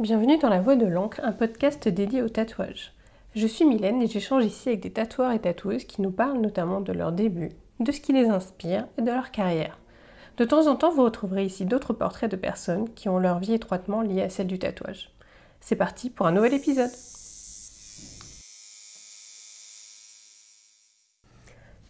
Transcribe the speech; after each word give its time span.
Bienvenue 0.00 0.38
dans 0.38 0.48
La 0.48 0.62
Voix 0.62 0.76
de 0.76 0.86
l'encre, 0.86 1.20
un 1.22 1.32
podcast 1.32 1.86
dédié 1.86 2.22
au 2.22 2.30
tatouage. 2.30 2.94
Je 3.34 3.46
suis 3.46 3.66
Mylène 3.66 4.00
et 4.00 4.06
j'échange 4.06 4.46
ici 4.46 4.70
avec 4.70 4.80
des 4.80 4.90
tatoueurs 4.90 5.32
et 5.32 5.38
tatoueuses 5.38 5.84
qui 5.84 6.00
nous 6.00 6.10
parlent 6.10 6.40
notamment 6.40 6.80
de 6.80 6.94
leur 6.94 7.12
début, 7.12 7.50
de 7.80 7.92
ce 7.92 8.00
qui 8.00 8.14
les 8.14 8.30
inspire 8.30 8.86
et 8.96 9.02
de 9.02 9.10
leur 9.10 9.30
carrière. 9.30 9.78
De 10.38 10.46
temps 10.46 10.68
en 10.68 10.76
temps, 10.76 10.90
vous 10.90 11.04
retrouverez 11.04 11.44
ici 11.44 11.66
d'autres 11.66 11.92
portraits 11.92 12.30
de 12.30 12.36
personnes 12.36 12.88
qui 12.94 13.10
ont 13.10 13.18
leur 13.18 13.40
vie 13.40 13.52
étroitement 13.52 14.00
liée 14.00 14.22
à 14.22 14.30
celle 14.30 14.46
du 14.46 14.58
tatouage. 14.58 15.10
C'est 15.60 15.76
parti 15.76 16.08
pour 16.08 16.26
un 16.26 16.32
nouvel 16.32 16.54
épisode. 16.54 16.88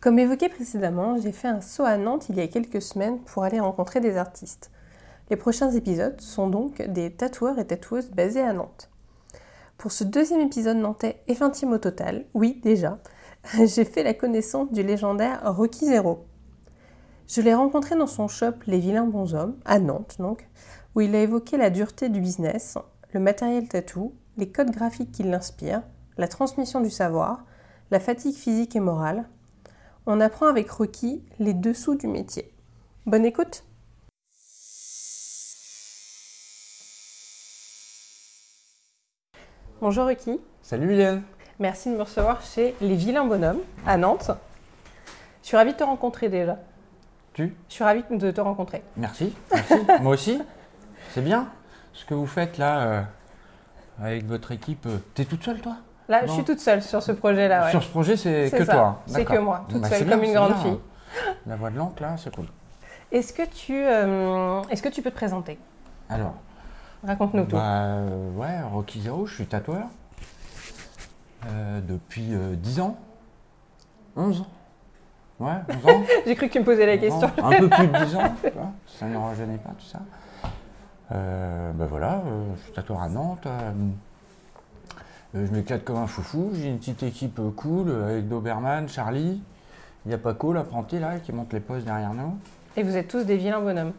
Comme 0.00 0.18
évoqué 0.18 0.48
précédemment, 0.48 1.16
j'ai 1.16 1.30
fait 1.30 1.46
un 1.46 1.60
saut 1.60 1.84
à 1.84 1.96
Nantes 1.96 2.26
il 2.28 2.34
y 2.34 2.40
a 2.40 2.48
quelques 2.48 2.82
semaines 2.82 3.20
pour 3.20 3.44
aller 3.44 3.60
rencontrer 3.60 4.00
des 4.00 4.16
artistes. 4.16 4.72
Les 5.30 5.36
prochains 5.36 5.70
épisodes 5.70 6.20
sont 6.20 6.48
donc 6.48 6.82
des 6.82 7.12
tatoueurs 7.12 7.60
et 7.60 7.66
tatoueuses 7.66 8.10
basés 8.10 8.40
à 8.40 8.52
Nantes. 8.52 8.90
Pour 9.78 9.92
ce 9.92 10.02
deuxième 10.02 10.40
épisode 10.40 10.76
nantais 10.76 11.22
et 11.28 11.40
intime 11.40 11.72
au 11.72 11.78
total, 11.78 12.26
oui 12.34 12.60
déjà, 12.64 12.98
j'ai 13.64 13.84
fait 13.84 14.02
la 14.02 14.12
connaissance 14.12 14.72
du 14.72 14.82
légendaire 14.82 15.40
Rocky 15.56 15.86
Zero. 15.86 16.26
Je 17.28 17.40
l'ai 17.42 17.54
rencontré 17.54 17.94
dans 17.94 18.08
son 18.08 18.26
shop 18.26 18.54
Les 18.66 18.80
Vilains 18.80 19.06
Bonshommes, 19.06 19.56
à 19.64 19.78
Nantes 19.78 20.16
donc, 20.18 20.48
où 20.96 21.00
il 21.00 21.14
a 21.14 21.22
évoqué 21.22 21.56
la 21.56 21.70
dureté 21.70 22.08
du 22.08 22.20
business, 22.20 22.76
le 23.12 23.20
matériel 23.20 23.68
tatou, 23.68 24.12
les 24.36 24.50
codes 24.50 24.72
graphiques 24.72 25.12
qui 25.12 25.22
l'inspirent, 25.22 25.84
la 26.18 26.26
transmission 26.26 26.80
du 26.80 26.90
savoir, 26.90 27.44
la 27.92 28.00
fatigue 28.00 28.34
physique 28.34 28.74
et 28.74 28.80
morale. 28.80 29.28
On 30.06 30.20
apprend 30.20 30.48
avec 30.48 30.68
Rocky 30.70 31.22
les 31.38 31.54
dessous 31.54 31.94
du 31.94 32.08
métier. 32.08 32.52
Bonne 33.06 33.24
écoute 33.24 33.62
Bonjour 39.80 40.06
Ruki. 40.06 40.38
Salut 40.62 40.86
Mylène. 40.86 41.22
Merci 41.58 41.90
de 41.90 41.96
me 41.96 42.02
recevoir 42.02 42.42
chez 42.42 42.74
Les 42.80 42.94
Vilains 42.96 43.24
Bonhommes 43.24 43.60
à 43.86 43.96
Nantes. 43.96 44.30
Je 45.42 45.48
suis 45.48 45.56
ravie 45.56 45.72
de 45.72 45.78
te 45.78 45.84
rencontrer 45.84 46.28
déjà. 46.28 46.56
Tu? 47.32 47.54
Je 47.68 47.74
suis 47.74 47.84
ravie 47.84 48.04
de 48.10 48.30
te 48.30 48.40
rencontrer. 48.40 48.82
Merci, 48.96 49.34
merci. 49.52 49.74
Moi 50.00 50.14
aussi. 50.14 50.40
C'est 51.12 51.22
bien 51.22 51.48
ce 51.92 52.04
que 52.04 52.14
vous 52.14 52.26
faites 52.26 52.58
là 52.58 52.80
euh, 52.80 53.02
avec 54.02 54.26
votre 54.26 54.52
équipe. 54.52 54.86
euh, 54.86 54.98
T'es 55.14 55.24
toute 55.24 55.42
seule 55.42 55.60
toi? 55.60 55.76
Là, 56.08 56.26
je 56.26 56.32
suis 56.32 56.44
toute 56.44 56.60
seule 56.60 56.82
sur 56.82 57.02
ce 57.02 57.12
projet-là. 57.12 57.64
ouais. 57.66 57.70
Sur 57.70 57.82
ce 57.82 57.88
projet, 57.88 58.16
c'est 58.16 58.50
que 58.50 58.64
ça, 58.64 58.72
toi. 58.72 59.02
c'est 59.06 59.24
que 59.24 59.38
moi, 59.38 59.64
toute 59.68 59.80
Bah, 59.82 59.88
seule, 59.88 60.08
comme 60.08 60.20
bien, 60.20 60.28
une 60.28 60.34
grande 60.34 60.52
bien. 60.54 60.62
fille. 60.62 60.78
La 61.46 61.56
voix 61.56 61.70
de 61.70 61.76
l'encre 61.78 62.02
là, 62.02 62.16
c'est 62.16 62.34
cool. 62.34 62.46
Est-ce 63.12 63.32
que, 63.32 63.42
tu, 63.44 63.74
euh, 63.76 64.60
est-ce 64.70 64.82
que 64.82 64.88
tu 64.88 65.02
peux 65.02 65.10
te 65.10 65.16
présenter? 65.16 65.58
Alors, 66.08 66.34
Raconte-nous 67.04 67.44
tout. 67.44 67.56
bah, 67.56 67.84
euh, 67.84 68.30
ouais, 68.36 68.60
Rocky 68.62 69.00
Zero, 69.00 69.26
je 69.26 69.34
suis 69.34 69.46
tatoueur 69.46 69.86
euh, 71.46 71.80
depuis 71.80 72.34
euh, 72.34 72.54
10 72.56 72.80
ans. 72.80 72.96
11 74.16 74.44
Ouais, 75.38 75.52
11 75.84 75.86
ans. 75.94 76.02
J'ai 76.26 76.34
cru 76.34 76.48
que 76.48 76.52
tu 76.52 76.60
me 76.60 76.64
posais 76.64 76.84
la 76.84 76.94
11 77.02 77.12
ans, 77.12 77.20
question. 77.30 77.44
Un 77.46 77.58
peu 77.58 77.68
plus 77.70 77.86
de 77.86 78.04
10 78.04 78.16
ans, 78.16 78.34
tu 78.42 78.50
vois, 78.50 78.72
ça 78.86 79.06
ne 79.06 79.16
rajeunit 79.16 79.58
pas 79.58 79.70
tout 79.70 79.86
ça. 79.86 80.00
Euh, 81.12 81.72
ben 81.72 81.86
voilà, 81.86 82.22
euh, 82.26 82.44
je 82.56 82.62
suis 82.64 82.72
tatoueur 82.72 83.00
à 83.02 83.08
Nantes. 83.08 83.46
euh, 83.46 83.72
euh, 85.36 85.46
je 85.46 85.52
m'éclate 85.52 85.84
comme 85.84 85.96
un 85.96 86.06
foufou. 86.06 86.50
J'ai 86.54 86.68
une 86.68 86.78
petite 86.78 87.02
équipe 87.02 87.38
euh, 87.38 87.50
cool 87.56 87.90
avec 87.90 88.28
Doberman, 88.28 88.88
Charlie. 88.88 89.40
Il 90.04 90.10
y 90.10 90.14
a 90.14 90.18
Paco, 90.18 90.52
l'apprenti 90.52 90.98
là, 90.98 91.18
qui 91.18 91.32
monte 91.32 91.52
les 91.52 91.60
postes 91.60 91.84
derrière 91.86 92.12
nous. 92.14 92.36
Et 92.76 92.82
vous 92.82 92.96
êtes 92.96 93.08
tous 93.08 93.24
des 93.24 93.36
vilains 93.36 93.60
bonhommes. 93.60 93.92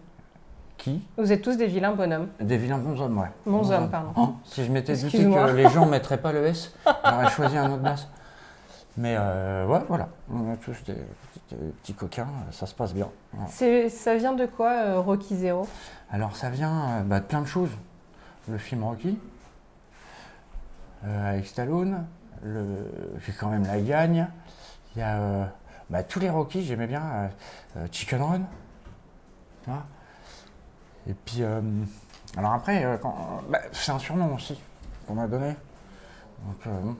Qui 0.82 1.00
Vous 1.16 1.32
êtes 1.32 1.44
tous 1.44 1.58
des 1.58 1.68
vilains 1.68 1.92
bonhommes. 1.92 2.30
Des 2.40 2.58
vilains 2.58 2.80
bons 2.80 3.00
hommes, 3.00 3.20
ouais. 3.20 3.28
Bons 3.46 3.72
hommes, 3.72 3.92
pardon. 3.92 4.14
Oh, 4.18 4.30
si 4.44 4.66
je 4.66 4.72
m'étais 4.72 4.98
douté 4.98 5.20
que 5.20 5.56
les 5.56 5.70
gens 5.70 5.86
ne 5.86 5.92
mettraient 5.92 6.18
pas 6.20 6.32
le 6.32 6.44
S, 6.48 6.74
j'aurais 7.06 7.30
choisi 7.30 7.56
un 7.56 7.72
autre 7.72 7.84
base. 7.84 8.08
Mais 8.98 9.16
euh, 9.16 9.68
ouais, 9.68 9.82
voilà. 9.88 10.10
On 10.34 10.52
est 10.52 10.58
tous 10.58 10.84
des, 10.86 10.96
des 11.52 11.72
petits 11.84 11.94
coquins, 11.94 12.28
ça 12.50 12.66
se 12.66 12.74
passe 12.74 12.96
bien. 12.96 13.10
Ça 13.48 14.16
vient 14.16 14.34
de 14.34 14.48
quoi, 14.48 14.72
euh, 14.72 15.00
Rocky 15.00 15.36
Zero? 15.36 15.68
Alors 16.12 16.36
ça 16.36 16.50
vient 16.50 16.72
euh, 16.90 17.02
bah, 17.04 17.20
de 17.20 17.26
plein 17.26 17.42
de 17.42 17.48
choses. 17.48 17.70
Le 18.50 18.58
film 18.58 18.84
Rocky, 18.84 19.20
euh, 21.06 21.30
avec 21.30 21.46
Stallone, 21.46 22.06
le... 22.44 22.66
j'ai 23.24 23.34
quand 23.34 23.50
même 23.50 23.68
la 23.68 23.80
gagne. 23.80 24.28
Il 24.96 25.00
y 25.00 25.04
a 25.04 25.16
euh, 25.20 25.46
bah, 25.92 26.02
tous 26.02 26.20
les 26.20 26.32
Rocky, 26.32 26.64
j'aimais 26.64 26.88
bien. 26.88 27.04
euh, 27.04 27.28
euh, 27.78 27.88
Chicken 27.92 28.22
Run. 28.24 28.42
Et 31.10 31.14
puis, 31.14 31.38
euh, 31.42 31.62
alors 32.38 32.54
après, 32.54 32.84
euh, 32.86 32.98
bah, 33.50 33.60
c'est 33.72 33.92
un 33.92 34.00
surnom 34.00 34.34
aussi 34.36 34.60
qu'on 35.08 35.16
m'a 35.16 35.28
donné. 35.28 35.56
Donc, 36.46 36.68
euh, 36.68 36.94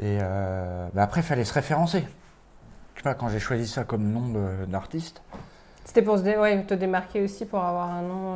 et 0.00 0.18
bah, 0.94 1.02
après, 1.02 1.20
il 1.20 1.24
fallait 1.24 1.44
se 1.44 1.54
référencer. 1.54 2.06
Je 2.94 3.00
sais 3.00 3.02
pas, 3.02 3.14
quand 3.14 3.28
j'ai 3.28 3.38
choisi 3.40 3.66
ça 3.66 3.84
comme 3.84 4.10
nom 4.10 4.32
d'artiste, 4.68 5.22
C'était 5.84 6.02
pour 6.02 6.18
se 6.18 6.22
dé- 6.22 6.36
ouais, 6.36 6.62
te 6.64 6.74
démarquer 6.74 7.22
aussi, 7.22 7.44
pour 7.46 7.62
avoir 7.62 7.90
un 7.90 8.02
nom, 8.02 8.34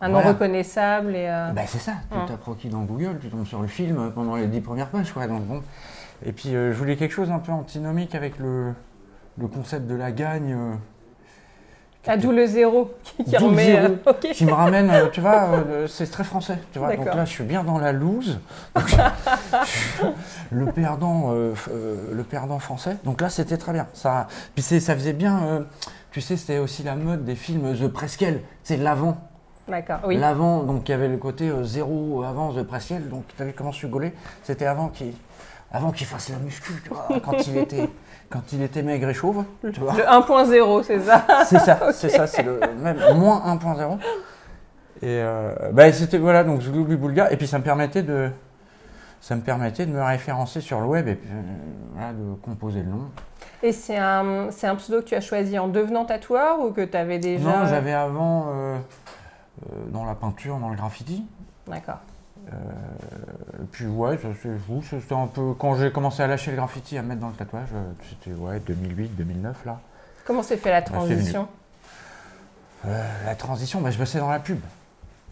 un 0.00 0.08
nom 0.08 0.14
Voilà. 0.14 0.28
reconnaissable. 0.28 1.14
Et, 1.16 1.28
euh, 1.28 1.50
Bah, 1.52 1.62
c'est 1.66 1.78
ça, 1.78 1.94
tu 2.10 2.16
Hum. 2.18 2.26
tapes 2.26 2.44
Rocky 2.44 2.68
dans 2.68 2.82
Google, 2.82 3.18
tu 3.20 3.28
tombes 3.28 3.46
sur 3.46 3.60
le 3.60 3.68
film 3.68 4.10
pendant 4.12 4.36
les 4.36 4.46
dix 4.46 4.60
premières 4.60 4.88
pages, 4.90 5.12
quoi. 5.12 5.26
Donc 5.26 5.42
bon. 5.44 5.62
Et 6.24 6.32
puis 6.32 6.54
euh, 6.54 6.72
je 6.72 6.78
voulais 6.78 6.96
quelque 6.96 7.12
chose 7.12 7.30
un 7.30 7.38
peu 7.38 7.50
antinomique 7.52 8.14
avec 8.14 8.38
le, 8.38 8.74
le 9.38 9.48
concept 9.48 9.86
de 9.86 9.94
la 9.94 10.12
gagne, 10.12 10.52
euh, 10.52 10.74
ah, 12.06 12.16
d'où 12.16 12.32
le 12.32 12.46
zéro 12.46 12.92
qui, 13.28 13.36
remet. 13.36 13.78
euh, 13.78 14.12
qui 14.32 14.44
me 14.46 14.52
ramène, 14.52 14.90
euh, 14.90 15.08
tu 15.12 15.20
vois, 15.20 15.48
euh, 15.52 15.86
c'est 15.86 16.10
très 16.10 16.24
français, 16.24 16.58
tu 16.72 16.78
vois. 16.78 16.96
Donc 16.96 17.04
là, 17.06 17.24
je 17.24 17.30
suis 17.30 17.44
bien 17.44 17.62
dans 17.62 17.78
la 17.78 17.92
loose. 17.92 18.38
Donc, 18.74 18.96
le 20.50 20.66
perdant, 20.66 21.32
euh, 21.34 21.54
le 22.12 22.22
perdant 22.24 22.58
français. 22.58 22.96
Donc 23.04 23.20
là, 23.20 23.28
c'était 23.28 23.56
très 23.58 23.72
bien. 23.72 23.86
Ça, 23.92 24.28
puis 24.54 24.62
c'est- 24.62 24.80
ça 24.80 24.94
faisait 24.94 25.12
bien. 25.12 25.64
tu 26.10 26.20
sais, 26.20 26.36
c'était 26.36 26.58
aussi 26.58 26.82
la 26.82 26.96
mode 26.96 27.24
des 27.24 27.36
films 27.36 27.76
The 27.76 27.86
Presqu'île, 27.86 28.40
c'est 28.64 28.76
l'avant. 28.76 29.16
D'accord, 29.68 30.00
oui. 30.04 30.16
L'avant, 30.16 30.64
donc 30.64 30.88
il 30.88 30.90
y 30.90 30.94
avait 30.94 31.06
le 31.06 31.18
côté 31.18 31.48
zéro 31.62 32.24
avant 32.24 32.52
The 32.52 32.64
Pressiel, 32.64 33.08
donc 33.08 33.24
tu 33.36 33.44
vu 33.44 33.52
comment 33.56 33.70
je 33.70 33.86
rigolais 33.86 34.12
C'était 34.42 34.66
avant 34.66 34.88
qu'il 34.88 35.12
avant 35.72 35.92
qu'il 35.92 36.06
fasse 36.08 36.30
la 36.30 36.36
muscu, 36.38 36.72
tu 36.82 36.88
vois, 36.88 37.06
quand 37.24 37.46
il 37.46 37.56
était 37.58 37.88
quand 38.30 38.52
il 38.52 38.62
était 38.62 38.82
maigre 38.82 39.08
et 39.08 39.14
chauve, 39.14 39.44
tu 39.72 39.80
vois. 39.80 39.94
Le 39.94 40.04
1.0, 40.04 40.82
c'est 40.84 41.00
ça 41.00 41.26
C'est 41.44 41.58
ça, 41.58 41.92
c'est 41.92 42.08
ça, 42.08 42.26
c'est 42.26 42.42
le 42.42 42.60
même 42.80 42.98
moins 43.16 43.42
1.0. 43.56 43.98
Et 45.02 45.06
euh, 45.06 45.54
bah, 45.72 45.92
c'était 45.92 46.18
voilà 46.18 46.44
donc 46.44 46.60
Zouglou 46.60 46.84
Boulga 46.96 47.30
et 47.32 47.36
puis 47.36 47.46
ça 47.46 47.58
me 47.58 47.64
permettait 47.64 48.02
de 48.02 48.30
ça 49.20 49.36
me 49.36 49.42
permettait 49.42 49.86
de 49.86 49.92
me 49.92 50.02
référencer 50.02 50.60
sur 50.60 50.80
le 50.80 50.86
web 50.86 51.06
et 51.08 51.14
puis 51.14 51.30
euh, 51.30 51.42
voilà, 51.94 52.12
de 52.12 52.34
composer 52.42 52.80
le 52.82 52.90
nom. 52.90 53.10
Et 53.62 53.72
c'est 53.72 53.98
un, 53.98 54.50
c'est 54.50 54.66
un 54.66 54.76
pseudo 54.76 55.00
que 55.00 55.06
tu 55.06 55.14
as 55.14 55.20
choisi 55.20 55.58
en 55.58 55.68
devenant 55.68 56.06
tatoueur 56.06 56.60
ou 56.60 56.70
que 56.72 56.80
tu 56.80 56.96
avais 56.96 57.18
déjà. 57.18 57.44
Non, 57.44 57.66
j'avais 57.66 57.92
avant 57.92 58.46
euh, 58.48 58.76
euh, 58.76 59.76
dans 59.92 60.06
la 60.06 60.14
peinture, 60.14 60.56
dans 60.56 60.70
le 60.70 60.76
graffiti. 60.76 61.26
D'accord. 61.66 61.98
Et 62.52 63.64
puis 63.70 63.86
ouais, 63.86 64.18
c'est 64.42 64.58
fou, 64.66 64.82
c'était 64.88 65.14
un 65.14 65.26
peu 65.26 65.54
quand 65.54 65.74
j'ai 65.76 65.92
commencé 65.92 66.22
à 66.22 66.26
lâcher 66.26 66.50
le 66.50 66.56
graffiti, 66.56 66.98
à 66.98 67.02
me 67.02 67.08
mettre 67.08 67.20
dans 67.20 67.28
le 67.28 67.34
tatouage, 67.34 67.68
euh, 67.74 67.82
c'était 68.08 68.36
ouais 68.36 68.58
2008, 68.60 69.08
2009 69.16 69.64
là. 69.66 69.80
Comment 70.24 70.42
s'est 70.42 70.56
fait 70.56 70.70
la 70.70 70.80
Bah, 70.80 70.86
transition 70.86 71.48
Euh, 72.86 73.04
la 73.26 73.34
transition, 73.34 73.80
bah, 73.80 73.90
je 73.90 73.98
bossais 73.98 74.18
dans 74.18 74.30
la 74.30 74.38
pub. 74.40 74.58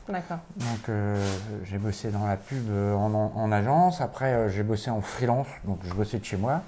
D'accord. 0.08 0.38
Donc 0.56 0.88
euh, 0.88 1.16
j'ai 1.64 1.76
bossé 1.78 2.10
dans 2.10 2.26
la 2.26 2.36
pub 2.36 2.66
euh, 2.70 2.94
en, 2.94 3.12
en- 3.12 3.32
en 3.34 3.52
agence, 3.52 4.00
après 4.00 4.32
euh, 4.32 4.48
j'ai 4.48 4.62
bossé 4.62 4.90
en 4.90 5.00
freelance, 5.02 5.46
donc 5.64 5.80
je 5.84 5.92
bossais 5.92 6.18
de 6.18 6.24
chez 6.24 6.36
moi. 6.38 6.62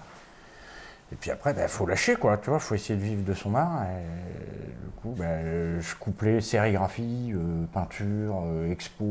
Et 1.12 1.16
puis 1.16 1.30
après, 1.30 1.54
il 1.60 1.68
faut 1.68 1.86
lâcher 1.86 2.14
quoi, 2.16 2.36
tu 2.38 2.50
vois, 2.50 2.58
faut 2.60 2.74
essayer 2.74 2.98
de 2.98 3.04
vivre 3.04 3.24
de 3.24 3.34
son 3.34 3.54
art. 3.54 3.82
Et 3.84 4.84
du 4.84 4.90
coup, 5.02 5.14
bah, 5.18 5.24
euh, 5.26 5.80
je 5.80 5.94
couplais 5.96 6.40
sérigraphie, 6.40 7.32
euh, 7.34 7.64
peinture, 7.72 8.42
euh, 8.46 8.70
expo, 8.70 9.04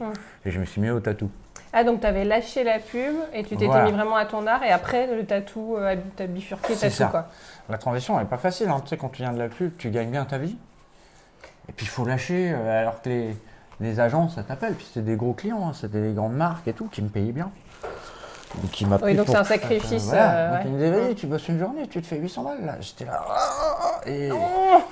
euh, 0.00 0.04
Hum. 0.04 0.12
et 0.46 0.50
je 0.50 0.58
me 0.58 0.64
suis 0.64 0.80
mis 0.80 0.90
au 0.90 1.00
tatou. 1.00 1.30
Ah, 1.72 1.84
donc 1.84 2.00
tu 2.00 2.06
avais 2.06 2.24
lâché 2.24 2.62
la 2.64 2.78
pub 2.78 3.14
et 3.32 3.42
tu 3.42 3.50
t'étais 3.50 3.66
Voilà. 3.66 3.84
mis 3.84 3.92
vraiment 3.92 4.16
à 4.16 4.24
ton 4.26 4.46
art 4.46 4.62
et 4.62 4.70
après 4.70 5.06
le 5.14 5.24
tatou, 5.26 5.76
euh, 5.76 5.96
t'as 6.16 6.26
bifurqué 6.28 6.74
tatou 6.76 6.94
ça. 6.94 7.06
quoi. 7.08 7.26
La 7.68 7.78
transition 7.78 8.18
n'est 8.18 8.24
pas 8.26 8.36
facile, 8.38 8.68
hein. 8.68 8.80
tu 8.82 8.88
sais, 8.88 8.96
quand 8.96 9.08
tu 9.10 9.22
viens 9.22 9.32
de 9.32 9.38
la 9.38 9.48
pub, 9.48 9.76
tu 9.76 9.90
gagnes 9.90 10.10
bien 10.10 10.24
ta 10.24 10.38
vie. 10.38 10.56
Et 11.68 11.72
puis 11.72 11.84
il 11.86 11.88
faut 11.88 12.04
lâcher, 12.04 12.52
euh, 12.54 12.80
alors 12.80 13.02
que 13.02 13.08
les, 13.08 13.36
les 13.80 13.98
agences, 14.00 14.36
ça 14.36 14.44
t'appelle. 14.44 14.74
Puis 14.74 14.86
c'était 14.86 15.04
des 15.10 15.16
gros 15.16 15.32
clients, 15.32 15.68
hein, 15.68 15.72
c'était 15.74 16.00
des 16.00 16.12
grandes 16.14 16.36
marques 16.36 16.68
et 16.68 16.72
tout, 16.74 16.86
qui 16.88 17.02
me 17.02 17.08
payaient 17.08 17.32
bien. 17.32 17.50
Donc, 18.62 18.70
qui 18.70 18.86
m'a 18.86 18.98
Oui, 19.02 19.14
donc 19.14 19.26
c'est 19.28 19.36
un 19.36 19.44
sacrifice, 19.44 20.04
voilà. 20.04 20.48
Donc, 20.50 20.58
ouais. 20.58 20.62
il 20.66 20.70
me 20.72 20.78
disait, 20.78 20.90
vas-y, 20.90 21.14
tu 21.14 21.26
bosses 21.26 21.48
une 21.48 21.58
journée, 21.58 21.86
tu 21.88 22.00
te 22.00 22.06
fais 22.06 22.16
800 22.16 22.42
balles. 22.44 22.64
Là. 22.64 22.76
J'étais 22.80 23.04
là, 23.04 23.22
ah, 23.28 23.34
ah, 23.36 23.76
ah, 24.04 24.08
et 24.08 24.30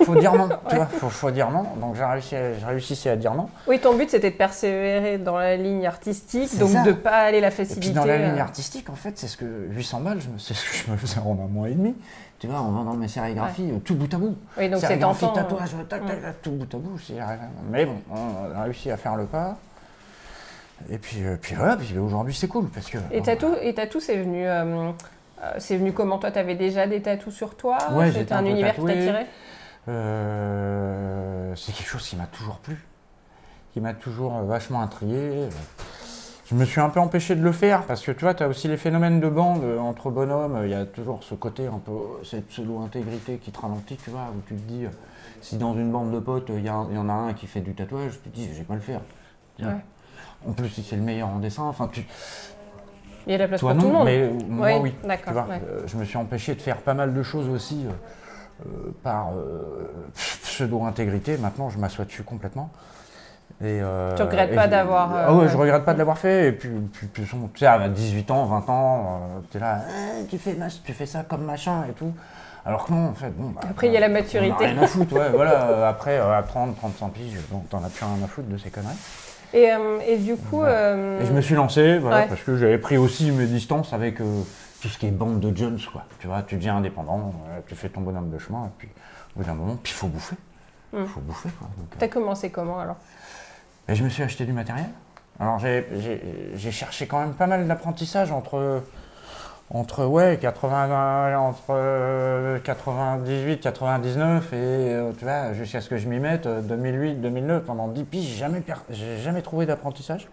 faut 0.05 0.15
dire 0.15 0.33
non, 0.35 0.49
tu 0.69 0.75
vois, 0.75 0.85
faut, 0.85 1.09
faut 1.09 1.31
dire 1.31 1.49
non. 1.49 1.63
Donc 1.79 1.95
j'ai 1.95 2.03
réussi, 2.03 2.35
à- 2.35 2.53
j'ai 2.59 2.65
réussi 2.65 3.09
à 3.09 3.15
dire 3.15 3.33
non. 3.33 3.47
Oui, 3.67 3.79
ton 3.79 3.95
but 3.95 4.09
c'était 4.09 4.31
de 4.31 4.35
persévérer 4.35 5.17
dans 5.17 5.37
la 5.37 5.55
ligne 5.55 5.85
artistique, 5.87 6.57
donc 6.59 6.69
ça. 6.69 6.83
de 6.83 6.91
pas 6.91 7.17
aller 7.21 7.39
la 7.41 7.47
Et 7.47 7.51
facilité. 7.51 7.79
puis 7.79 7.89
dans 7.91 8.05
la 8.05 8.17
ligne 8.17 8.39
euh, 8.39 8.41
artistique, 8.43 8.89
en 8.89 8.95
fait, 8.95 9.17
c'est 9.17 9.27
ce 9.27 9.37
que 9.37 9.45
800 9.71 9.99
balles, 10.01 10.19
je 10.21 10.27
me- 10.29 10.37
c'est 10.39 10.53
ce 10.53 10.63
que 10.69 10.75
je 10.87 10.91
me 10.91 10.97
faisais 10.97 11.19
en 11.19 11.31
un 11.31 11.47
mois 11.47 11.69
et 11.69 11.73
demi. 11.73 11.95
Tu 12.39 12.47
vois, 12.47 12.59
en 12.59 12.71
vendant 12.71 12.93
mes 12.95 13.07
sérigraphies, 13.07 13.71
euh, 13.71 13.77
tout 13.79 13.95
bout 13.95 14.13
à 14.13 14.17
bout. 14.17 14.35
Oui, 14.57 14.67
donc 14.69 14.81
c'est 14.81 14.99
tentant. 14.99 15.29
tatouage, 15.31 15.69
tac, 15.87 16.05
tac, 16.05 16.21
tac, 16.21 16.41
tout 16.41 16.51
bout 16.51 16.75
à 16.75 16.77
bout. 16.77 16.99
c'est- 16.99 17.13
Mais 17.71 17.85
bon, 17.85 17.95
on 18.11 18.59
a 18.59 18.63
réussi 18.63 18.91
à 18.91 18.97
faire 18.97 19.15
le 19.15 19.25
pas. 19.25 19.55
Et 20.89 20.97
puis, 20.97 21.23
euh, 21.23 21.37
puis 21.41 21.55
voilà, 21.55 21.77
puis 21.77 21.97
aujourd'hui 21.97 22.33
c'est 22.33 22.47
cool 22.47 22.69
parce 22.69 22.89
que. 22.89 22.97
Et 23.11 23.21
tatou, 23.21 23.53
et 23.61 23.73
tatou, 23.73 23.99
c'est 23.99 24.17
venu, 24.17 24.45
euh, 24.45 24.91
euh, 25.41 25.51
c'est 25.57 25.77
venu 25.77 25.93
comment 25.93 26.17
Toi, 26.17 26.31
t'avais 26.31 26.55
déjà 26.55 26.87
des 26.87 27.01
tatous 27.01 27.33
sur 27.33 27.55
toi? 27.55 27.77
Ouais, 27.93 28.11
j'étais 28.11 28.33
un 28.33 28.45
univers 28.45 28.75
qui 28.75 28.81
tatoué. 28.81 28.93
t'attirait 28.93 29.27
Euh, 29.87 31.53
c'est 31.55 31.73
quelque 31.73 31.87
chose 31.87 32.07
qui 32.07 32.15
m'a 32.15 32.25
toujours 32.25 32.57
plu, 32.57 32.77
qui 33.73 33.81
m'a 33.81 33.93
toujours 33.93 34.41
vachement 34.41 34.81
intrigué. 34.81 35.47
Je 36.45 36.55
me 36.55 36.65
suis 36.65 36.81
un 36.81 36.89
peu 36.89 36.99
empêché 36.99 37.35
de 37.35 37.41
le 37.41 37.53
faire 37.53 37.83
parce 37.83 38.03
que 38.03 38.11
tu 38.11 38.25
vois, 38.25 38.33
tu 38.33 38.43
as 38.43 38.47
aussi 38.47 38.67
les 38.67 38.77
phénomènes 38.77 39.21
de 39.21 39.29
bande 39.29 39.63
entre 39.79 40.11
bonhommes. 40.11 40.59
Il 40.65 40.69
y 40.69 40.75
a 40.75 40.85
toujours 40.85 41.23
ce 41.23 41.33
côté 41.35 41.67
un 41.67 41.79
peu, 41.79 41.93
cette 42.23 42.47
pseudo-intégrité 42.49 43.37
qui 43.37 43.51
te 43.51 43.59
ralentit, 43.59 43.95
tu 43.95 44.09
vois, 44.09 44.27
où 44.35 44.41
tu 44.47 44.55
te 44.55 44.61
dis, 44.61 44.85
si 45.41 45.57
dans 45.57 45.73
une 45.73 45.91
bande 45.91 46.11
de 46.11 46.19
potes, 46.19 46.49
il 46.49 46.65
y, 46.65 46.69
en 46.69 47.09
a 47.09 47.13
un 47.13 47.33
qui 47.33 47.47
fait 47.47 47.61
du 47.61 47.73
tatouage, 47.73 48.19
tu 48.23 48.29
te 48.29 48.35
dis, 48.35 48.49
je 48.49 48.59
vais 48.59 48.65
pas 48.65 48.75
le 48.75 48.81
faire. 48.81 49.01
Ouais. 49.59 49.67
En 50.47 50.51
plus, 50.53 50.69
si 50.69 50.83
c'est 50.83 50.95
le 50.95 51.01
meilleur 51.01 51.29
en 51.29 51.39
dessin, 51.39 51.63
enfin, 51.63 51.89
tu, 51.91 52.05
Il 53.27 53.31
y 53.31 53.35
a 53.35 53.37
la 53.37 53.47
place 53.47 53.59
toi 53.59 53.73
pour 53.73 53.81
tout 53.81 53.87
le 53.87 53.93
monde. 53.93 54.05
mais 54.05 54.29
moi 54.49 54.67
Oui, 54.79 54.91
oui. 55.03 55.17
Tu 55.25 55.31
vois, 55.33 55.43
ouais. 55.43 55.61
euh, 55.69 55.81
je 55.85 55.97
me 55.97 56.03
suis 56.05 56.17
empêché 56.17 56.55
de 56.55 56.61
faire 56.61 56.77
pas 56.77 56.93
mal 56.93 57.13
de 57.13 57.23
choses 57.23 57.47
aussi 57.49 57.85
euh, 57.85 57.91
euh, 58.65 58.91
par 59.03 59.29
euh, 59.35 59.89
pseudo-intégrité. 60.15 61.37
Maintenant, 61.37 61.69
je 61.69 61.77
m'assois 61.77 62.05
dessus 62.05 62.23
complètement. 62.23 62.69
Et, 63.63 63.79
Tu 64.17 64.21
regrettes 64.23 64.51
et 64.51 64.55
pas 64.55 64.67
d'avoir, 64.67 65.11
Ah 65.15 65.33
ouais, 65.33 65.47
je 65.47 65.55
regrette 65.55 65.85
pas 65.85 65.93
de 65.93 65.99
l'avoir 65.99 66.17
fait. 66.17 66.47
Et 66.47 66.51
puis, 66.51 66.69
puis, 66.91 67.07
puis, 67.07 67.23
tu 67.23 67.59
sais, 67.59 67.65
à 67.67 67.87
18 67.87 68.31
ans, 68.31 68.45
20 68.45 68.69
ans, 68.69 69.19
tu 69.51 69.57
es 69.57 69.59
là, 69.61 69.81
Eh, 70.21 70.25
tu, 70.25 70.37
fais, 70.37 70.57
tu 70.83 70.91
fais 70.93 71.05
ça 71.05 71.23
comme 71.23 71.43
machin 71.45 71.83
et 71.89 71.93
tout. 71.93 72.11
Alors 72.65 72.85
que 72.85 72.91
non, 72.93 73.09
en 73.09 73.13
fait, 73.13 73.29
bon. 73.29 73.49
bah, 73.49 73.61
Après, 73.69 73.87
il 73.87 73.93
y 73.93 73.97
a 73.97 73.99
la 73.99 74.07
on 74.07 74.09
a 74.09 74.13
maturité. 74.13 74.65
rien 74.65 74.81
à 74.81 74.87
foutre, 74.87 75.13
ouais, 75.13 75.29
voilà. 75.33 75.87
Après, 75.87 76.17
à 76.17 76.41
30, 76.45 76.75
35 76.77 77.09
piges, 77.11 77.37
bon, 77.51 77.59
t'en 77.69 77.83
as 77.83 77.89
plus 77.89 78.05
rien 78.05 78.23
à 78.23 78.27
foutre 78.27 78.47
de 78.49 78.57
ces 78.57 78.69
conneries. 78.69 78.95
Et, 79.53 79.71
euh, 79.71 79.99
et 80.07 80.17
du 80.17 80.35
coup, 80.35 80.57
Voilà. 80.57 80.73
euh, 80.73 81.21
Et 81.21 81.25
je 81.25 81.31
me 81.33 81.41
suis 81.41 81.55
lancé, 81.55 81.99
voilà, 81.99 82.21
Ouais. 82.21 82.27
parce 82.27 82.41
que 82.41 82.57
j'avais 82.57 82.77
pris 82.79 82.97
aussi 82.97 83.31
mes 83.31 83.45
distances 83.45 83.93
avec 83.93 84.19
euh, 84.19 84.41
tout 84.81 84.87
ce 84.87 84.97
qui 84.97 85.05
est 85.07 85.11
bande 85.11 85.39
de 85.39 85.55
Jones, 85.55 85.79
quoi. 85.91 86.05
Tu 86.19 86.27
vois, 86.27 86.41
tu 86.41 86.55
deviens 86.55 86.77
indépendant, 86.77 87.33
tu 87.67 87.75
fais 87.75 87.89
ton 87.89 88.01
bonhomme 88.01 88.31
de 88.31 88.39
chemin, 88.39 88.65
et 88.65 88.69
puis 88.77 88.89
au 89.35 89.39
bout 89.39 89.45
d'un 89.45 89.53
moment, 89.53 89.77
puis 89.81 89.93
il 89.93 89.95
faut 89.95 90.07
bouffer. 90.07 90.35
Il 90.93 90.99
Mm. 91.01 91.05
faut 91.07 91.19
bouffer, 91.21 91.49
quoi. 91.59 91.67
T'as 91.99 92.07
commencé 92.07 92.49
comment 92.49 92.79
alors? 92.79 92.97
Et 93.87 93.95
je 93.95 94.03
me 94.03 94.09
suis 94.09 94.23
acheté 94.23 94.45
du 94.45 94.53
matériel. 94.53 94.87
Alors 95.39 95.57
j'ai- 95.59 95.85
j'ai 95.99 96.21
j'ai 96.55 96.71
cherché 96.71 97.07
quand 97.07 97.19
même 97.19 97.33
pas 97.33 97.47
mal 97.47 97.67
d'apprentissage 97.67 98.31
entre, 98.31 98.81
entre 99.73 100.05
ouais, 100.05 100.37
80, 100.39 101.37
entre 101.37 101.63
euh, 101.71 102.59
98, 102.59 103.59
99 103.59 104.53
et 104.53 104.55
euh, 104.55 105.11
tu 105.17 105.25
vois, 105.25 105.53
jusqu'à 105.53 105.81
ce 105.81 105.89
que 105.89 105.97
je 105.97 106.07
m'y 106.07 106.19
mette, 106.19 106.45
euh, 106.45 106.61
2008, 106.61 107.15
2009, 107.15 107.63
pendant 107.63 107.87
10 107.87 108.03
piges, 108.03 108.29
j'ai 108.29 108.37
jamais, 108.37 108.63
j'ai 108.91 109.17
jamais 109.17 109.41
trouvé 109.41 109.65
d'apprentissage. 109.65 110.27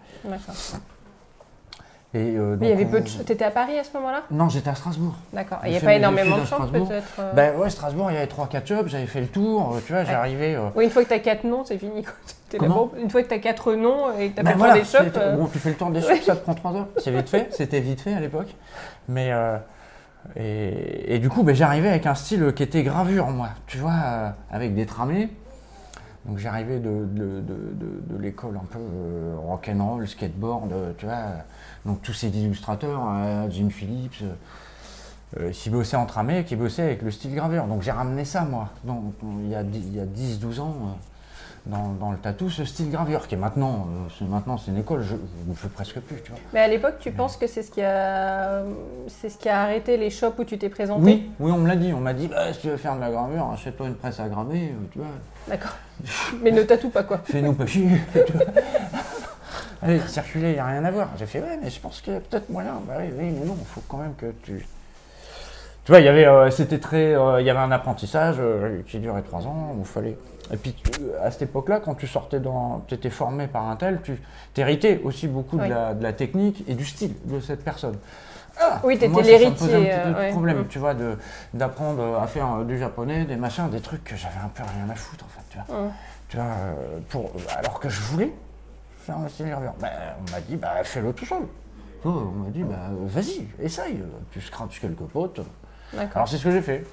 Et, 2.13 2.35
euh, 2.35 2.57
Mais 2.59 2.67
il 2.67 2.69
y 2.71 2.73
avait 2.73 2.85
peu 2.85 2.99
de. 2.99 3.07
ch- 3.07 3.23
T'étais 3.25 3.45
à 3.45 3.51
Paris 3.51 3.77
à 3.79 3.85
ce 3.85 3.93
moment-là? 3.93 4.23
Non, 4.31 4.49
j'étais 4.49 4.69
à 4.69 4.75
Strasbourg. 4.75 5.13
D'accord. 5.31 5.59
Il 5.63 5.71
n'y 5.71 5.77
a 5.77 5.79
pas 5.79 5.93
énormément 5.93 6.37
de 6.39 6.45
Strasbourg. 6.45 6.89
peut-être 6.89 7.07
euh, 7.19 7.31
Ben 7.33 7.55
ouais, 7.57 7.69
Strasbourg, 7.69 8.11
il 8.11 8.15
y 8.15 8.17
avait 8.17 8.25
3-4 8.27 8.65
jobs, 8.67 8.87
j'avais 8.89 9.05
fait 9.05 9.21
le 9.21 9.27
tour, 9.27 9.75
euh, 9.75 9.79
tu 9.85 9.93
vois, 9.93 10.03
j'arrivais. 10.03 10.55
euh, 10.55 10.67
Oui, 10.75 10.83
une 10.85 10.89
fois 10.89 11.03
que 11.05 11.09
t'as 11.09 11.19
quatre 11.19 11.45
noms, 11.45 11.63
c'est 11.63 11.77
fini. 11.77 12.03
Comment? 12.59 12.91
une 13.01 13.09
fois 13.09 13.23
que 13.23 13.29
t'as 13.29 13.39
quatre 13.39 13.73
noms 13.75 14.11
et 14.19 14.31
que 14.31 14.35
t'as 14.35 14.43
Ben 14.43 14.49
fait 14.49 14.53
le 14.55 14.59
voilà, 14.59 14.73
tour 14.73 14.83
des 14.83 15.09
shops. 15.09 15.37
Bon, 15.37 15.45
tu 15.47 15.59
fais 15.59 15.69
le 15.69 15.75
tour 15.75 15.89
des 15.89 16.01
shops, 16.01 16.23
ça 16.25 16.35
te 16.35 16.43
prend 16.43 16.53
3 16.53 16.73
heures. 16.75 16.87
C'est 16.97 17.11
vite 17.11 17.29
fait, 17.29 17.47
c'était 17.51 17.79
vite 17.79 18.01
fait 18.01 18.13
à 18.13 18.19
l'époque. 18.19 18.53
Mais. 19.07 19.31
et, 20.35 21.15
et 21.15 21.19
du 21.19 21.29
coup, 21.29 21.43
ben, 21.43 21.55
j'arrivais 21.55 21.89
avec 21.89 22.05
un 22.05 22.15
style 22.15 22.53
qui 22.53 22.63
était 22.63 22.83
gravure, 22.83 23.27
moi, 23.27 23.49
tu 23.67 23.77
vois, 23.77 24.33
avec 24.51 24.75
des 24.75 24.85
tramés. 24.85 25.29
Donc 26.25 26.37
j'arrivais 26.37 26.79
de, 26.79 26.89
de, 26.89 27.41
de, 27.41 27.73
de- 28.09 28.17
l'école 28.21 28.55
un 28.55 28.65
peu 28.69 28.77
euh, 28.79 29.35
rock'n'roll, 29.37 30.07
skateboard, 30.07 30.71
euh, 30.71 30.91
tu 30.97 31.05
vois. 31.05 31.15
Donc 31.85 32.01
tous 32.03 32.13
ces 32.13 32.27
illustrateurs, 32.29 33.01
euh, 33.09 33.49
Jim 33.49 33.69
Phillips, 33.71 34.21
euh, 34.21 34.33
euh, 35.39 35.51
qui 35.51 35.69
bossaient 35.71 35.97
en 35.97 36.05
tramé, 36.05 36.43
qui 36.43 36.55
bossaient 36.55 36.83
avec 36.83 37.01
le 37.01 37.09
style 37.09 37.33
gravure. 37.33 37.65
Donc 37.65 37.81
j'ai 37.81 37.91
ramené 37.91 38.23
ça, 38.25 38.41
moi, 38.43 38.69
donc, 38.83 39.13
il 39.43 39.49
y 39.49 39.55
a, 39.55 39.59
a 39.59 39.63
10-12 39.63 40.59
ans. 40.59 40.75
euh, 40.79 40.91
dans, 41.67 41.89
dans 41.99 42.11
le 42.11 42.17
tatou, 42.17 42.49
ce 42.49 42.65
style 42.65 42.89
gravure, 42.89 43.27
qui 43.27 43.35
est 43.35 43.37
maintenant, 43.37 43.85
c'est 44.17 44.27
maintenant 44.27 44.57
c'est 44.57 44.71
une 44.71 44.79
école, 44.79 45.03
je 45.03 45.13
ne 45.47 45.53
fais 45.53 45.67
presque 45.67 45.99
plus, 45.99 46.15
tu 46.23 46.31
vois. 46.31 46.39
Mais 46.53 46.59
à 46.59 46.67
l'époque, 46.67 46.95
tu 46.99 47.11
penses 47.11 47.37
que 47.37 47.45
c'est 47.45 47.61
ce 47.61 47.69
qui 47.69 47.83
a, 47.83 48.63
c'est 49.07 49.29
ce 49.29 49.37
qui 49.37 49.47
a 49.47 49.61
arrêté 49.61 49.95
les 49.95 50.09
shops 50.09 50.39
où 50.39 50.43
tu 50.43 50.57
t'es 50.57 50.69
présenté? 50.69 51.03
Oui, 51.03 51.29
oui, 51.39 51.51
on 51.51 51.59
me 51.59 51.67
l'a 51.67 51.75
dit, 51.75 51.93
on 51.93 51.99
m'a 51.99 52.13
dit, 52.15 52.27
bah, 52.27 52.51
si 52.51 52.61
tu 52.61 52.69
veux 52.69 52.77
faire 52.77 52.95
de 52.95 53.01
la 53.01 53.11
gravure, 53.11 53.51
achète-toi 53.53 53.85
une 53.87 53.93
presse 53.93 54.19
à 54.19 54.27
graver, 54.27 54.73
tu 54.91 54.97
vois, 54.97 55.07
D'accord. 55.47 55.75
Mais 56.41 56.51
ne 56.51 56.63
tatoue 56.63 56.89
pas 56.89 57.03
quoi. 57.03 57.21
fais-nous 57.23 57.53
pas 57.53 57.65
chier. 57.65 57.89
Allez, 59.83 59.99
circuler, 60.07 60.49
il 60.49 60.53
n'y 60.53 60.59
a 60.59 60.67
rien 60.67 60.85
à 60.85 60.91
voir. 60.91 61.09
J'ai 61.17 61.25
fait, 61.25 61.41
ouais, 61.41 61.57
mais 61.59 61.71
je 61.71 61.79
pense 61.79 62.03
a 62.07 62.19
peut-être 62.19 62.49
moyen. 62.49 62.79
Bah 62.87 62.97
oui, 62.99 63.05
oui, 63.17 63.31
mais 63.31 63.45
non, 63.45 63.57
il 63.59 63.65
faut 63.65 63.81
quand 63.87 63.97
même 63.97 64.13
que 64.13 64.27
tu... 64.43 64.63
Tu 65.85 65.91
vois, 65.91 65.99
il 65.99 66.05
y 66.05 66.09
avait, 66.09 66.25
euh, 66.27 66.49
c'était 66.51 66.79
très, 66.79 67.15
euh, 67.15 67.41
il 67.41 67.47
y 67.47 67.49
avait 67.49 67.59
un 67.59 67.71
apprentissage 67.71 68.35
euh, 68.39 68.81
qui 68.85 68.99
durait 68.99 69.23
trois 69.23 69.47
ans, 69.47 69.73
où 69.75 69.79
il 69.79 69.85
fallait... 69.85 70.17
Et 70.53 70.57
puis, 70.57 70.73
tu- 70.73 70.91
à 71.23 71.31
cette 71.31 71.43
époque-là, 71.43 71.79
quand 71.79 71.95
tu 71.95 72.05
sortais 72.07 72.39
dans... 72.39 72.83
Tu 72.87 72.93
étais 72.93 73.09
formé 73.09 73.47
par 73.47 73.67
un 73.67 73.75
tel, 73.77 73.99
tu 74.03 74.19
héritais 74.57 75.01
aussi 75.03 75.27
beaucoup 75.27 75.57
de, 75.57 75.63
la, 75.63 75.93
de 75.93 76.03
la 76.03 76.13
technique 76.13 76.63
et 76.67 76.75
du 76.75 76.85
style 76.85 77.15
de 77.25 77.39
cette 77.39 77.63
personne. 77.63 77.97
Ah, 78.59 78.79
Oui, 78.83 78.99
ça 78.99 79.07
me 79.07 79.13
posait 79.13 79.35
un 79.35 79.39
l'héritier, 79.39 79.67
petit 79.67 79.73
peu 80.05 80.11
de 80.11 80.15
ouais. 80.17 80.29
problème, 80.31 80.59
Mm. 80.59 80.67
tu 80.67 80.77
vois, 80.77 80.93
d'apprendre 81.53 82.19
à 82.21 82.27
faire 82.27 82.63
du 82.65 82.77
japonais, 82.77 83.23
des 83.25 83.37
machins, 83.37 83.69
des 83.69 83.79
trucs 83.79 84.03
que 84.03 84.15
j'avais 84.15 84.39
un 84.43 84.49
peu 84.49 84.61
rien 84.61 84.89
à 84.91 84.95
foutre, 84.95 85.25
en 85.25 85.29
fait, 85.29 85.45
tu 85.49 85.57
vois. 85.65 85.79
Hum. 85.85 85.91
Tu 86.27 86.37
vois, 86.37 86.45
pour, 87.09 87.31
alors 87.57 87.79
que 87.79 87.89
je 87.89 88.01
voulais 88.01 88.31
faire 88.97 89.17
un 89.17 89.27
style 89.29 89.47
gravure. 89.47 89.73
Ben, 89.79 89.89
on 90.27 90.31
m'a 90.31 90.41
dit, 90.41 90.57
bah, 90.57 90.73
fais-le 90.83 91.11
tout 91.13 91.25
seul. 91.25 91.43
Oh, 92.05 92.09
on 92.35 92.43
m'a 92.43 92.49
dit, 92.49 92.63
bah, 92.63 92.89
vas-y, 93.07 93.47
essaye. 93.59 93.99
Tu 94.31 94.41
scratches 94.41 94.79
quelques 94.79 94.97
potes. 95.11 95.41
Alors, 95.97 96.27
c'est 96.27 96.37
ce 96.37 96.43
que 96.43 96.51
j'ai 96.51 96.61
fait. 96.61 96.85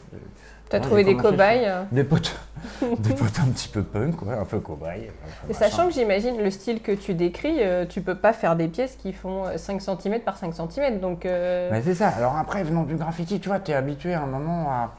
T'as 0.69 0.81
trouvé 0.81 1.03
des 1.03 1.17
cobayes. 1.17 1.65
euh. 1.67 1.85
Des 1.93 2.05
potes, 2.05 2.37
des 2.99 3.15
potes 3.15 3.41
un 3.41 3.47
petit 3.51 3.69
peu 3.69 3.83
punk, 3.83 4.21
ouais, 4.23 4.35
un 4.35 4.45
peu 4.45 4.61
cobaye. 4.61 5.05
un 5.05 5.47
peu 5.47 5.51
Et 5.51 5.55
machin. 5.55 5.59
sachant 5.59 5.87
que 5.87 5.95
j'imagine 5.95 6.37
le 6.43 6.51
style 6.51 6.83
que 6.83 6.93
tu 6.93 7.15
décris, 7.15 7.63
euh, 7.63 7.87
tu 7.87 8.03
peux 8.03 8.17
pas 8.17 8.35
faire 8.35 8.55
des 8.55 8.69
pièces 8.69 8.97
qui 8.97 9.15
font 9.15 9.47
euh, 9.47 9.57
5 9.57 9.81
cm 9.81 10.21
par 10.21 10.37
5 10.37 10.53
cm. 10.55 11.01
Donc, 11.01 11.25
euh, 11.25 11.71
Mais 11.73 11.81
c'est 11.81 11.95
ça. 11.95 12.09
Alors 12.09 12.37
après, 12.37 12.63
venant 12.65 12.83
du 12.83 12.97
graffiti, 12.97 13.41
tu 13.41 13.49
vois, 13.49 13.61
tu 13.61 13.71
es 13.71 13.75
habitué 13.75 14.13
à 14.13 14.21
un 14.23 14.27
moment 14.27 14.71
à, 14.71 14.95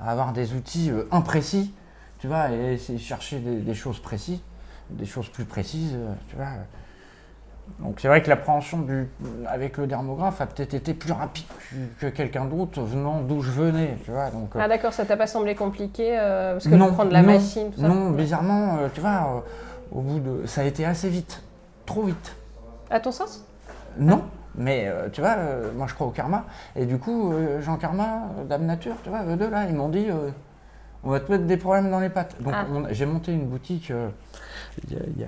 à 0.00 0.10
avoir 0.12 0.32
des 0.32 0.52
outils 0.52 0.90
euh, 0.92 1.08
imprécis, 1.10 1.74
tu 2.20 2.28
vois, 2.28 2.50
et 2.52 2.74
essayer 2.74 2.98
de 2.98 3.02
chercher 3.04 3.40
des, 3.40 3.56
des 3.56 3.74
choses 3.74 3.98
précises, 3.98 4.38
des 4.90 5.06
choses 5.06 5.28
plus 5.28 5.44
précises, 5.44 5.94
euh, 5.94 6.12
tu 6.28 6.36
vois. 6.36 6.46
Donc 7.80 7.98
c'est 8.00 8.08
vrai 8.08 8.22
que 8.22 8.28
l'appréhension 8.28 8.78
du, 8.78 9.08
avec 9.48 9.78
le 9.78 9.86
dermographe 9.86 10.40
a 10.40 10.46
peut-être 10.46 10.74
été 10.74 10.94
plus 10.94 11.12
rapide 11.12 11.44
que, 11.98 12.06
que 12.06 12.10
quelqu'un 12.14 12.44
d'autre 12.44 12.80
venant 12.82 13.20
d'où 13.20 13.42
je 13.42 13.50
venais, 13.50 13.96
tu 14.04 14.10
vois. 14.10 14.30
Donc, 14.30 14.54
euh, 14.54 14.60
Ah 14.62 14.68
d'accord, 14.68 14.92
ça 14.92 15.04
t'a 15.04 15.16
pas 15.16 15.26
semblé 15.26 15.54
compliqué 15.54 16.16
euh, 16.18 16.52
Parce 16.52 16.64
que 16.68 16.74
non, 16.74 16.92
prendre 16.92 17.12
la 17.12 17.22
non, 17.22 17.32
machine, 17.34 17.70
tout 17.72 17.80
ça 17.80 17.88
Non, 17.88 18.10
bizarrement, 18.10 18.76
euh, 18.78 18.88
tu 18.92 19.00
vois, 19.00 19.10
euh, 19.10 19.40
au 19.92 20.00
bout 20.00 20.20
de, 20.20 20.46
ça 20.46 20.60
a 20.60 20.64
été 20.64 20.84
assez 20.84 21.08
vite, 21.08 21.42
trop 21.84 22.02
vite. 22.04 22.36
À 22.90 23.00
ton 23.00 23.12
sens? 23.12 23.44
Non, 23.98 24.22
mais 24.56 24.90
tu 25.12 25.20
vois, 25.20 25.36
moi 25.76 25.86
je 25.88 25.94
crois 25.94 26.06
au 26.06 26.10
karma. 26.10 26.44
Et 26.76 26.84
du 26.86 26.98
coup, 26.98 27.32
Jean 27.60 27.76
Karma, 27.76 28.22
Dame 28.48 28.66
Nature, 28.66 28.94
tu 29.02 29.08
vois, 29.08 29.24
eux 29.24 29.36
deux 29.36 29.48
là, 29.50 29.66
ils 29.68 29.74
m'ont 29.74 29.88
dit 29.88 30.06
on 31.04 31.10
va 31.10 31.20
te 31.20 31.30
mettre 31.30 31.44
des 31.44 31.56
problèmes 31.56 31.90
dans 31.90 32.00
les 32.00 32.08
pattes. 32.08 32.34
Donc 32.40 32.54
Ah. 32.56 32.66
j'ai 32.90 33.06
monté 33.06 33.32
une 33.32 33.46
boutique 33.46 33.92
il 34.88 34.92
y, 34.92 34.96
a- 34.96 35.26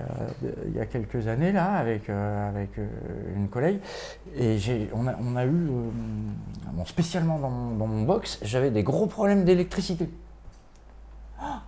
il 0.67 0.75
y 0.75 0.79
a- 0.79 0.85
quelques 0.85 1.27
années 1.27 1.51
là, 1.51 1.73
avec, 1.75 2.09
euh, 2.09 2.49
avec 2.49 2.77
euh, 2.79 2.87
une 3.35 3.47
collègue. 3.49 3.79
Et 4.35 4.57
j'ai- 4.57 4.89
on, 4.93 5.07
a, 5.07 5.15
on 5.21 5.35
a 5.35 5.45
eu, 5.45 5.49
euh, 5.49 5.89
bon, 6.73 6.85
spécialement 6.85 7.39
dans 7.39 7.49
mon, 7.49 7.75
dans 7.75 7.87
mon 7.87 8.03
box, 8.03 8.39
j'avais 8.43 8.71
des 8.71 8.83
gros 8.83 9.07
problèmes 9.07 9.43
d'électricité. 9.45 10.09
Ah 11.39 11.61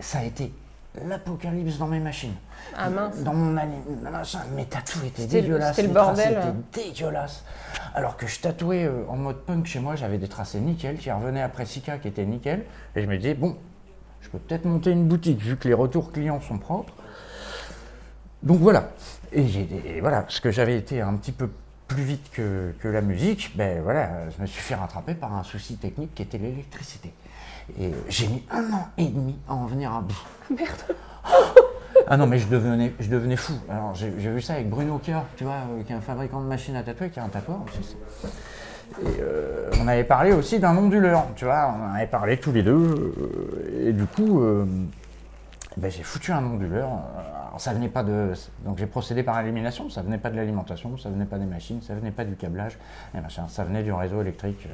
ça 0.00 0.18
a 0.18 0.24
été 0.24 0.52
l'apocalypse 1.06 1.78
dans 1.78 1.86
mes 1.86 2.00
machines. 2.00 2.34
Ah 2.76 2.88
mince. 2.90 3.22
Dans 3.22 3.34
mon 3.34 3.52
machin, 4.10 4.40
mes 4.54 4.64
tatous 4.64 5.04
étaient 5.04 5.22
C'était 5.22 5.42
dégueulasses. 5.42 5.76
c'était 5.76 5.88
le 5.88 5.94
bordel. 5.94 6.38
étaient 6.72 6.84
dégueulasses. 6.90 7.44
Alors 7.94 8.16
que 8.16 8.26
je 8.26 8.40
tatouais 8.40 8.84
euh, 8.84 9.04
en 9.08 9.16
mode 9.16 9.38
punk 9.44 9.66
chez 9.66 9.80
moi, 9.80 9.96
j'avais 9.96 10.18
des 10.18 10.28
tracés 10.28 10.60
nickel 10.60 10.96
qui 10.98 11.10
revenaient 11.10 11.42
après 11.42 11.66
Sika 11.66 11.98
qui 11.98 12.08
était 12.08 12.24
nickel. 12.24 12.64
Et 12.96 13.02
je 13.02 13.06
me 13.06 13.16
disais, 13.16 13.34
bon, 13.34 13.56
je 14.24 14.28
peux 14.30 14.38
peut-être 14.38 14.64
monter 14.64 14.90
une 14.90 15.06
boutique 15.06 15.38
vu 15.40 15.56
que 15.56 15.68
les 15.68 15.74
retours 15.74 16.10
clients 16.10 16.40
sont 16.40 16.58
propres. 16.58 16.94
Donc 18.42 18.58
voilà. 18.58 18.90
Et, 19.32 20.00
voilà, 20.00 20.22
parce 20.22 20.40
que 20.40 20.50
j'avais 20.50 20.76
été 20.78 21.00
un 21.00 21.14
petit 21.14 21.32
peu 21.32 21.50
plus 21.88 22.02
vite 22.02 22.30
que, 22.32 22.72
que 22.80 22.88
la 22.88 23.02
musique, 23.02 23.52
ben 23.56 23.82
voilà, 23.82 24.30
je 24.30 24.40
me 24.40 24.46
suis 24.46 24.62
fait 24.62 24.74
rattraper 24.74 25.14
par 25.14 25.34
un 25.34 25.44
souci 25.44 25.76
technique 25.76 26.14
qui 26.14 26.22
était 26.22 26.38
l'électricité. 26.38 27.12
Et 27.78 27.90
j'ai 28.08 28.28
mis 28.28 28.42
un 28.50 28.72
an 28.72 28.88
et 28.96 29.06
demi 29.06 29.36
à 29.48 29.54
en 29.54 29.66
venir 29.66 29.92
à 29.92 30.00
bout. 30.00 30.22
Merde. 30.50 30.96
Ah 32.06 32.16
non, 32.16 32.26
mais 32.26 32.38
je 32.38 32.48
devenais, 32.48 32.92
je 33.00 33.08
devenais 33.08 33.36
fou. 33.36 33.54
Alors, 33.68 33.94
j'ai 33.94 34.10
vu 34.10 34.42
ça 34.42 34.54
avec 34.54 34.68
Bruno 34.68 34.98
K, 34.98 35.12
tu 35.36 35.44
vois, 35.44 35.52
euh, 35.70 35.82
qui 35.84 35.92
est 35.92 35.96
un 35.96 36.00
fabricant 36.00 36.40
de 36.40 36.46
machines 36.46 36.76
à 36.76 36.82
tatouer, 36.82 37.08
qui 37.10 37.18
est 37.18 37.22
un 37.22 37.28
tatoueur 37.28 37.60
aussi. 37.66 37.96
Et 39.02 39.20
euh, 39.20 39.70
on 39.80 39.88
avait 39.88 40.04
parlé 40.04 40.32
aussi 40.32 40.58
d'un 40.60 40.76
onduleur, 40.76 41.24
tu 41.34 41.44
vois, 41.44 41.74
on 41.76 41.90
en 41.90 41.94
avait 41.94 42.06
parlé 42.06 42.36
tous 42.36 42.52
les 42.52 42.62
deux. 42.62 42.72
euh, 42.72 43.88
et 43.88 43.92
du 43.92 44.06
coup, 44.06 44.42
euh, 44.42 44.64
ben, 45.76 45.90
j'ai 45.90 46.02
foutu 46.04 46.30
un 46.32 46.44
onduleur. 46.44 46.88
Alors, 47.48 47.60
ça 47.60 47.72
venait 47.72 47.88
pas 47.88 48.02
de. 48.04 48.32
Donc 48.64 48.78
j'ai 48.78 48.86
procédé 48.86 49.22
par 49.24 49.40
élimination, 49.40 49.90
ça 49.90 50.02
venait 50.02 50.18
pas 50.18 50.30
de 50.30 50.36
l'alimentation, 50.36 50.96
ça 50.98 51.08
venait 51.08 51.24
pas 51.24 51.38
des 51.38 51.46
machines, 51.46 51.82
ça 51.82 51.94
venait 51.94 52.12
pas 52.12 52.24
du 52.24 52.36
câblage, 52.36 52.78
et 53.16 53.20
machin, 53.20 53.46
ça 53.48 53.64
venait 53.64 53.82
du 53.82 53.92
réseau 53.92 54.20
électrique. 54.20 54.68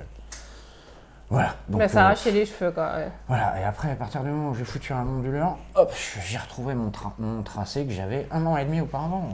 Voilà. 1.31 1.55
Donc, 1.69 1.79
Mais 1.81 1.89
ça 1.89 2.07
arrachait 2.07 2.33
les 2.33 2.45
cheveux, 2.45 2.73
quoi. 2.73 2.93
ouais. 2.97 3.09
voilà, 3.29 3.61
et 3.61 3.65
après, 3.65 3.91
à 3.93 3.95
partir 3.95 4.23
du 4.23 4.31
moment 4.31 4.51
où 4.51 4.55
j'ai 4.55 4.65
foutu 4.65 4.93
un 4.93 5.07
onduleur, 5.07 5.57
hop, 5.77 5.93
j'ai 6.27 6.39
retrouvé 6.39 6.75
mon, 6.75 6.91
tra- 6.91 7.13
mon 7.21 7.43
tracé 7.43 7.87
que 7.87 7.93
j'avais 7.93 8.27
un 8.33 8.45
an 8.47 8.57
et 8.57 8.65
demi 8.65 8.81
auparavant. 8.81 9.29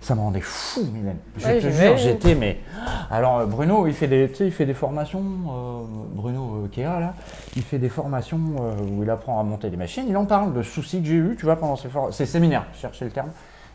Ça 0.00 0.14
me 0.14 0.20
rendait 0.20 0.40
fou, 0.40 0.80
Mylène. 0.92 1.18
Je 1.36 1.46
Ouais, 1.46 1.60
te 1.60 1.68
jure, 1.70 1.96
j'étais, 1.98 2.34
mais. 2.34 2.58
Alors, 3.10 3.38
euh, 3.40 3.46
Bruno, 3.46 3.86
il 3.86 3.92
fait 3.92 4.08
des, 4.08 4.28
tu 4.30 4.36
sais, 4.36 4.46
il 4.46 4.52
fait 4.52 4.64
des 4.64 4.72
formations, 4.74 5.20
euh, 5.22 5.82
Bruno 6.14 6.62
euh, 6.64 6.68
Kea, 6.68 6.84
là, 7.00 7.14
il 7.54 7.62
fait 7.62 7.78
des 7.78 7.90
formations 7.90 8.40
euh, 8.60 8.72
où 8.82 9.02
il 9.02 9.10
apprend 9.10 9.38
à 9.38 9.42
monter 9.42 9.68
des 9.68 9.76
machines. 9.76 10.06
Il 10.08 10.16
en 10.16 10.24
parle 10.24 10.54
de 10.54 10.62
soucis 10.62 11.00
que 11.00 11.06
j'ai 11.06 11.14
eu, 11.16 11.36
tu 11.38 11.44
vois, 11.44 11.56
pendant 11.56 11.76
ses, 11.76 11.88
ses 12.12 12.24
séminaires, 12.26 12.64
je 12.74 12.78
cherchais 12.80 13.04
le 13.04 13.10
terme. 13.10 13.28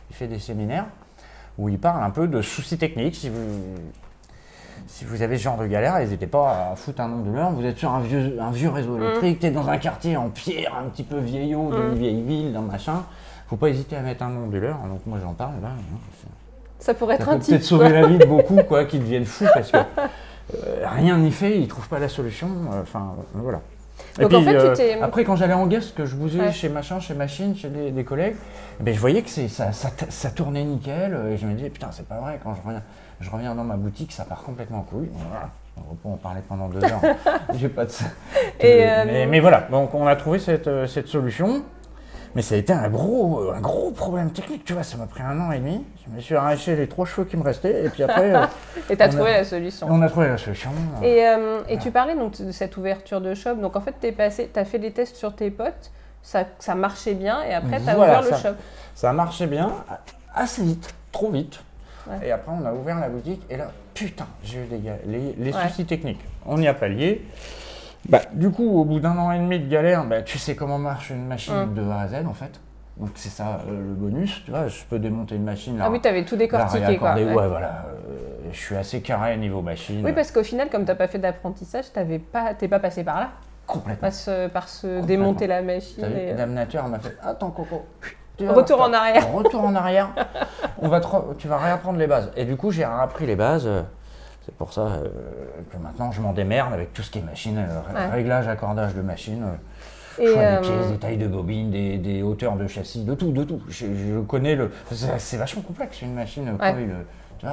Il 0.09 0.15
fait 0.15 0.27
des 0.27 0.39
séminaires 0.39 0.85
où 1.59 1.69
il 1.69 1.77
parle 1.79 2.03
un 2.03 2.09
peu 2.09 2.27
de 2.27 2.41
soucis 2.41 2.77
techniques. 2.77 3.15
Si 3.15 3.29
vous, 3.29 3.37
si 4.87 5.05
vous 5.05 5.21
avez 5.21 5.37
ce 5.37 5.43
genre 5.43 5.57
de 5.57 5.67
galère, 5.67 5.97
n'hésitez 5.99 6.27
pas 6.27 6.71
à 6.71 6.75
foutre 6.75 7.01
un 7.01 7.07
nom 7.07 7.21
de 7.21 7.31
l'heure. 7.31 7.51
Vous 7.51 7.65
êtes 7.65 7.77
sur 7.77 7.91
un 7.91 7.99
vieux, 8.01 8.37
un 8.41 8.51
vieux 8.51 8.69
réseau 8.69 8.97
électrique, 8.97 9.39
tu 9.39 9.45
es 9.47 9.51
dans 9.51 9.67
un 9.69 9.77
quartier 9.77 10.17
en 10.17 10.29
pierre, 10.29 10.75
un 10.75 10.89
petit 10.89 11.03
peu 11.03 11.19
vieillot, 11.19 11.71
d'une 11.71 11.95
vieille 11.99 12.21
ville, 12.23 12.51
d'un 12.53 12.61
machin. 12.61 13.03
Faut 13.47 13.55
pas 13.57 13.69
hésiter 13.69 13.95
à 13.95 14.01
mettre 14.01 14.23
un 14.23 14.47
de 14.47 14.57
l'heure. 14.57 14.77
Donc 14.89 15.01
moi 15.05 15.19
j'en 15.21 15.33
parle 15.33 15.53
là. 15.61 15.69
hein, 15.69 15.97
Ça 16.79 16.93
pourrait 16.93 17.15
Ça 17.17 17.21
être 17.23 17.29
peut 17.29 17.35
un 17.35 17.39
type. 17.39 17.49
peut-être 17.53 17.63
sauver 17.63 17.89
la 17.89 18.07
vie 18.07 18.17
de 18.17 18.25
beaucoup, 18.27 18.57
quoi, 18.67 18.85
qui 18.85 18.99
deviennent 18.99 19.25
fous 19.25 19.45
parce 19.53 19.71
que 19.71 19.77
euh, 19.77 20.85
rien 20.95 21.17
n'y 21.17 21.31
fait, 21.31 21.59
ils 21.59 21.67
trouvent 21.67 21.87
pas 21.89 21.99
la 21.99 22.09
solution. 22.09 22.47
euh, 22.73 22.81
Enfin, 22.81 23.13
euh, 23.35 23.39
voilà. 23.41 23.61
Donc, 24.19 24.33
en 24.33 24.41
fait, 24.41 24.73
tu 24.95 25.03
après, 25.03 25.23
quand 25.25 25.35
j'allais 25.35 25.53
en 25.53 25.67
guest, 25.67 25.93
que 25.95 26.05
je 26.05 26.15
bousais 26.15 26.39
Ouais. 26.39 26.51
chez 26.51 26.69
machin, 26.69 26.99
chez 26.99 27.13
machine, 27.13 27.55
chez 27.55 27.69
des, 27.69 27.91
des 27.91 28.03
collègues, 28.03 28.35
eh 28.79 28.83
ben, 28.83 28.93
je 28.93 28.99
voyais 28.99 29.21
que 29.21 29.29
c'est- 29.29 29.47
ça, 29.49 29.71
ça, 29.73 29.89
ça 30.09 30.29
tournait 30.31 30.63
nickel. 30.63 31.17
Et 31.31 31.37
je 31.37 31.45
me 31.45 31.53
disais, 31.53 31.69
putain, 31.69 31.89
c'est 31.91 32.07
pas 32.07 32.19
vrai, 32.19 32.39
quand 32.43 32.53
je 32.55 32.61
reviens, 32.65 32.81
je 33.19 33.29
reviens 33.29 33.55
dans 33.55 33.63
ma 33.63 33.75
boutique, 33.75 34.11
ça 34.11 34.23
part 34.25 34.43
complètement 34.43 34.79
en 34.79 34.83
couille. 34.83 35.09
Voilà. 35.13 35.49
On 36.03 36.13
en 36.13 36.17
parler 36.17 36.39
pendant 36.47 36.69
deux 36.69 36.83
heures. 36.83 37.01
J'ai 37.55 37.67
pas 37.67 37.83
de 37.85 37.89
ça. 37.89 38.05
Et, 38.61 38.85
mais, 39.05 39.25
mais 39.27 39.39
voilà, 39.41 39.67
donc 39.69 39.93
on 39.93 40.07
a 40.07 40.15
trouvé 40.15 40.39
cette, 40.39 40.69
cette 40.87 41.07
solution. 41.07 41.63
Mais 42.35 42.41
ça 42.41 42.55
a 42.55 42.57
été 42.57 42.73
un 42.73 42.89
gros, 42.89 43.51
un 43.55 43.61
gros 43.61 43.91
problème 43.91 44.29
technique, 44.31 44.65
tu 44.65 44.73
vois, 44.73 44.83
ça 44.83 44.97
m'a 44.97 45.05
pris 45.05 45.23
un 45.23 45.39
an 45.39 45.51
et 45.53 45.59
demi. 45.59 45.85
Je 46.05 46.13
me 46.13 46.19
suis 46.19 46.35
arraché 46.35 46.75
les 46.75 46.87
trois 46.87 47.05
cheveux 47.05 47.23
qui 47.25 47.37
me 47.37 47.43
restaient, 47.43 47.85
et 47.85 47.89
puis 47.89 48.03
après, 48.03 48.35
euh, 48.35 48.45
Et 48.89 48.97
t'as 48.97 49.05
a- 49.05 49.09
trouvé 49.09 49.31
la 49.31 49.45
solution. 49.45 49.87
on 49.89 50.01
a 50.01 50.09
trouvé 50.09 50.27
la 50.27 50.37
solution. 50.37 50.69
Et, 51.01 51.25
euh, 51.25 51.61
et 51.69 51.77
tu 51.77 51.91
parlais 51.91 52.15
donc 52.15 52.41
de 52.41 52.51
cette 52.51 52.75
ouverture 52.75 53.21
de 53.21 53.33
shop. 53.33 53.55
Donc 53.55 53.77
en 53.77 53.81
fait, 53.81 53.95
tu 54.01 54.13
as 54.59 54.65
fait 54.65 54.79
des 54.79 54.91
tests 54.91 55.15
sur 55.15 55.33
tes 55.33 55.49
potes, 55.49 55.91
ça, 56.21 56.43
ça 56.59 56.75
marchait 56.75 57.13
bien, 57.13 57.41
et 57.43 57.53
après, 57.53 57.79
tu 57.81 57.89
as 57.89 57.95
Voilà, 57.95 58.19
ouvert 58.19 58.31
le 58.31 58.37
shop. 58.37 58.55
Ça 58.95 59.09
a 59.11 59.13
marché 59.13 59.47
bien, 59.47 59.71
assez 60.33 60.61
vite, 60.61 60.93
trop 61.13 61.31
vite. 61.31 61.61
Ouais. 62.07 62.27
Et 62.27 62.31
après, 62.33 62.51
on 62.51 62.65
a 62.65 62.73
ouvert 62.73 62.99
la 62.99 63.07
boutique, 63.09 63.41
et 63.49 63.55
là, 63.57 63.71
putain, 63.93 64.27
j'ai 64.43 64.59
eu 64.59 64.65
des 64.65 64.79
les, 65.07 65.35
les 65.37 65.53
Ouais. 65.53 65.61
soucis 65.69 65.85
techniques. 65.85 66.19
On 66.45 66.61
y 66.61 66.67
a 66.67 66.73
pallié. 66.73 67.25
Bah, 68.09 68.19
du 68.33 68.51
coup, 68.51 68.79
au 68.79 68.85
bout 68.85 68.99
d'un 68.99 69.17
an 69.17 69.31
et 69.31 69.39
demi 69.39 69.59
de 69.59 69.67
galère, 69.69 70.05
bah, 70.05 70.21
tu 70.21 70.37
sais 70.37 70.55
comment 70.55 70.77
marche 70.77 71.09
une 71.09 71.25
machine 71.25 71.65
Mm. 71.71 71.73
de 71.73 71.89
A 71.89 71.99
à 72.01 72.07
Z, 72.07 72.13
en 72.27 72.33
fait. 72.33 72.59
Donc 72.97 73.09
c'est 73.15 73.27
ça 73.29 73.59
euh, 73.67 73.71
le 73.71 73.93
bonus, 73.93 74.43
tu 74.45 74.51
vois, 74.51 74.67
je 74.69 74.83
peux 74.89 74.99
démonter 74.99 75.35
une 75.35 75.43
machine, 75.43 75.77
Ah 75.83 75.89
oui, 75.91 75.99
tu 75.99 76.07
avais 76.07 76.23
tout 76.23 76.37
décortiqué. 76.37 76.97
Quoi. 76.97 77.15
Ouais. 77.15 77.25
Ouais, 77.25 77.47
voilà. 77.49 77.87
euh, 77.89 78.49
je 78.53 78.57
suis 78.57 78.75
assez 78.77 79.01
carré 79.01 79.35
niveau 79.35 79.61
machine. 79.61 80.01
Oui, 80.05 80.13
parce 80.13 80.31
qu'au 80.31 80.43
final, 80.43 80.69
comme 80.69 80.83
tu 80.85 80.87
n'as 80.91 80.95
pas 80.95 81.07
fait 81.07 81.19
d'apprentissage, 81.19 81.85
tu 81.93 82.19
pas, 82.19 82.53
t'es 82.53 82.69
pas 82.69 82.79
passé 82.79 83.03
par 83.03 83.19
là, 83.19 83.29
Complètement. 83.67 83.99
par 84.07 84.13
se, 84.13 84.47
par 84.47 84.69
se 84.69 84.81
Complètement. 84.87 85.05
démonter 85.07 85.47
la 85.47 85.61
machine. 85.61 86.05
Et, 86.05 86.31
euh, 86.31 86.37
Dame 86.37 86.53
Nature 86.53 86.87
m'a 86.87 86.99
fait 86.99 87.17
Attends, 87.21 87.51
Coco. 87.51 87.85
Retour 88.39 88.79
en 88.81 88.93
arrière. 88.93 89.29
Retour 89.33 89.63
en 89.65 89.75
arrière. 89.75 90.09
On 90.81 90.87
va 90.87 91.01
te 91.01 91.07
tu 91.37 91.47
vas 91.49 91.57
réapprendre 91.57 91.99
les 91.99 92.07
bases. 92.07 92.31
Et 92.37 92.45
du 92.45 92.55
coup, 92.55 92.71
j'ai 92.71 92.85
réappris 92.85 93.25
les 93.25 93.35
bases. 93.35 93.67
C'est 94.45 94.53
pour 94.55 94.71
ça 94.73 94.81
euh, 94.81 95.07
que 95.71 95.77
maintenant, 95.77 96.11
je 96.11 96.21
m'en 96.21 96.31
démerde 96.33 96.71
avec 96.73 96.93
tout 96.93 97.01
ce 97.01 97.09
qui 97.09 97.17
est 97.19 97.23
machine, 97.23 97.57
euh, 97.57 97.93
Ouais. 97.93 98.07
réglage, 98.11 98.47
accordage 98.47 98.93
de 98.93 99.01
machine, 99.01 99.43
euh, 99.43 100.21
Et, 100.23 100.27
choix 100.31 100.41
euh, 100.43 100.55
des 100.61 100.67
pièces, 100.67 100.87
des 100.91 100.97
tailles 100.99 101.17
de 101.17 101.27
bobines, 101.27 101.71
des, 101.71 101.97
des 101.97 102.21
hauteurs 102.21 102.55
de 102.55 102.67
châssis, 102.67 103.03
de 103.03 103.15
tout, 103.15 103.31
de 103.31 103.43
tout. 103.43 103.61
Je, 103.69 103.87
je 103.87 104.19
connais 104.21 104.55
le. 104.55 104.71
C'est 105.17 105.37
vachement 105.37 105.63
complexe 105.63 106.01
une 106.03 106.13
machine. 106.13 106.47
Ouais. 106.61 106.87
tu 107.39 107.47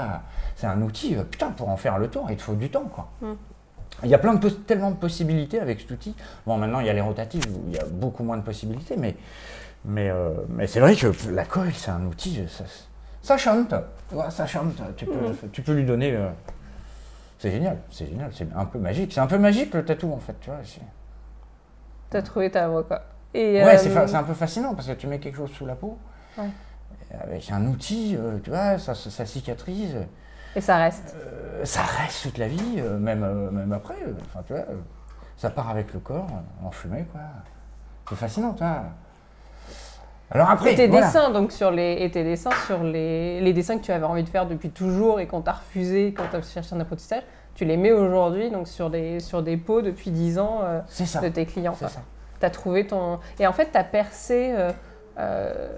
c'est 0.57 0.67
un 0.67 0.83
outil. 0.83 1.17
putain, 1.31 1.51
pour 1.51 1.71
en 1.71 1.77
faire 1.79 1.99
le 1.99 2.09
tour, 2.09 2.27
il 2.31 2.37
te 2.37 2.43
faut 2.43 2.55
du 2.55 2.69
temps, 2.69 2.85
quoi. 2.93 3.09
Mm. 3.23 3.33
Il 4.05 4.11
y 4.11 4.15
a 4.15 4.19
plein 4.19 4.35
de 4.35 4.49
tellement 4.49 4.91
de 4.91 4.97
possibilités 4.97 5.61
avec 5.61 5.81
cet 5.81 5.91
outil. 5.91 6.15
Bon, 6.47 6.57
maintenant, 6.59 6.81
il 6.81 6.87
y 6.87 6.91
a 6.91 6.93
les 6.93 7.01
rotatives 7.01 7.45
où 7.55 7.63
il 7.69 7.75
y 7.75 7.79
a 7.79 7.85
beaucoup 7.91 8.23
moins 8.25 8.37
de 8.37 8.43
possibilités, 8.43 8.97
mais, 8.99 9.17
mais, 9.85 10.11
euh, 10.11 10.31
mais 10.49 10.67
c'est 10.67 10.81
vrai 10.81 10.95
que 10.97 11.13
la 11.31 11.45
coil, 11.45 11.73
c'est 11.75 11.91
un 11.91 12.05
outil, 12.07 12.43
ça, 12.49 12.65
ça 13.23 13.37
chante. 13.37 13.75
Ouais, 14.13 14.31
ça 14.31 14.47
chante. 14.47 14.75
Tu 14.97 15.05
peux, 15.07 15.13
Mhm. 15.13 15.37
tu 15.53 15.63
peux 15.63 15.73
lui 15.73 15.85
donner. 15.85 16.13
euh, 16.15 16.29
c'est 17.43 17.51
génial, 17.51 17.79
c'est 17.91 18.07
génial, 18.07 18.31
c'est 18.33 18.47
un 18.55 18.65
peu 18.67 18.79
magique. 18.79 19.13
C'est 19.13 19.19
un 19.19 19.27
peu 19.27 19.37
magique 19.37 19.75
le 19.75 19.85
tatou, 19.85 20.13
en 20.13 20.19
fait, 20.19 20.37
tu 20.41 20.49
vois. 20.49 20.61
T'as 22.09 22.23
trouvé 22.23 22.53
ta 22.53 22.69
voie, 22.69 22.85
quoi. 22.85 23.03
Et, 23.35 23.55
Ouais, 23.65 23.75
euh, 23.85 24.07
c'est 24.07 24.15
un 24.15 24.23
peu 24.23 24.33
fascinant 24.33 24.77
parce 24.77 24.87
que 24.87 24.93
tu 24.93 25.09
mets 25.09 25.19
quelque 25.19 25.39
chose 25.39 25.51
sous 25.51 25.67
la 25.67 25.75
peau. 25.75 25.99
Ouais. 26.39 26.51
Avec 27.21 27.51
un 27.51 27.67
outil, 27.67 28.17
euh, 28.17 28.39
tu 28.45 28.51
vois, 28.51 28.79
ça, 28.79 28.95
ça, 28.95 29.11
ça 29.11 29.27
cicatrise. 29.27 29.97
et 30.55 30.61
ça 30.61 30.77
reste. 30.77 31.17
Euh, 31.17 31.65
ça 31.65 31.83
reste 31.83 32.23
toute 32.23 32.39
la 32.39 32.47
vie, 32.47 32.81
même, 33.01 33.51
même 33.51 33.73
après. 33.73 33.97
Enfin, 34.27 34.45
tu 34.47 34.53
vois, 34.53 34.63
ça 35.37 35.51
part 35.51 35.69
avec 35.69 35.93
le 35.95 35.99
corps, 35.99 36.29
en 36.63 36.71
fumée, 36.71 37.07
quoi. 37.11 37.23
C'est 38.09 38.15
fascinant, 38.15 38.53
tu 38.53 38.63
vois. 38.63 38.85
Alors 40.35 40.51
après, 40.51 40.73
Et 40.73 40.77
tes 40.77 40.87
voilà. 40.89 41.07
dessins, 41.07 41.31
donc 41.31 41.53
sur 41.53 41.71
les, 41.71 41.99
et 42.01 42.11
tes 42.11 42.25
dessins 42.25 42.51
sur 42.67 42.83
les, 42.83 43.41
les 43.41 43.53
dessins 43.53 43.77
que 43.79 43.85
tu 43.85 43.93
avais 43.93 44.07
envie 44.07 44.23
de 44.25 44.29
faire 44.31 44.47
depuis 44.47 44.71
toujours 44.71 45.21
et 45.21 45.27
qu'on 45.27 45.43
t'a 45.43 45.53
refusé 45.53 46.15
quand 46.15 46.25
tu 46.31 46.37
as 46.37 46.43
cherché 46.43 46.75
un 46.75 46.81
apprentissage, 46.81 47.23
tu 47.55 47.65
les 47.67 47.77
mets 47.77 47.93
aujourd'hui 47.93 48.51
donc 48.51 48.67
sur 48.67 48.89
des, 48.89 49.21
sur 49.21 49.43
des 49.43 49.59
pots 49.59 49.83
depuis 49.83 50.11
10 50.11 50.39
ans 50.39 50.61
euh, 50.63 50.81
ça. 50.89 51.21
de 51.21 51.29
tes 51.29 51.45
clients. 51.45 51.75
C'est 51.79 51.89
ça. 51.89 52.01
Tu 52.41 52.47
as 52.47 52.51
trouvé 52.51 52.87
ton. 52.87 53.19
Et 53.39 53.47
en 53.47 53.53
fait, 53.53 53.69
tu 53.73 53.77
as 53.79 53.85
percé. 53.85 54.55
euh, 55.19 55.69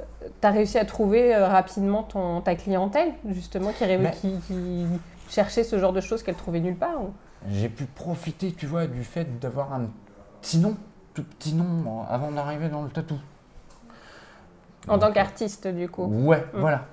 tu 0.40 0.46
as 0.46 0.50
réussi 0.50 0.78
à 0.78 0.84
trouver 0.84 1.34
euh, 1.34 1.49
rapidement 1.49 2.04
ton, 2.04 2.40
ta 2.40 2.54
clientèle, 2.54 3.12
justement, 3.30 3.73
qui, 3.73 3.84
Mais- 3.84 4.11
qui, 4.12 4.37
qui 4.46 4.87
cherchait 5.28 5.64
ce 5.64 5.78
genre 5.78 5.92
de 5.92 6.00
choses 6.00 6.23
qu'elle 6.23 6.37
trouvait 6.37 6.61
nulle 6.61 6.76
part. 6.76 7.02
ou- 7.02 7.12
J'ai 7.50 7.68
pu 7.68 7.84
profiter, 7.87 8.52
tu 8.52 8.66
vois, 8.66 8.87
du 8.87 9.02
fait 9.02 9.40
d'avoir 9.40 9.73
un 9.75 9.88
petit 10.40 10.58
nom, 10.58 10.76
tout 11.12 11.25
petit 11.25 11.54
nom, 11.54 11.64
euh, 11.64 12.14
avant 12.14 12.30
d'arriver 12.30 12.68
dans 12.68 12.82
le 12.82 12.88
tatou. 12.90 13.16
En 14.88 14.99
tant 14.99 15.12
qu'artiste, 15.12 15.67
du 15.69 15.88
coup. 15.88 16.05
Ouais, 16.05 16.45
Mm. 16.53 16.61
voilà. 16.61 16.85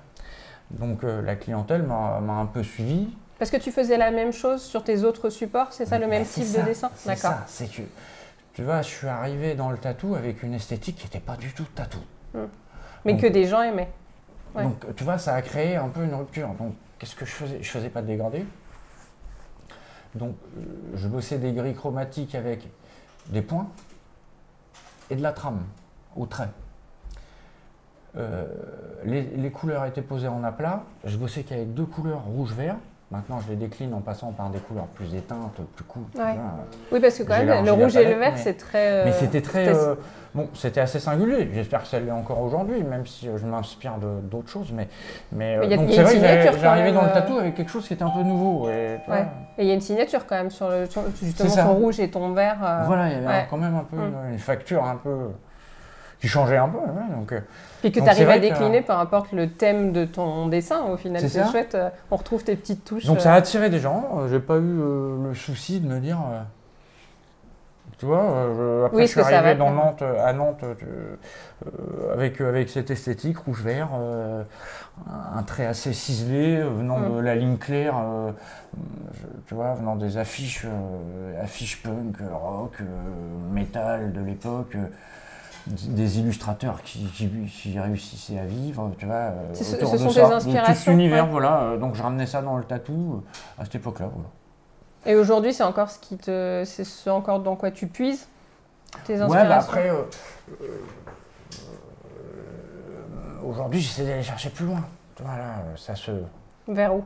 Donc 0.70 1.04
euh, 1.04 1.20
la 1.22 1.36
clientèle 1.36 1.82
m'a 1.82 2.16
un 2.18 2.46
peu 2.46 2.62
suivi. 2.62 3.14
Parce 3.38 3.50
que 3.50 3.56
tu 3.58 3.70
faisais 3.72 3.96
la 3.98 4.10
même 4.10 4.32
chose 4.32 4.62
sur 4.62 4.84
tes 4.84 5.04
autres 5.04 5.28
supports, 5.30 5.72
c'est 5.72 5.84
ça 5.84 5.98
le 5.98 6.06
même 6.06 6.22
Bah, 6.22 6.28
type 6.28 6.44
ça, 6.44 6.60
de 6.62 6.66
dessin 6.66 6.90
D'accord. 7.04 7.34
c'est 7.46 7.66
que, 7.70 7.82
tu 8.54 8.62
vois, 8.62 8.80
je 8.82 8.88
suis 8.88 9.06
arrivé 9.08 9.54
dans 9.54 9.70
le 9.70 9.76
tatou 9.78 10.14
avec 10.14 10.42
une 10.42 10.54
esthétique 10.54 10.96
qui 10.96 11.04
n'était 11.04 11.20
pas 11.20 11.36
du 11.36 11.52
tout 11.52 11.64
tatou. 11.74 11.98
Mais 13.04 13.12
Donc- 13.14 13.22
que 13.22 13.26
des 13.26 13.46
gens 13.46 13.62
aimaient. 13.62 13.90
Ouais. 14.54 14.62
Donc, 14.62 14.94
tu 14.94 15.02
vois, 15.04 15.18
ça 15.18 15.34
a 15.34 15.42
créé 15.42 15.76
un 15.76 15.88
peu 15.88 16.04
une 16.04 16.14
rupture. 16.14 16.48
Donc, 16.54 16.74
qu'est-ce 16.98 17.16
que 17.16 17.24
je 17.24 17.32
faisais? 17.32 17.58
Je 17.62 17.68
faisais 17.70 17.88
pas 17.90 18.00
de 18.02 18.06
dégradé. 18.06 18.46
Donc, 20.14 20.36
euh, 20.58 20.62
je 20.94 21.08
bossais 21.08 21.38
des 21.38 21.52
grilles 21.52 21.74
chromatiques 21.74 22.34
avec 22.34 22.68
des 23.28 23.42
points 23.42 23.68
et 25.10 25.16
de 25.16 25.22
la 25.22 25.32
trame 25.32 25.62
au 26.16 26.26
trait. 26.26 26.48
Euh, 28.16 28.44
les, 29.04 29.22
les 29.22 29.50
couleurs 29.50 29.84
étaient 29.86 30.02
posées 30.02 30.28
en 30.28 30.44
aplat. 30.44 30.82
Je 31.04 31.16
bossais 31.16 31.42
qu'avec 31.42 31.72
deux 31.74 31.86
couleurs 31.86 32.22
rouge-vert. 32.24 32.76
Maintenant, 33.10 33.40
je 33.44 33.50
les 33.50 33.56
décline 33.56 33.92
en 33.92 34.00
passant 34.00 34.32
par 34.32 34.48
des 34.48 34.58
couleurs 34.58 34.86
plus 34.86 35.14
éteintes, 35.14 35.60
plus 35.76 35.84
cool. 35.84 36.04
Ouais. 36.16 36.34
Oui, 36.90 36.98
parce 36.98 37.18
que 37.18 37.24
quand 37.24 37.44
même, 37.44 37.62
le 37.64 37.72
rouge 37.72 37.94
et 37.96 38.04
le 38.10 38.18
vert, 38.18 38.38
c'est 38.38 38.54
très. 38.54 38.88
euh, 38.90 39.04
Mais 39.04 39.12
c'était 39.12 39.42
très. 39.42 39.68
euh, 39.68 39.94
bon, 40.34 40.48
c'était 40.54 40.80
assez 40.80 40.98
singulier. 40.98 41.50
J'espère 41.52 41.82
que 41.82 41.88
ça 41.88 42.00
l'est 42.00 42.10
encore 42.10 42.40
aujourd'hui, 42.40 42.82
même 42.82 43.06
si 43.06 43.28
je 43.36 43.44
m'inspire 43.44 43.96
d'autres 44.22 44.48
choses. 44.48 44.72
Mais, 44.72 44.88
mais, 45.30 45.58
Mais 45.58 45.76
donc 45.76 45.90
c'est 45.90 46.02
vrai 46.04 46.50
que 46.52 46.58
j'arrivais 46.58 46.92
dans 46.92 47.02
le 47.02 47.12
tatou 47.12 47.36
avec 47.36 47.54
quelque 47.54 47.70
chose 47.70 47.86
qui 47.86 47.92
était 47.92 48.02
un 48.02 48.08
peu 48.10 48.22
nouveau. 48.22 48.70
Et, 48.70 48.96
Ouais. 49.08 49.26
Il 49.58 49.66
y 49.66 49.70
a 49.70 49.74
une 49.74 49.82
signature 49.82 50.24
quand 50.26 50.36
même 50.36 50.50
sur 50.50 50.70
le, 50.70 50.86
sur- 50.86 51.02
justement 51.22 51.54
ton 51.54 51.74
rouge 51.74 52.00
et 52.00 52.10
ton 52.10 52.32
vert. 52.32 52.56
Voilà, 52.86 53.08
il 53.08 53.12
y 53.12 53.16
avait 53.16 53.26
ouais. 53.26 53.46
quand 53.50 53.58
même 53.58 53.74
un 53.74 53.84
peu 53.84 53.96
Mm. 53.96 54.32
une 54.32 54.38
facture 54.38 54.84
un 54.84 54.96
peu. 54.96 55.28
Qui 56.22 56.28
changeait 56.28 56.56
un 56.56 56.68
peu. 56.68 56.78
ouais, 56.78 57.14
donc, 57.16 57.32
euh, 57.32 57.40
Puis 57.82 57.92
que 57.92 58.00
tu 58.00 58.08
arrives 58.08 58.30
à 58.30 58.36
que- 58.36 58.42
décliner 58.42 58.80
peu 58.80 58.92
importe 58.94 59.32
le 59.32 59.50
thème 59.50 59.92
de 59.92 60.04
ton 60.06 60.46
dessin 60.46 60.84
au 60.84 60.96
final. 60.96 61.20
C'est 61.28 61.44
chouette, 61.50 61.74
euh, 61.74 61.90
on 62.10 62.16
retrouve 62.16 62.44
tes 62.44 62.56
petites 62.56 62.84
touches. 62.84 63.04
donc 63.06 63.18
euh, 63.18 63.20
ça 63.20 63.34
a 63.34 63.36
attiré 63.36 63.68
des 63.70 63.80
gens. 63.80 64.08
Euh, 64.18 64.28
J'ai 64.28 64.38
pas 64.40 64.56
eu 64.56 64.80
euh, 64.80 65.28
le 65.28 65.34
souci 65.34 65.80
de 65.80 65.88
me 65.88 65.98
dire. 65.98 66.18
euh, 66.32 66.40
tu 67.98 68.06
vois, 68.06 68.22
euh, 68.22 68.86
après 68.86 68.96
Oui, 68.98 69.02
je 69.06 69.10
suis 69.12 69.20
arrivé 69.20 69.54
va 69.54 69.54
dans 69.54 69.70
te- 69.70 69.74
Nantes, 69.74 70.02
à 70.24 70.32
Nantes 70.32 70.62
euh, 70.64 70.74
euh, 71.66 72.12
avec, 72.14 72.40
avec 72.40 72.68
cette 72.68 72.90
esthétique 72.90 73.38
rouge-vert, 73.38 73.90
euh, 73.96 74.42
un 75.36 75.42
trait 75.44 75.66
assez 75.66 75.92
ciselé, 75.92 76.56
euh, 76.58 76.68
venant 76.68 76.98
Mm. 76.98 77.16
de 77.16 77.20
la 77.20 77.34
ligne 77.36 77.58
claire, 77.58 77.94
euh, 77.98 78.30
je- 79.14 79.26
tu 79.46 79.54
vois, 79.54 79.74
venant 79.74 79.94
des 79.96 80.18
affiches, 80.18 80.64
euh, 80.66 81.42
affiches 81.44 81.82
punk, 81.82 82.16
euh, 82.20 82.34
rock, 82.34 82.74
euh, 82.80 82.84
métal 83.52 84.12
de 84.12 84.20
l'époque. 84.20 84.76
Des 85.66 86.18
illustrateurs 86.18 86.82
qui, 86.82 87.04
qui, 87.06 87.28
qui 87.46 87.78
réussissaient 87.78 88.38
à 88.38 88.44
vivre, 88.44 88.90
tu 88.98 89.06
vois. 89.06 89.14
euh, 89.14 89.54
ce- 89.54 89.76
autour 89.76 89.88
ce 89.90 89.96
de 89.96 89.98
sont 89.98 90.10
ça. 90.10 90.22
tes 90.22 90.28
De 90.28 90.32
inspirations, 90.34 90.92
Tout 90.92 90.98
l'univers, 90.98 91.24
ouais. 91.26 91.30
voilà. 91.30 91.60
euh, 91.60 91.76
Donc 91.78 91.94
je 91.94 92.02
ramenais 92.02 92.26
ça 92.26 92.42
dans 92.42 92.56
le 92.56 92.64
tatou 92.64 93.22
euh, 93.24 93.62
à 93.62 93.64
cette 93.64 93.76
époque-là. 93.76 94.06
Voilà. 94.12 94.28
Et 95.06 95.14
aujourd'hui, 95.16 95.52
c'est 95.54 95.62
encore 95.64 95.90
ce 95.90 95.98
qui 95.98 96.16
te. 96.16 96.62
C'est 96.66 96.84
ce 96.84 97.10
encore 97.10 97.40
dans 97.40 97.56
quoi 97.56 97.70
tu 97.70 97.86
puises 97.86 98.26
tes 99.04 99.14
Ouais, 99.16 99.22
inspirations 99.22 99.48
bah 99.48 99.56
après, 99.58 99.90
euh, 99.90 100.02
euh, 100.62 100.66
euh, 103.42 103.44
aujourd'hui, 103.44 103.80
j'essaie 103.80 104.04
d'aller 104.04 104.22
chercher 104.22 104.50
plus 104.50 104.66
loin. 104.66 104.84
Tu 105.16 105.22
vois, 105.22 105.36
là, 105.36 105.54
ça 105.76 105.94
se. 105.94 106.10
Vers 106.68 106.94
où? 106.94 107.04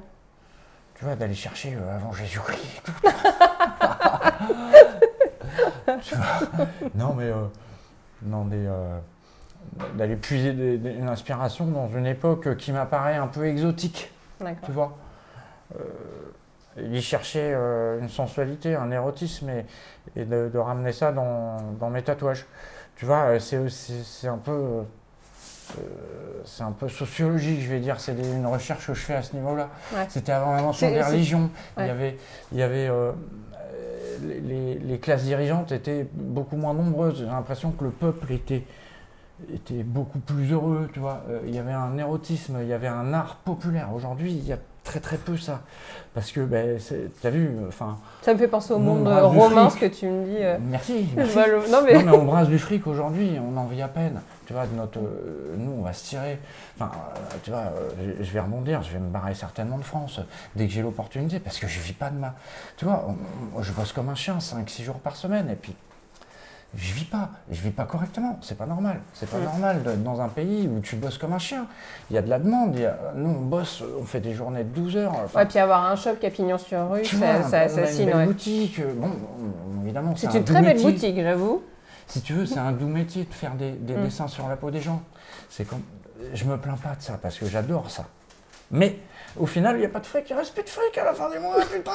Tu 0.94 1.04
vois, 1.04 1.14
d'aller 1.14 1.34
chercher 1.34 1.76
avant 1.94 2.12
Jésus-Christ 2.12 2.82
non, 6.94 7.14
mais. 7.14 7.30
Des, 8.22 8.66
euh, 8.66 8.98
d'aller 9.94 10.16
puiser 10.16 10.52
des- 10.52 10.78
des- 10.78 10.92
une 10.94 11.08
inspiration 11.08 11.66
dans 11.66 11.88
une 11.88 12.06
époque 12.06 12.56
qui 12.56 12.72
m'apparaît 12.72 13.16
un 13.16 13.26
peu 13.26 13.46
exotique, 13.46 14.12
tu 14.64 14.72
vois. 14.72 14.96
Euh, 15.74 15.82
d'y 16.80 17.00
chercher 17.02 17.52
euh, 17.54 17.98
une 18.00 18.08
sensualité, 18.10 18.74
un 18.76 18.90
érotisme 18.90 19.48
et, 19.48 19.64
et 20.14 20.24
de, 20.24 20.50
de 20.52 20.58
ramener 20.58 20.92
ça 20.92 21.10
dans, 21.10 21.56
dans 21.80 21.88
mes 21.90 22.02
tatouages. 22.02 22.44
Tu 22.96 23.06
vois, 23.06 23.24
euh, 23.30 23.38
c'est, 23.38 24.28
un 24.28 24.36
peu. 24.38 24.52
euh, 24.52 24.82
c'est 26.44 26.62
un 26.62 26.72
peu 26.72 26.88
sociologique, 26.88 27.60
je 27.62 27.68
vais 27.70 27.80
dire. 27.80 27.98
C'est 27.98 28.12
une 28.12 28.46
recherche 28.46 28.86
que 28.88 28.94
je 28.94 29.00
fais 29.00 29.14
à 29.14 29.22
ce 29.22 29.34
niveau-là. 29.34 29.68
Ouais. 29.94 30.06
C'était 30.08 30.32
avant 30.32 30.54
l'invention 30.54 30.90
des 30.90 31.02
religions. 31.02 31.50
Il 31.76 31.80
ouais. 31.80 31.86
y 31.88 31.90
avait, 31.90 32.16
il 32.52 32.58
y 32.58 32.62
avait 32.62 32.88
les, 34.22 34.98
classes 34.98 35.24
dirigeantes 35.24 35.72
étaient 35.72 36.06
beaucoup 36.12 36.56
moins 36.56 36.74
nombreuses. 36.74 37.18
J'ai 37.18 37.26
l'impression 37.26 37.70
que 37.72 37.84
le 37.84 37.90
peuple 37.90 38.32
était, 38.32 38.64
était 39.52 39.82
beaucoup 39.82 40.18
plus 40.18 40.52
heureux. 40.52 40.88
Tu 40.92 41.00
vois, 41.00 41.22
Euh, 41.28 41.40
il 41.46 41.54
y 41.54 41.58
avait 41.58 41.72
un 41.72 41.96
érotisme, 41.98 42.58
il 42.62 42.68
y 42.68 42.72
avait 42.72 42.88
un 42.88 43.12
art 43.12 43.36
populaire. 43.36 43.88
Aujourd'hui, 43.94 44.32
il 44.32 44.46
y 44.46 44.52
a 44.52 44.58
très 44.84 45.00
très 45.00 45.16
peu 45.16 45.36
ça, 45.36 45.62
parce 46.14 46.30
que 46.30 46.40
ben, 46.40 46.78
tu 47.20 47.26
as 47.26 47.30
vu, 47.30 47.50
enfin. 47.66 47.98
Ça 48.22 48.32
me 48.32 48.38
fait 48.38 48.46
penser 48.48 48.72
au 48.72 48.78
Mon 48.78 48.94
monde 48.94 49.08
romain, 49.08 49.68
ce 49.68 49.76
que 49.78 49.86
tu 49.86 50.06
me 50.06 50.24
dis. 50.24 50.36
euh. 50.38 50.58
Merci. 50.60 51.08
Mais. 51.16 51.24
Non, 51.70 51.82
mais 51.84 52.08
on 52.08 52.24
brasse 52.24 52.48
du 52.48 52.58
fric 52.58 52.86
aujourd'hui, 52.86 53.32
on 53.40 53.56
en 53.56 53.66
vit 53.66 53.82
à 53.82 53.88
peine. 53.88 54.20
Tu 54.46 54.52
vois, 54.52 54.66
de 54.66 54.74
notre, 54.76 55.00
euh, 55.00 55.56
nous, 55.58 55.72
on 55.72 55.82
va 55.82 55.92
se 55.92 56.04
tirer. 56.04 56.38
Enfin, 56.78 56.92
euh, 56.94 57.18
tu 57.42 57.50
vois, 57.50 57.58
euh, 57.76 58.14
je, 58.18 58.24
je 58.24 58.30
vais 58.32 58.40
rebondir, 58.40 58.82
je 58.82 58.92
vais 58.92 59.00
me 59.00 59.08
barrer 59.10 59.34
certainement 59.34 59.76
de 59.78 59.82
France 59.82 60.20
dès 60.54 60.66
que 60.66 60.72
j'ai 60.72 60.82
l'opportunité, 60.82 61.40
parce 61.40 61.58
que 61.58 61.66
je 61.66 61.80
vis 61.80 61.92
pas 61.94 62.10
de 62.10 62.16
ma. 62.18 62.34
Tu 62.76 62.84
vois, 62.84 63.04
on- 63.08 63.58
on- 63.58 63.62
je 63.62 63.72
bosse 63.72 63.92
comme 63.92 64.08
un 64.08 64.14
chien 64.14 64.38
5-6 64.38 64.84
jours 64.84 65.00
par 65.00 65.16
semaine, 65.16 65.50
et 65.50 65.56
puis 65.56 65.74
je 66.76 66.92
vis 66.92 67.04
pas. 67.06 67.30
Je 67.50 67.60
vis 67.60 67.70
pas 67.70 67.86
correctement. 67.86 68.38
C'est 68.40 68.56
pas 68.56 68.66
normal. 68.66 69.00
C'est 69.14 69.28
pas 69.28 69.38
Mm. 69.38 69.44
normal 69.44 69.82
d'être 69.82 70.02
dans 70.04 70.20
un 70.20 70.28
pays 70.28 70.68
où 70.68 70.78
tu 70.80 70.94
bosses 70.94 71.18
comme 71.18 71.32
un 71.32 71.38
chien. 71.40 71.66
Il 72.10 72.14
y 72.14 72.18
a 72.18 72.22
de 72.22 72.30
la 72.30 72.38
demande. 72.38 72.76
a- 72.78 73.12
nous, 73.16 73.30
on 73.30 73.42
bosse, 73.42 73.82
on 74.00 74.04
fait 74.04 74.20
des 74.20 74.32
journées 74.34 74.62
de 74.62 74.68
12 74.68 74.96
heures. 74.96 75.12
enfin, 75.24 75.40
Ouais, 75.40 75.46
puis 75.46 75.58
avoir 75.58 75.86
un 75.90 75.96
shop 75.96 76.14
qui 76.20 76.26
a 76.26 76.30
pignon 76.30 76.56
sur 76.58 76.88
rue, 76.90 77.04
ça, 77.04 77.16
vois, 77.16 77.42
ça 77.42 77.48
on 77.48 77.52
a 77.52 77.56
assassine. 77.62 78.00
une 78.02 78.06
belle 78.10 78.16
ouais. 78.18 78.26
boutique. 78.26 78.80
Bon, 78.96 79.08
on- 79.10 79.82
évidemment, 79.82 80.14
C'est 80.14 80.28
un 80.28 80.32
une 80.34 80.44
très 80.44 80.62
belle 80.62 80.80
boutique, 80.80 81.16
j'avoue. 81.20 81.62
Si 82.06 82.20
tu 82.22 82.32
veux, 82.34 82.46
c'est 82.46 82.58
un 82.58 82.72
doux 82.72 82.86
métier 82.88 83.24
de 83.24 83.34
faire 83.34 83.54
des, 83.54 83.72
des 83.72 83.94
Mm. 83.94 84.04
dessins 84.04 84.28
sur 84.28 84.48
la 84.48 84.56
peau 84.56 84.70
des 84.70 84.80
gens. 84.80 85.02
C'est 85.50 85.64
comme, 85.64 85.82
je 86.34 86.44
me 86.44 86.56
plains 86.56 86.76
pas 86.76 86.94
de 86.94 87.02
ça 87.02 87.18
parce 87.20 87.38
que 87.38 87.46
j'adore 87.46 87.90
ça. 87.90 88.04
Mais 88.72 88.98
au 89.36 89.46
final, 89.46 89.76
il 89.76 89.80
n'y 89.80 89.84
a 89.84 89.88
pas 89.88 90.00
de 90.00 90.06
fric, 90.06 90.28
il 90.28 90.34
reste 90.34 90.52
plus 90.54 90.64
de 90.64 90.68
fric 90.68 90.98
à 90.98 91.04
la 91.04 91.14
fin 91.14 91.30
du 91.30 91.38
mois, 91.38 91.54
putain. 91.72 91.92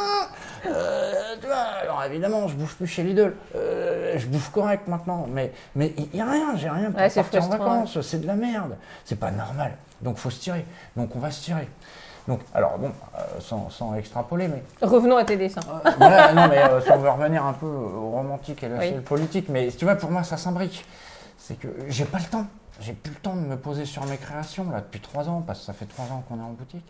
Euh, 0.67 1.35
tu 1.41 1.45
vois, 1.47 1.55
alors 1.81 2.03
évidemment, 2.05 2.47
je 2.47 2.55
bouffe 2.55 2.75
plus 2.75 2.87
chez 2.87 3.03
Lidl. 3.03 3.33
Euh, 3.55 4.13
je 4.17 4.25
bouffe 4.27 4.51
correct 4.51 4.87
maintenant, 4.87 5.27
mais 5.29 5.51
mais 5.75 5.93
il 5.97 6.15
y 6.15 6.21
a 6.21 6.29
rien, 6.29 6.55
j'ai 6.55 6.69
rien 6.69 6.91
pour 6.91 7.01
Ouais, 7.01 7.09
partir 7.09 7.43
en 7.43 7.49
vacances. 7.49 7.99
C'est 8.01 8.21
de 8.21 8.27
la 8.27 8.35
merde. 8.35 8.77
C'est 9.03 9.19
pas 9.19 9.31
normal. 9.31 9.75
Donc 10.01 10.17
faut 10.17 10.29
se 10.29 10.39
tirer. 10.39 10.65
Donc 10.95 11.13
on 11.15 11.19
va 11.19 11.29
se 11.31 11.43
tirer. 11.43 11.67
Donc 12.27 12.39
alors 12.53 12.77
bon, 12.77 12.91
euh, 13.17 13.39
sans, 13.39 13.69
sans 13.69 13.95
extrapoler, 13.95 14.47
mais 14.47 14.63
Revenons 14.81 15.17
à 15.17 15.23
tes 15.25 15.37
dessins. 15.37 15.61
voilà, 15.97 16.33
non, 16.33 16.47
mais 16.47 16.59
euh, 16.59 16.79
si 16.81 16.91
on 16.91 16.97
veut 16.97 17.09
revenir 17.09 17.45
un 17.45 17.53
peu 17.53 17.65
au 17.65 18.11
romantique 18.11 18.63
et 18.63 18.69
lâcher 18.69 18.89
Oui. 18.89 18.95
le 18.95 19.01
politique, 19.01 19.49
mais 19.49 19.69
tu 19.71 19.85
vois, 19.85 19.95
pour 19.95 20.11
moi, 20.11 20.23
ça 20.23 20.37
s'imbrique. 20.37 20.85
C'est 21.37 21.55
que 21.55 21.67
j'ai 21.87 22.05
pas 22.05 22.19
le 22.19 22.25
temps. 22.25 22.45
J'ai 22.79 22.93
plus 22.93 23.11
le 23.11 23.19
temps 23.19 23.35
de 23.35 23.41
me 23.41 23.57
poser 23.57 23.85
sur 23.85 24.05
mes 24.05 24.17
créations, 24.17 24.69
là, 24.71 24.81
depuis 24.81 24.99
trois 25.01 25.27
ans, 25.29 25.43
parce 25.45 25.59
que 25.59 25.65
ça 25.65 25.73
fait 25.73 25.85
trois 25.85 26.05
ans 26.05 26.23
qu'on 26.27 26.37
est 26.39 26.43
en 26.43 26.51
boutique. 26.51 26.85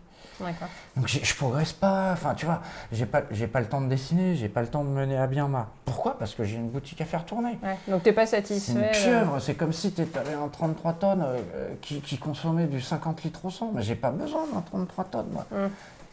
Donc 0.96 1.08
j'ai- 1.08 1.24
je 1.24 1.36
progresse 1.36 1.74
pas. 1.74 2.12
Enfin, 2.14 2.34
tu 2.34 2.46
vois, 2.46 2.62
j'ai 2.92 3.06
pas, 3.06 3.22
j'ai 3.32 3.48
pas 3.48 3.60
le 3.60 3.68
temps 3.68 3.82
de 3.82 3.88
dessiner, 3.88 4.36
j'ai 4.36 4.50
pas 4.50 4.62
le 4.62 4.68
temps 4.68 4.84
de 4.84 4.90
mener 4.90 5.18
à 5.18 5.28
bien 5.28 5.48
ma. 5.48 5.68
Pourquoi? 5.86 6.18
Parce 6.18 6.34
que 6.34 6.44
j'ai 6.44 6.56
une 6.56 6.70
boutique 6.70 7.00
à 7.02 7.06
faire 7.06 7.26
tourner. 7.26 7.60
Ouais. 7.64 7.78
Donc 7.88 8.04
t'es 8.04 8.14
pas 8.14 8.26
C'est 8.26 8.38
satisfait. 8.38 8.72
une 8.74 8.80
euh, 8.84 8.92
pieuvre, 8.92 9.40
c'est 9.40 9.54
comme 9.56 9.74
si 9.74 9.92
tu 9.94 10.02
avais 10.02 10.34
un 10.34 10.48
33 10.48 10.94
tonnes 10.94 11.24
euh, 11.26 11.74
qui, 11.82 12.02
qui 12.02 12.18
consommait 12.18 12.66
du 12.66 12.82
50 12.82 13.24
litres 13.24 13.46
au 13.46 13.50
100. 13.50 13.72
Mais 13.76 13.82
j'ai 13.84 13.96
pas 13.96 14.12
besoin 14.12 14.42
d'un 14.54 14.62
33 14.62 15.04
tonnes, 15.06 15.30
moi. 15.32 15.46
Mm. 15.52 15.56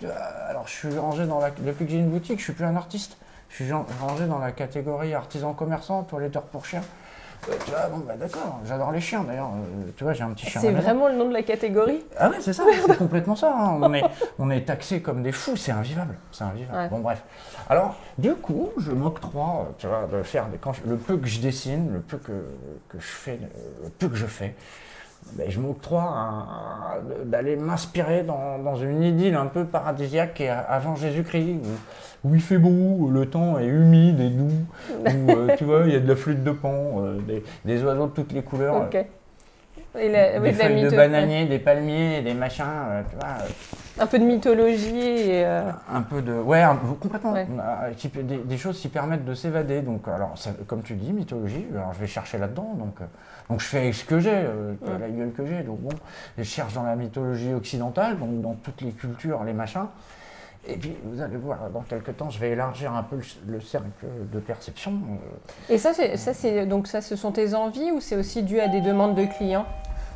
Euh, 0.05 0.11
Alors, 0.49 0.69
je 0.69 0.73
suis 0.75 0.99
rangé 0.99 1.27
dans 1.27 1.41
la. 1.41 1.51
Depuis 1.51 1.85
que 1.87 1.91
j'ai 1.91 1.99
une 1.99 2.11
boutique, 2.11 2.39
je 2.39 2.45
suis 2.45 2.53
plus 2.53 2.65
un 2.65 2.77
artiste. 2.77 3.17
Je 3.49 3.65
suis 3.65 3.73
rangé 3.73 4.27
dans 4.27 4.39
la 4.39 4.53
catégorie 4.53 5.15
artisan 5.15 5.55
commerçant, 5.55 6.03
toiletteur 6.03 6.43
pour 6.43 6.67
chiens. 6.67 6.83
Euh, 7.49 7.53
tu 7.65 7.71
vois, 7.71 7.87
bon, 7.89 7.99
bah 7.99 8.15
d'accord, 8.17 8.61
j'adore 8.67 8.93
les 8.93 9.01
chiens 9.01 9.23
d'ailleurs. 9.25 9.49
Euh, 9.55 9.91
tu 9.97 10.05
vois, 10.05 10.13
j'ai 10.13 10.23
un 10.25 10.31
petit 10.31 10.47
chien. 10.47 10.61
C'est 10.61 10.71
vraiment 10.73 11.09
le 11.09 11.15
nom 11.15 11.29
de 11.29 11.33
la 11.33 11.43
catégorie? 11.43 12.05
Ah 12.19 12.29
ouais, 12.31 12.37
c'est 12.41 12.53
ça, 12.53 12.65
c'est 12.87 12.97
complètement 12.99 13.37
ça. 13.37 13.55
hein. 13.57 13.79
On 13.81 13.95
est, 13.95 14.03
on 14.39 14.51
est 14.51 14.63
taxé 14.63 15.01
comme 15.01 15.23
des 15.23 15.33
fous, 15.33 15.57
c'est 15.57 15.73
invivable. 15.73 16.17
C'est 16.33 16.45
invivable. 16.45 16.77
Ouais. 16.79 16.89
Bon, 16.89 16.99
bref. 17.01 17.23
Alors, 17.71 17.97
du 18.19 18.35
coup, 18.35 18.71
je 18.79 18.91
m'octroie, 18.93 19.69
tu 19.79 19.87
vois, 19.87 20.07
de 20.13 20.23
faire 20.23 20.47
des, 20.49 20.59
quand 20.59 20.73
je- 20.73 20.83
le 20.87 20.97
peu 20.97 21.17
que 21.17 21.27
je 21.27 21.41
dessine, 21.41 21.93
le 21.93 22.01
peu 22.01 22.19
que, 22.19 22.33
que 22.89 22.99
je 22.99 23.07
fais, 23.07 23.39
le 23.83 23.89
peu 23.91 24.09
que 24.09 24.17
je 24.17 24.27
fais, 24.27 24.55
ben, 25.33 25.51
je 25.51 25.61
m'octroie 25.61 26.15
d'aller 27.25 27.57
m'inspirer 27.57 28.23
dans, 28.23 28.59
dans 28.59 28.77
une 28.77 29.03
idylle 29.03 29.35
un 29.35 29.47
peu 29.47 29.65
paradisiaque 29.65 30.43
avant 30.69 30.97
Jésus-Christ, 30.97 31.61
où, 32.25 32.29
où 32.29 32.35
il 32.35 32.41
fait 32.41 32.59
beau, 32.59 33.11
le 33.11 33.27
temps 33.27 33.59
est 33.59 33.67
humide 33.67 34.21
et 34.21 34.31
doux, 34.31 34.51
où 35.01 35.31
euh, 35.31 35.55
tu 35.59 35.65
vois, 35.65 35.83
il 35.87 35.93
y 35.93 35.97
a 35.97 36.01
de 36.01 36.09
la 36.09 36.17
flûte 36.17 36.43
de 36.43 36.51
pan, 36.51 36.73
euh, 36.73 37.19
des, 37.27 37.45
des 37.65 37.83
oiseaux 37.85 38.07
de 38.07 38.13
toutes 38.13 38.33
les 38.33 38.43
couleurs. 38.43 38.77
Ok. 38.77 39.05
Et 40.01 40.09
la- 40.11 40.39
des 40.41 40.51
de 40.51 40.57
feuilles 40.57 40.83
de 40.83 40.91
bananiers, 40.97 41.47
des 41.47 41.59
palmiers, 41.59 42.23
des 42.23 42.35
machins, 42.35 42.65
euh, 42.67 43.03
tu 43.09 43.17
vois, 43.17 43.27
euh, 43.45 44.03
Un 44.03 44.07
peu 44.07 44.19
de 44.19 44.25
mythologie 44.25 44.99
et. 45.01 45.45
euh, 45.45 45.63
un 45.93 46.03
peu 46.03 46.23
de. 46.23 46.33
Ouais, 46.33 46.63
un- 46.63 46.77
complètement. 47.01 47.33
Ouais. 47.33 47.47
Qui 47.97 48.09
peut- 48.09 48.23
des, 48.23 48.39
des 48.39 48.57
choses 48.57 48.81
qui 48.81 48.89
permettent 48.89 49.25
de 49.25 49.35
s'évader. 49.35 49.81
Donc, 49.83 50.07
alors, 50.09 50.33
ça- 50.37 50.51
comme 50.67 50.83
tu 50.83 50.95
dis, 50.95 51.13
mythologie, 51.13 51.67
alors 51.75 51.93
je 51.95 52.01
vais 52.01 52.07
chercher 52.07 52.39
là-dedans. 52.39 52.75
Donc, 52.79 52.97
donc 53.51 53.61
je 53.61 53.67
fais 53.67 53.79
avec 53.79 53.95
ce 53.95 54.05
que 54.05 54.21
j'ai, 54.21 54.31
Ouais. 54.31 54.99
la 55.01 55.09
gueule 55.09 55.33
que 55.33 55.45
j'ai. 55.47 55.63
Donc, 55.63 55.81
bon, 55.81 55.91
je 56.37 56.43
cherche 56.45 56.75
dans 56.75 56.85
la 56.85 56.95
mythologie 56.97 57.53
occidentale, 57.55 58.19
donc 58.19 58.41
dans 58.41 58.55
toutes 58.55 58.81
les 58.83 58.93
cultures, 58.93 59.43
les 59.45 59.53
machins. 59.53 59.87
Et 60.67 60.75
puis, 60.77 60.95
vous 61.05 61.23
allez 61.23 61.37
voir, 61.37 61.71
dans 61.73 61.81
quelques 61.81 62.17
temps, 62.17 62.29
je 62.29 62.39
vais 62.39 62.51
élargir 62.51 62.93
un 62.95 63.03
peu 63.03 63.17
le, 63.17 63.55
le 63.55 63.61
cercle 63.61 63.87
de 64.33 64.39
perception. 64.39 64.93
Et 65.71 65.79
ça, 65.79 65.93
ça, 65.95 66.35
c'est 66.35 66.67
donc 66.67 66.87
ça, 66.89 67.01
ce 67.01 67.17
sont 67.17 67.33
tes 67.33 67.55
envies 67.55 67.91
ou 67.91 68.01
c'est 68.01 68.17
aussi 68.17 68.43
dû 68.43 68.61
à 68.61 68.69
des 68.69 68.81
demandes 68.83 69.15
de 69.15 69.25
clients? 69.25 69.65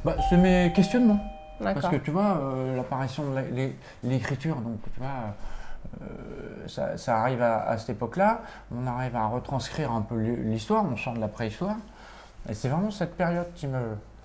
Bah, 0.05 0.17
c'est 0.29 0.37
mes 0.37 0.73
questionnements. 0.75 1.21
Parce 1.63 1.89
que 1.89 1.97
tu 1.97 2.11
vois, 2.11 2.39
euh, 2.41 2.77
l'apparition 2.77 3.23
de 3.31 3.71
l'écriture, 4.03 4.57
donc 4.57 4.79
tu 4.95 4.99
vois, 5.01 5.09
euh, 6.03 6.07
ça, 6.67 6.97
ça 6.97 7.21
arrive 7.21 7.41
à, 7.41 7.63
à 7.69 7.79
cette 7.79 7.91
époque-là, 7.91 8.41
on 8.75 8.85
arrive 8.87 9.15
à 9.15 9.27
retranscrire 9.27 9.93
un 9.93 10.01
peu 10.03 10.17
l'hi- 10.17 10.37
l'histoire, 10.51 10.85
on 10.85 10.97
sort 10.97 11.15
de 11.15 11.21
la 11.21 11.29
préhistoire, 11.29 11.77
et 12.49 12.55
c'est 12.55 12.69
vraiment 12.69 12.91
cette 12.91 13.17
période 13.17 13.47
qui 13.55 13.69
me, 13.69 13.79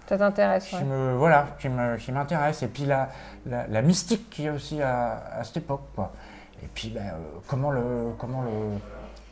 Ça 0.08 0.18
t'intéresse 0.18 0.66
qui 0.66 0.76
ouais. 0.78 0.84
me, 0.84 1.14
voilà, 1.16 1.46
qui 1.60 2.12
m'intéresse, 2.12 2.64
et 2.64 2.68
puis 2.70 2.86
la, 2.86 3.10
la, 3.46 3.68
la 3.68 3.82
mystique 3.84 4.32
qu'il 4.32 4.46
y 4.46 4.48
a 4.48 4.54
aussi 4.54 4.82
à, 4.82 5.22
à 5.38 5.44
cette 5.44 5.58
époque, 5.58 5.84
quoi. 5.96 6.12
Et 6.64 6.68
puis, 6.74 6.90
ben, 6.90 7.02
euh, 7.06 7.12
comment 7.48 7.70
le, 7.70 8.14
comment 8.18 8.42
le, 8.42 8.50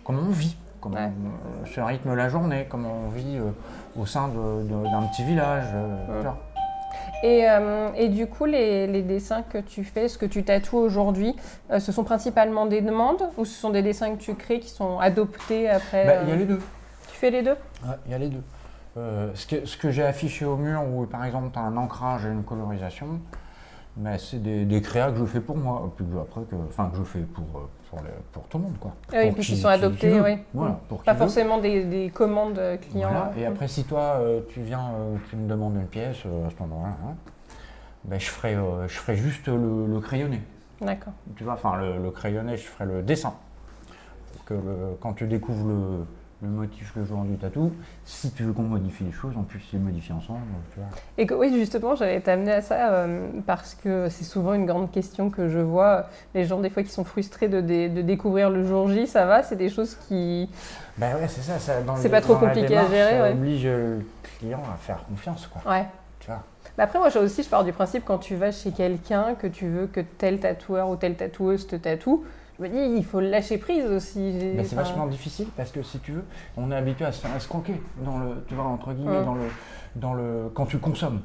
comment 0.04 0.22
on 0.22 0.32
vit, 0.32 0.56
comment 0.80 0.98
Ouais. 0.98 1.10
on- 1.64 1.66
se 1.66 1.82
rythme 1.82 2.14
la 2.14 2.30
journée, 2.30 2.68
comment 2.70 2.94
on 3.08 3.10
vit 3.10 3.38
euh, 3.38 3.50
au 3.98 4.06
sein 4.06 4.28
de- 4.28 4.64
de- 4.64 4.90
d'un 4.90 5.04
petit 5.08 5.24
village, 5.24 5.66
euh. 5.74 6.24
Et, 7.24 7.50
euh, 7.50 7.90
et 7.96 8.10
du 8.10 8.28
coup, 8.28 8.46
les, 8.46 8.88
les 8.88 9.02
dessins 9.02 9.42
que 9.42 9.58
tu 9.58 9.84
fais, 9.84 10.08
ce 10.08 10.18
que 10.18 10.26
tu 10.26 10.44
tatoues 10.44 10.78
aujourd'hui, 10.78 11.36
euh, 11.72 11.80
ce 11.80 11.92
sont 11.92 12.04
principalement 12.04 12.66
des 12.66 12.82
demandes 12.82 13.24
ou 13.38 13.46
ce 13.46 13.54
sont 13.60 13.70
des 13.70 13.82
dessins 13.82 14.12
que 14.16 14.22
tu 14.22 14.36
crées 14.36 14.60
qui 14.60 14.70
sont 14.70 15.00
adoptés 15.00 15.70
après 15.70 16.04
Il 16.24 16.30
y 16.30 16.32
a 16.32 16.36
euh, 16.36 16.38
les 16.38 16.46
deux. 16.46 16.60
Tu 17.12 17.18
fais 17.18 17.32
les 17.32 17.42
deux? 17.42 17.56
Ouais, 17.86 17.96
il 18.06 18.12
y 18.12 18.16
a 18.16 18.18
les 18.18 18.30
deux. 18.30 18.44
Euh, 18.98 19.32
ce 19.34 19.48
que, 19.48 19.66
ce 19.66 19.78
que 19.78 19.92
j'ai 19.92 20.04
affiché 20.04 20.46
au 20.46 20.56
mur, 20.56 20.82
où 20.84 21.06
par 21.06 21.26
exemple 21.26 21.50
tu 21.52 21.60
as 21.60 21.64
un 21.64 21.76
ancrage 21.78 22.26
et 22.26 22.30
une 22.30 22.44
colorisation, 22.44 23.20
mais 23.98 24.18
c'est 24.20 24.42
des, 24.42 24.66
des 24.66 24.82
créas 24.82 25.12
que 25.12 25.18
je 25.18 25.26
fais 25.26 25.42
pour 25.42 25.58
moi, 25.58 25.92
puis 25.96 26.06
que, 26.06 26.18
après 26.20 26.42
que, 26.42 26.56
enfin 26.68 26.90
que 26.92 26.98
je 26.98 27.04
fais 27.04 27.20
pour, 27.20 27.44
euh, 27.56 27.68
pour, 28.32 28.44
tout 28.44 28.58
le 28.58 28.64
monde 28.66 28.78
quoi. 28.80 28.92
Ah 29.12 29.18
oui, 29.18 29.26
Pour 29.28 29.34
puis 29.36 29.44
qui 29.44 29.54
qui- 29.54 29.60
sont 29.60 29.68
adoptés, 29.68 30.12
qui 30.12 30.20
oui. 30.20 30.38
Voilà, 30.54 30.80
pour 30.90 31.04
Pas 31.04 31.16
forcément 31.16 31.60
des, 31.60 31.84
des 31.86 32.10
commandes 32.10 32.58
euh, 32.60 32.78
clients. 32.78 33.10
Voilà. 33.10 33.26
hein. 33.26 33.32
Et 33.38 33.46
après 33.46 33.68
si 33.68 33.84
toi 33.84 34.18
euh, 34.20 34.42
tu 34.50 34.62
viens, 34.62 34.92
euh, 34.94 35.16
tu 35.30 35.36
me 35.36 35.48
demandes 35.48 35.76
une 35.76 35.88
pièce 35.88 36.18
euh, 36.26 36.48
à 36.48 36.50
ce 36.50 36.56
moment-là, 36.64 36.90
hein, 37.08 37.16
ben, 38.04 38.20
je 38.20 38.28
ferai, 38.30 38.56
euh, 38.56 38.88
je 38.88 38.94
ferai 38.98 39.16
juste 39.16 39.48
le, 39.48 39.88
le 39.88 40.00
crayonné. 40.00 40.42
D'accord. 40.82 41.14
Tu 41.36 41.44
vois, 41.44 41.54
enfin 41.54 41.78
le, 41.78 41.98
le 42.02 42.12
crayonné, 42.12 42.58
je 42.58 42.64
ferai 42.64 42.86
le 42.86 43.02
dessin. 43.02 43.34
Que 44.46 44.54
quand 45.02 45.14
tu 45.14 45.26
découvres 45.26 45.66
le, 45.68 46.06
le 46.42 46.50
motif 46.50 46.92
le 46.96 47.06
jour 47.06 47.24
du 47.24 47.38
tatou. 47.38 47.72
Si 48.04 48.32
tu 48.32 48.44
veux 48.44 48.54
qu'on 48.54 48.64
modifie 48.64 49.04
les 49.06 49.12
choses, 49.12 49.34
on 49.38 49.44
puisse 49.44 49.72
les 49.74 49.80
modifier 49.80 50.14
ensemble. 50.14 50.42
Tu 50.74 50.80
vois. 50.80 50.90
Et 51.18 51.26
que, 51.26 51.34
oui, 51.34 51.52
justement, 51.54 51.96
j'allais 51.96 52.20
t'amener 52.20 52.52
à 52.52 52.62
ça 52.62 52.92
euh, 52.92 53.28
parce 53.48 53.74
que 53.74 54.10
c'est 54.10 54.26
souvent 54.26 54.54
une 54.54 54.66
grande 54.66 54.92
question 54.92 55.30
que 55.30 55.48
je 55.48 55.60
vois. 55.60 56.08
Les 56.34 56.46
gens, 56.46 56.60
des 56.60 56.70
fois, 56.70 56.84
qui 56.84 56.90
sont 56.92 57.04
frustrés 57.06 57.48
de, 57.48 57.62
dé- 57.62 57.90
de 57.90 58.02
découvrir 58.02 58.50
le 58.50 58.64
jour 58.66 58.90
J, 58.90 59.08
ça 59.08 59.26
va 59.26 59.44
C'est 59.44 59.56
des 59.56 59.70
choses 59.70 59.96
qui. 60.08 60.50
Ben 60.98 61.16
ouais, 61.16 61.28
c'est 61.28 61.42
ça. 61.42 61.58
C'est 61.98 62.10
pas 62.10 62.22
trop 62.22 62.36
compliqué 62.36 62.78
à 62.78 62.88
gérer, 62.88 63.12
Ça 63.18 63.22
ouais. 63.24 63.32
oblige 63.32 63.66
le 63.66 64.06
client 64.40 64.62
à 64.74 64.78
faire 64.78 65.04
confiance, 65.08 65.48
quoi. 65.48 65.72
Ouais. 65.72 65.86
Tu 66.20 66.28
vois. 66.28 66.44
Bah 66.78 66.84
après, 66.84 67.00
moi, 67.00 67.08
aussi, 67.18 67.44
je 67.44 67.50
pars 67.50 67.64
du 67.64 67.72
principe, 67.72 68.04
quand 68.06 68.18
tu 68.18 68.36
vas 68.36 68.52
chez 68.52 68.72
quelqu'un, 68.72 69.36
que 69.36 69.48
tu 69.48 69.68
veux 69.68 69.88
que 69.88 70.02
tel 70.02 70.40
tatoueur 70.40 70.90
ou 70.90 70.98
telle 70.98 71.16
tatoueuse 71.16 71.68
te 71.68 71.76
tatoue, 71.78 72.26
je 72.58 72.64
me 72.64 72.70
dis, 72.70 72.98
il 72.98 73.04
faut 73.06 73.20
lâcher 73.20 73.58
prise 73.58 73.86
aussi. 73.86 74.20
Mais 74.56 74.64
c'est 74.64 74.76
vachement 74.76 75.08
difficile 75.08 75.48
parce 75.58 75.72
que 75.72 75.82
si 75.84 76.00
tu 76.00 76.14
veux, 76.14 76.24
on 76.58 76.72
est 76.72 76.76
habitué 76.76 77.06
à 77.06 77.12
se 77.12 77.22
faire 77.22 77.36
escroquer 77.36 77.82
dans 78.04 78.18
le, 78.18 78.44
tu 78.48 78.54
vois, 78.56 78.66
entre 78.66 78.94
guillemets, 78.94 79.24
dans 79.24 79.36
le, 79.36 79.48
dans 79.96 80.14
le, 80.14 80.50
quand 80.54 80.66
tu 80.66 80.78
consommes. 80.78 81.22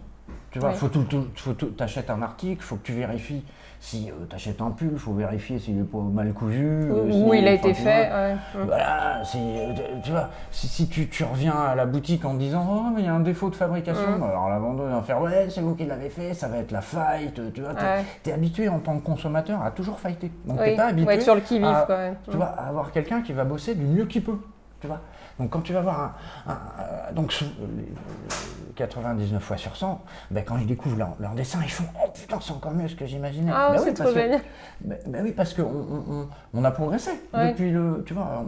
Tu 0.51 0.59
vois, 0.59 0.71
Ouais. 0.71 0.75
faut 0.75 0.89
tout, 0.89 1.05
tout, 1.05 1.27
faut 1.37 1.53
tout, 1.53 1.67
t'achètes 1.67 2.11
un 2.11 2.23
article, 2.23 2.61
faut 2.63 2.75
que 2.77 2.83
tu 2.83 2.93
vérifies 2.93 3.45
si 3.83 4.11
tu 4.29 4.37
achètes 4.37 4.61
un 4.61 4.71
pull, 4.71 4.99
faut 4.99 5.15
vérifier 5.15 5.59
s'il 5.59 5.79
est 5.81 5.83
pas 5.85 5.99
mal 5.99 6.33
cousu. 6.35 6.65
euh, 6.67 7.11
Où 7.11 7.33
il 7.33 7.49
a 7.49 7.53
été 7.53 7.73
fait. 7.73 8.11
ouais. 8.13 8.37
Voilà, 8.67 9.23
euh, 9.35 9.73
tu 10.05 10.11
vois, 10.11 10.29
si, 10.51 10.69
si 10.69 10.87
tu, 10.89 11.09
tu 11.09 11.25
reviens 11.25 11.55
à 11.55 11.75
la 11.75 11.87
boutique 11.87 12.25
en 12.27 12.35
disant 12.35 12.67
oh 12.71 12.91
mais 12.95 13.01
il 13.01 13.07
y 13.07 13.09
a 13.09 13.15
un 13.15 13.21
défaut 13.21 13.49
de 13.49 13.57
fabrication, 13.57 14.19
Mm. 14.19 14.23
alors 14.23 14.49
la 14.51 14.59
vendeuse 14.59 14.91
va 14.93 15.01
faire 15.03 15.21
ouais 15.23 15.47
c'est 15.49 15.63
vous 15.63 15.75
qui 15.75 15.87
l'avez 15.87 16.11
fait, 16.11 16.35
ça 16.35 16.49
va 16.49 16.59
être 16.59 16.73
la 16.73 16.83
faille, 16.83 17.33
tu 17.35 17.61
vois, 17.63 17.75
t'es, 17.75 18.31
Ouais. 18.31 18.35
habitué 18.35 18.69
en 18.69 18.81
tant 18.81 18.99
que 18.99 19.05
consommateur 19.05 19.63
à 19.65 19.71
toujours 19.71 19.99
fighter, 19.99 20.31
donc 20.45 20.59
Oui, 20.61 20.67
t'es 20.67 20.77
pas 20.77 20.87
habitué 20.87 21.21
sur 21.21 21.35
le 21.35 21.41
qui-vive, 21.41 21.65
à- 21.67 21.83
quoi. 21.87 21.97
ouais. 21.97 22.13
tu 22.31 22.37
vois, 22.37 22.47
à 22.47 22.69
avoir 22.69 22.93
quelqu'un 22.93 23.23
qui 23.23 23.33
va 23.33 23.45
bosser 23.45 23.75
du 23.75 23.85
mieux 23.87 24.05
qu'il 24.05 24.23
peut. 24.23 24.39
Tu 24.81 24.87
vois 24.87 25.01
donc 25.41 25.51
quand 25.51 25.61
tu 25.61 25.73
vas 25.73 25.81
voir 25.81 26.15
un, 26.47 26.53
un- 26.53 26.59
euh, 26.81 27.13
donc 27.13 27.33
sou- 27.33 27.47
les- 27.77 27.83
les 27.85 28.75
99 28.77 29.43
fois 29.43 29.57
sur 29.57 29.75
100, 29.77 30.01
ben, 30.31 30.45
quand 30.45 30.57
ils 30.59 30.67
découvrent 30.67 30.97
leur, 30.99 31.17
leur 31.19 31.33
dessin, 31.35 31.59
ils 31.65 31.71
font 31.71 31.85
oh 32.05 32.09
putain 32.15 32.39
c'est 32.41 32.53
encore 32.53 32.73
mieux 32.73 32.89
ce 32.89 32.95
que 32.95 33.07
j'imaginais. 33.07 33.51
Ah, 33.55 33.71
Ben 33.73 33.79
c'est 33.79 33.89
oui, 33.89 33.95
trop 33.95 34.05
parce 34.05 34.15
que- 34.15 34.21
génial. 34.23 34.41
ben, 34.83 34.99
ben 35.07 35.23
oui 35.25 35.33
parce 35.33 35.55
qu'on 35.55 35.63
on, 35.63 36.13
on- 36.15 36.29
on 36.55 36.65
a 36.65 36.71
progressé 36.71 37.11
Ouais. 37.35 37.51
depuis 37.53 37.71
le, 37.71 38.03
tu 38.07 38.15
vois. 38.15 38.45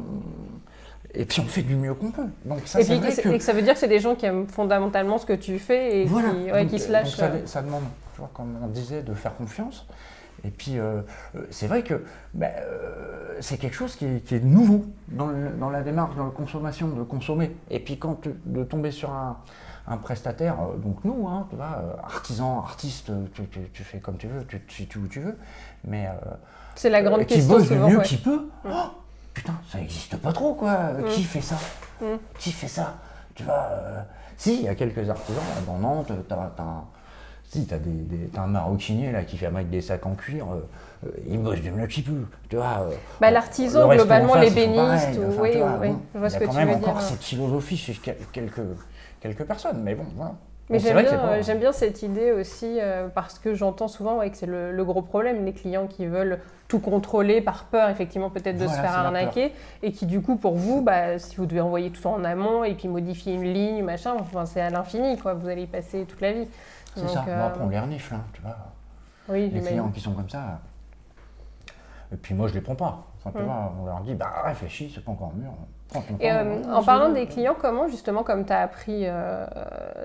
et 1.14 1.24
puis 1.26 1.40
on 1.40 1.44
fait 1.44 1.62
du 1.62 1.76
mieux 1.76 1.94
qu'on 1.94 2.10
peut. 2.10 2.26
Donc 2.44 2.60
ça 2.66 2.80
Et 2.80 2.84
c'est 2.84 2.92
puis, 2.98 3.00
vrai 3.10 3.22
que 3.22 3.28
et 3.28 3.38
que 3.38 3.44
ça 3.44 3.52
veut 3.52 3.62
dire 3.62 3.74
que 3.74 3.80
c'est 3.80 3.88
des 3.88 3.98
gens 4.00 4.14
qui 4.14 4.24
aiment 4.26 4.46
fondamentalement 4.48 5.18
ce 5.18 5.26
que 5.26 5.32
tu 5.34 5.58
fais 5.58 6.00
et 6.00 6.04
voilà. 6.06 6.30
qui, 6.30 6.52
ouais, 6.52 6.62
Donc, 6.62 6.70
qui 6.70 6.78
se 6.78 6.88
euh, 6.88 6.92
lâchent. 6.92 7.04
donc 7.08 7.14
ça, 7.16 7.24
euh. 7.26 7.46
ça 7.46 7.62
demande, 7.62 7.82
tu 8.14 8.20
vois, 8.20 8.30
comme 8.32 8.56
on 8.62 8.68
disait, 8.68 9.02
de 9.02 9.12
faire 9.14 9.34
confiance. 9.36 9.86
Et 10.44 10.50
puis, 10.50 10.78
euh, 10.78 11.02
euh, 11.36 11.46
c'est 11.50 11.66
vrai 11.68 11.82
que 11.82 12.04
ben, 12.34 12.50
euh, 12.56 13.36
c'est 13.40 13.58
quelque 13.58 13.74
chose 13.76 13.94
qui 13.96 14.04
est, 14.06 14.20
qui 14.24 14.34
est 14.34 14.40
nouveau 14.40 14.84
dans, 15.08 15.26
le- 15.28 15.50
dans 15.50 15.70
la 15.70 15.82
démarche, 15.82 16.16
dans 16.16 16.24
la 16.24 16.30
consommation, 16.32 16.88
de 16.88 17.02
consommer. 17.02 17.54
Et 17.70 17.78
puis, 17.78 17.98
quand 17.98 18.20
tu- 18.22 18.34
de 18.46 18.64
tomber 18.64 18.90
sur 18.90 19.10
un, 19.12 19.36
un 19.86 19.96
prestataire, 19.98 20.56
euh, 20.60 20.76
donc 20.78 21.04
nous, 21.04 21.28
hein, 21.28 21.46
tu 21.50 21.56
vois, 21.56 21.98
artisan, 22.02 22.58
artiste, 22.60 23.12
tu, 23.34 23.46
tu- 23.46 23.70
tu 23.72 23.84
fais 23.84 23.98
comme 23.98 24.16
tu 24.16 24.26
veux, 24.26 24.44
tu 24.46 24.60
te 24.60 24.72
situes 24.72 24.98
où 24.98 25.06
tu 25.06 25.20
veux, 25.20 25.38
mais 25.84 26.08
C'est 26.74 26.90
la 26.90 27.02
grande 27.02 27.20
qui 27.20 27.34
question 27.34 27.54
bosse 27.54 27.62
du 27.62 27.68
souvent. 27.68 27.88
mieux 27.88 27.98
ouais. 27.98 28.04
qu'il 28.04 28.20
peut. 28.22 28.48
Oh, 28.68 28.70
putain, 29.34 29.54
ça 29.70 29.78
n'existe 29.78 30.16
pas 30.16 30.32
trop, 30.32 30.54
quoi. 30.54 30.70
Euh, 30.72 31.02
Qui 31.08 31.22
fait 31.24 31.40
ça 31.40 31.56
Mm. 32.00 32.16
Qui 32.36 32.50
fait 32.50 32.66
ça? 32.66 32.94
Tu 33.36 33.44
vois, 33.44 33.68
si, 34.36 34.56
il 34.56 34.62
y 34.62 34.68
a 34.68 34.74
quelques 34.74 35.08
artisans 35.08 35.40
dans 35.68 35.78
Nantes, 35.78 36.10
t'as 36.28 36.34
as 36.34 36.62
un, 36.62 36.84
si, 37.52 37.66
t'as 37.66 37.76
des, 37.78 37.90
des- 37.90 38.28
t'as 38.28 38.42
un 38.42 38.46
maroquinier 38.46 39.12
là, 39.12 39.24
qui 39.24 39.36
fabrique 39.36 39.68
des 39.68 39.82
sacs 39.82 40.06
en 40.06 40.14
cuir, 40.14 40.46
euh, 40.50 41.06
euh, 41.06 41.10
il 41.28 41.38
bosse 41.38 41.60
du 41.60 41.70
peut. 41.70 42.12
Tu 42.48 42.56
vois, 42.56 42.86
euh, 42.88 42.94
Bah, 43.20 43.30
l'artisan, 43.30 43.88
globalement, 43.90 44.28
pareil. 44.34 44.50
bénistes, 44.50 45.20
Enfin, 45.28 45.42
oui, 45.42 45.50
tu 45.52 45.58
vois, 45.58 45.78
oui, 45.82 45.88
bon, 45.88 45.96
je 46.14 46.18
vois 46.18 46.30
ce 46.30 46.36
il 46.36 46.38
y 46.38 46.40
que 46.40 46.44
a 46.44 46.46
quand 46.46 46.52
tu 46.52 46.58
même 46.58 46.68
veux 46.68 46.74
encore 46.76 46.94
dire. 46.94 47.02
cette 47.02 47.22
philosophie 47.22 47.76
chez 47.76 47.92
quel- 48.02 48.16
quelques, 48.32 48.60
quelques 49.20 49.44
personnes, 49.44 49.82
mais 49.82 49.94
bon, 49.94 50.04
voilà. 50.16 50.34
Mais 50.70 50.78
Bon, 50.78 50.84
j'aime 50.84 50.96
que 51.04 51.10
bien, 51.10 51.18
pas- 51.18 51.42
j'aime 51.42 51.58
bien 51.58 51.72
cette 51.72 52.02
idée 52.02 52.32
aussi 52.32 52.78
euh, 52.80 53.08
parce 53.14 53.38
que 53.38 53.54
j'entends 53.54 53.88
souvent 53.88 54.18
ouais, 54.18 54.30
que 54.30 54.36
c'est 54.38 54.46
le, 54.46 54.72
le 54.72 54.84
gros 54.84 55.02
problème, 55.02 55.44
les 55.44 55.52
clients 55.52 55.86
qui 55.86 56.06
veulent 56.06 56.38
tout 56.68 56.78
contrôler 56.78 57.42
par 57.42 57.64
peur 57.64 57.90
effectivement 57.90 58.30
peut-être 58.30 58.56
de 58.56 58.64
Voilà, 58.64 58.76
se 58.76 58.80
faire 58.80 58.96
arnaquer 58.98 59.52
et 59.82 59.92
qui 59.92 60.06
du 60.06 60.22
coup 60.22 60.36
pour 60.36 60.54
vous, 60.54 60.80
bah, 60.80 61.18
si 61.18 61.36
vous 61.36 61.44
devez 61.44 61.60
envoyer 61.60 61.90
tout 61.90 62.06
en 62.06 62.24
amont 62.24 62.64
et 62.64 62.74
puis 62.74 62.88
modifier 62.88 63.34
une 63.34 63.52
ligne, 63.52 63.82
machin, 63.84 64.14
enfin, 64.18 64.46
c'est 64.46 64.62
à 64.62 64.70
l'infini 64.70 65.18
quoi, 65.18 65.34
vous 65.34 65.48
allez 65.48 65.62
y 65.62 65.66
passer 65.66 66.06
toute 66.08 66.22
la 66.22 66.32
vie. 66.32 66.48
C'est 66.94 67.08
ça. 67.08 67.24
euh, 67.28 67.38
Bon, 67.38 67.46
après, 67.46 67.64
on 67.64 67.68
les 67.68 67.78
renifle, 67.80 68.14
hein, 68.14 68.24
tu 68.32 68.42
vois. 68.42 68.56
oui, 69.28 69.48
les 69.50 69.60
clients 69.60 69.90
qui 69.90 70.00
sont 70.00 70.12
comme 70.12 70.28
ça. 70.28 70.60
Et 72.12 72.16
puis 72.16 72.34
moi, 72.34 72.46
je 72.48 72.54
les 72.54 72.60
prends 72.60 72.74
pas. 72.74 73.04
Enfin, 73.18 73.30
tu 73.34 73.42
Mm. 73.42 73.46
vois, 73.46 73.72
on 73.80 73.86
leur 73.86 74.00
dit, 74.00 74.14
bah 74.14 74.30
réfléchis, 74.44 74.90
c'est 74.94 75.02
pas 75.04 75.12
encore 75.12 75.32
mûr. 75.34 75.50
Et 76.20 76.32
euh, 76.32 76.62
en 76.72 76.82
parlant 76.82 77.10
des 77.10 77.26
clients, 77.26 77.54
comment 77.58 77.86
justement, 77.86 78.22
comme 78.22 78.46
tu 78.46 78.52
as 78.52 78.60
appris, 78.60 79.02
euh, 79.06 79.46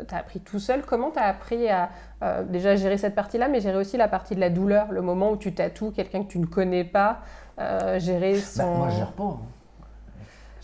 t'as 0.07 0.17
appris 0.17 0.41
tout 0.41 0.59
seul, 0.59 0.81
comment 0.83 1.11
tu 1.11 1.19
as 1.19 1.23
appris 1.25 1.69
à 1.69 1.89
euh, 2.23 2.43
déjà 2.43 2.75
gérer 2.75 2.97
cette 2.97 3.15
partie-là, 3.15 3.47
mais 3.47 3.61
gérer 3.61 3.77
aussi 3.77 3.95
la 3.95 4.09
partie 4.09 4.35
de 4.35 4.41
la 4.41 4.49
douleur, 4.49 4.91
le 4.91 5.01
moment 5.01 5.31
où 5.31 5.37
tu 5.37 5.53
tatoues 5.53 5.91
quelqu'un 5.91 6.23
que 6.23 6.27
tu 6.29 6.39
ne 6.39 6.45
connais 6.45 6.83
pas, 6.83 7.19
euh, 7.59 7.99
gérer 7.99 8.35
son... 8.35 8.63
Bah, 8.63 8.77
moi, 8.79 8.89
je 8.89 8.97
gère 8.97 9.11
pas. 9.13 9.23
hein. 9.23 9.39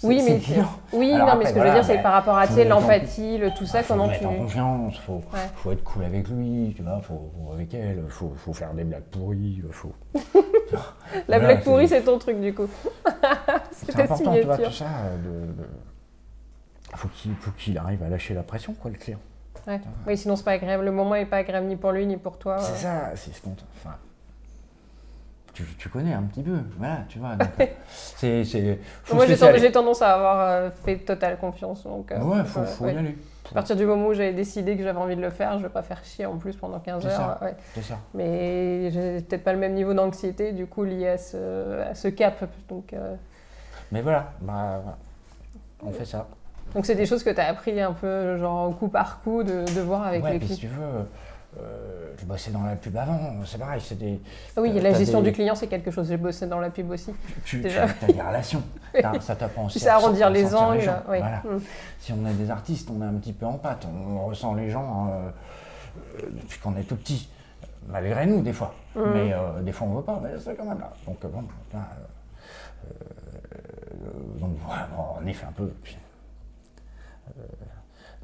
Oui, 0.01 0.21
mais 0.25 0.39
oui, 0.93 1.11
Alors 1.13 1.27
non, 1.27 1.33
après, 1.33 1.43
mais 1.43 1.49
ce 1.49 1.53
que 1.53 1.59
je 1.61 1.65
veux 1.65 1.73
dire, 1.73 1.85
c'est 1.85 1.95
bah, 1.97 2.03
par 2.03 2.13
rapport 2.13 2.37
à 2.37 2.47
tu 2.47 2.63
l'empathie, 2.65 3.37
le 3.37 3.51
tout 3.51 3.65
ça, 3.65 3.79
Ah, 3.79 3.83
faut 3.83 3.93
comment 3.93 4.09
tu. 4.09 4.25
en 4.25 4.33
confiance, 4.35 4.97
faut, 4.99 5.13
Ouais. 5.33 5.39
faut 5.55 5.71
être 5.71 5.83
cool 5.83 6.03
avec 6.05 6.27
lui, 6.29 6.73
tu 6.75 6.81
vois, 6.81 6.99
faut, 7.01 7.31
faut 7.45 7.53
avec 7.53 7.73
elle, 7.73 8.03
faut, 8.09 8.33
faut 8.35 8.53
faire 8.53 8.73
des 8.73 8.83
blagues 8.83 9.03
pourries, 9.03 9.61
faut. 9.71 9.93
La 11.27 11.37
Voilà, 11.37 11.39
blague 11.39 11.63
pourrie, 11.63 11.87
c'est 11.87 12.01
ton 12.01 12.17
truc 12.17 12.41
du 12.41 12.53
coup. 12.53 12.67
c'est 13.71 13.85
C'est 13.85 13.91
ta 13.93 14.03
important, 14.03 14.33
tu 14.33 14.41
vois, 14.41 14.55
signature. 14.55 14.65
tout 14.69 14.73
ça. 14.73 14.85
De, 15.23 15.63
Faut 16.95 17.07
qu'il 17.09 17.35
faut 17.35 17.51
qu'il 17.51 17.77
arrive 17.77 18.03
à 18.03 18.09
lâcher 18.09 18.33
la 18.33 18.43
pression, 18.43 18.73
quoi, 18.73 18.91
le 18.91 18.97
client. 18.97 19.19
Ouais. 19.67 19.79
Oui, 20.07 20.17
sinon 20.17 20.35
c'est 20.35 20.43
pas 20.43 20.51
agréable. 20.51 20.83
Le 20.83 20.91
moment 20.91 21.15
est 21.15 21.25
pas 21.25 21.37
agréable 21.37 21.67
ni 21.67 21.75
pour 21.77 21.91
lui 21.91 22.05
ni 22.05 22.17
pour 22.17 22.37
toi. 22.37 22.57
C'est 22.59 22.73
euh. 22.73 22.75
ça, 22.75 23.11
c'est 23.15 23.33
ce 23.33 23.41
qu'on. 23.41 23.55
Enfin, 23.77 23.95
tu, 25.53 25.63
tu 25.77 25.89
connais 25.89 26.13
un 26.13 26.23
petit 26.23 26.41
peu, 26.41 26.57
voilà, 26.77 26.99
tu 27.07 27.19
vois. 27.19 27.31
c'est, 27.89 28.43
c'est, 28.43 28.79
faut 29.03 29.15
Moi, 29.15 29.25
j'ai 29.27 29.71
tendance 29.71 30.01
à 30.01 30.15
avoir 30.15 30.39
euh, 30.41 30.69
fait 30.83 30.97
totale 30.97 31.37
confiance. 31.37 31.83
Donc, 31.83 32.11
euh, 32.11 32.19
Ouais, 32.21 32.43
faut, 32.43 32.59
euh, 32.61 32.65
faut 32.65 32.85
ouais. 32.85 32.93
y 32.95 32.97
aller. 32.97 33.17
À 33.51 33.53
partir 33.55 33.75
du 33.75 33.85
moment 33.85 34.07
où 34.07 34.13
j'avais 34.13 34.33
décidé 34.33 34.75
que 34.75 34.83
j'avais 34.83 34.97
envie 34.97 35.15
de 35.15 35.21
le 35.21 35.29
faire, 35.29 35.57
je 35.59 35.63
vais 35.63 35.69
pas 35.69 35.83
faire 35.83 36.03
chier 36.03 36.25
en 36.25 36.37
plus 36.37 36.55
pendant 36.55 36.79
15 36.79 37.03
C'est 37.03 37.09
heures. 37.09 37.37
ouais. 37.41 37.55
C'est 37.75 37.83
ça. 37.83 37.99
Mais 38.15 38.89
j'ai 38.89 39.21
peut-être 39.21 39.43
pas 39.43 39.53
le 39.53 39.59
même 39.59 39.73
niveau 39.73 39.93
d'anxiété 39.93 40.53
du 40.53 40.65
coup 40.65 40.83
lié 40.85 41.09
à 41.09 41.17
ce, 41.17 41.81
à 41.81 41.93
ce 41.93 42.07
cap. 42.07 42.43
Donc, 42.69 42.93
euh, 42.93 43.15
Mais 43.91 44.01
voilà, 44.01 44.31
bah, 44.41 44.81
on 45.85 45.91
fait 45.91 46.05
ça. 46.05 46.25
donc 46.73 46.85
c'est 46.85 46.95
des 46.95 47.05
choses 47.05 47.21
que 47.23 47.29
tu 47.29 47.39
as 47.39 47.47
appris 47.47 47.79
un 47.79 47.91
peu 47.93 48.37
genre 48.37 48.75
coup 48.79 48.87
par 48.87 49.21
coup 49.21 49.43
de, 49.43 49.65
de 49.75 49.81
voir 49.81 50.03
avec 50.03 50.23
ouais, 50.23 50.31
les 50.33 50.39
puis 50.39 50.47
si 50.47 50.55
tu 50.57 50.67
veux, 50.67 51.05
euh, 51.59 52.13
je 52.17 52.25
bossais 52.25 52.51
dans 52.51 52.63
la 52.63 52.75
pub 52.75 52.95
avant, 52.97 53.19
c'est 53.45 53.57
pareil, 53.57 53.81
c'est 53.83 53.97
des. 53.97 54.19
Ah 54.55 54.61
oui, 54.61 54.71
euh, 54.75 54.81
la 54.81 54.93
gestion 54.93 55.21
des- 55.21 55.29
du 55.29 55.35
client, 55.35 55.55
c'est 55.55 55.67
quelque 55.67 55.91
chose. 55.91 56.07
J'ai 56.07 56.17
bossé 56.17 56.47
dans 56.47 56.59
la 56.59 56.69
pub 56.69 56.89
aussi. 56.89 57.13
Tu, 57.45 57.65
as 57.67 57.87
des 58.11 58.21
relations, 58.21 58.63
ça 59.21 59.35
t'apprend 59.35 59.65
aussi. 59.65 59.77
Tu 59.77 59.83
sais 59.83 59.89
arrondir 59.89 60.29
les 60.29 60.55
angles. 60.55 60.91
oui. 61.09 61.19
Voilà. 61.19 61.37
Mm. 61.43 61.59
Si 61.99 62.13
on 62.13 62.25
est 62.25 62.33
des 62.33 62.49
artistes, 62.49 62.89
on 62.89 63.01
est 63.01 63.05
un 63.05 63.13
petit 63.13 63.33
peu 63.33 63.45
en 63.45 63.53
pâte, 63.57 63.85
on 63.87 64.25
ressent 64.25 64.53
les 64.55 64.69
gens 64.69 65.09
euh, 65.09 65.29
euh, 66.23 66.29
depuis 66.41 66.59
qu'on 66.59 66.75
est 66.77 66.83
tout 66.83 66.95
petit, 66.95 67.29
malgré 67.87 68.25
nous 68.25 68.41
des 68.41 68.53
fois. 68.53 68.73
Mhm. 68.95 69.03
Mais 69.13 69.33
des 69.63 69.71
fois 69.71 69.87
on 69.87 69.91
ne 69.91 69.97
veut 69.97 70.03
pas, 70.03 70.19
mais 70.23 70.29
c'est 70.39 70.55
quand 70.55 70.65
même 70.65 70.79
là. 70.79 70.91
Donc 71.05 71.19
bon, 71.25 71.43
donc 74.39 74.57
voilà, 74.65 74.87
on 75.21 75.27
y 75.27 75.33
fait 75.33 75.45
un 75.45 75.51
peu. 75.51 75.67
puis, 75.83 75.97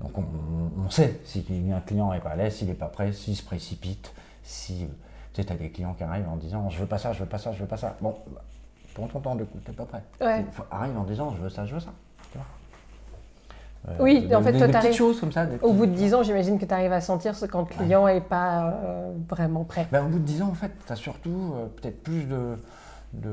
donc 0.01 0.11
on, 0.17 0.89
sait 0.89 1.19
si 1.25 1.45
un 1.75 1.79
client 1.81 2.11
n'est 2.13 2.19
pas 2.19 2.29
à 2.31 2.35
l'aise, 2.35 2.55
s'il 2.55 2.67
n'est 2.67 2.73
pas 2.73 2.87
prêt, 2.87 3.11
s'il 3.11 3.35
se 3.35 3.43
précipite, 3.43 4.11
si 4.43 4.87
tu 5.33 5.41
sais, 5.43 5.51
as 5.51 5.55
des 5.55 5.69
clients 5.69 5.93
qui 5.93 6.03
arrivent 6.03 6.29
en 6.29 6.37
disant 6.37 6.69
je 6.69 6.79
veux 6.79 6.85
pas 6.85 6.97
ça, 6.97 7.11
je 7.13 7.19
veux 7.19 7.25
pas 7.25 7.37
ça, 7.37 7.51
je 7.51 7.59
veux 7.59 7.67
pas 7.67 7.77
ça. 7.77 7.95
Bon, 8.01 8.15
prends 8.93 9.07
ton 9.07 9.19
temps 9.19 9.35
de 9.35 9.45
t'es 9.65 9.71
pas 9.73 9.85
prêt. 9.85 10.03
Ouais. 10.21 10.45
Faut- 10.51 10.63
arrive 10.71 10.97
en 10.97 11.03
disant 11.03 11.31
je 11.37 11.41
veux 11.41 11.49
ça, 11.49 11.65
je 11.65 11.73
veux 11.73 11.79
ça. 11.79 11.91
tu 12.31 12.37
vois. 12.37 12.47
Euh, 13.89 13.97
Oui, 14.01 14.27
de- 14.27 14.35
en 14.35 14.41
fait, 14.41 14.51
des- 14.51 14.57
toi, 14.57 14.67
des 14.67 14.73
t'arrives- 14.73 14.89
petites 14.89 14.97
choses 14.97 15.19
comme 15.21 15.31
ça. 15.31 15.45
des 15.45 15.57
Au 15.61 15.71
bout 15.73 15.85
de 15.85 15.93
10 15.93 16.13
ans, 16.13 16.21
j'imagine 16.23 16.59
que 16.59 16.65
tu 16.65 16.73
arrives 16.73 16.91
à 16.91 16.99
sentir 17.01 17.33
ce 17.35 17.45
quand 17.45 17.59
le 17.61 17.65
client 17.65 18.05
n'est 18.07 18.19
pas 18.19 18.71
euh, 18.83 19.13
vraiment 19.29 19.63
prêt. 19.63 19.87
Ben, 19.91 20.03
au 20.03 20.09
bout 20.09 20.19
de 20.19 20.23
10 20.25 20.41
ans, 20.41 20.49
en 20.49 20.53
fait, 20.53 20.71
tu 20.85 20.91
as 20.91 20.97
surtout 20.97 21.53
euh, 21.55 21.65
peut-être 21.67 22.03
plus 22.03 22.23
de, 22.25 22.57
de, 23.13 23.29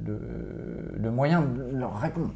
de, 0.00 0.94
de 0.98 1.08
moyens 1.10 1.44
de 1.54 1.76
leur 1.76 1.98
répondre. 1.98 2.30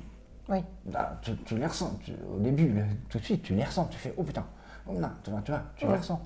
Oui. 0.48 0.64
Là, 0.92 1.16
tu, 1.22 1.37
tu 1.38 1.56
les 1.56 1.66
ressens. 1.66 1.98
tu- 2.04 2.12
au 2.35 2.38
début, 2.38 2.72
tout 3.09 3.18
de 3.18 3.24
suite, 3.24 3.42
tu 3.42 3.54
les 3.54 3.64
ressens. 3.64 3.87
Tu 3.87 3.98
fais 3.98 4.14
Oh 4.16 4.22
putain, 4.22 4.44
oh 4.88 4.92
non, 4.92 5.09
tu 5.24 5.30
vois, 5.30 5.40
tu, 5.44 5.50
vois, 5.50 5.61
tu 5.76 5.85
les 5.87 5.90
Ouais. 5.92 5.98
ressens. 5.98 6.20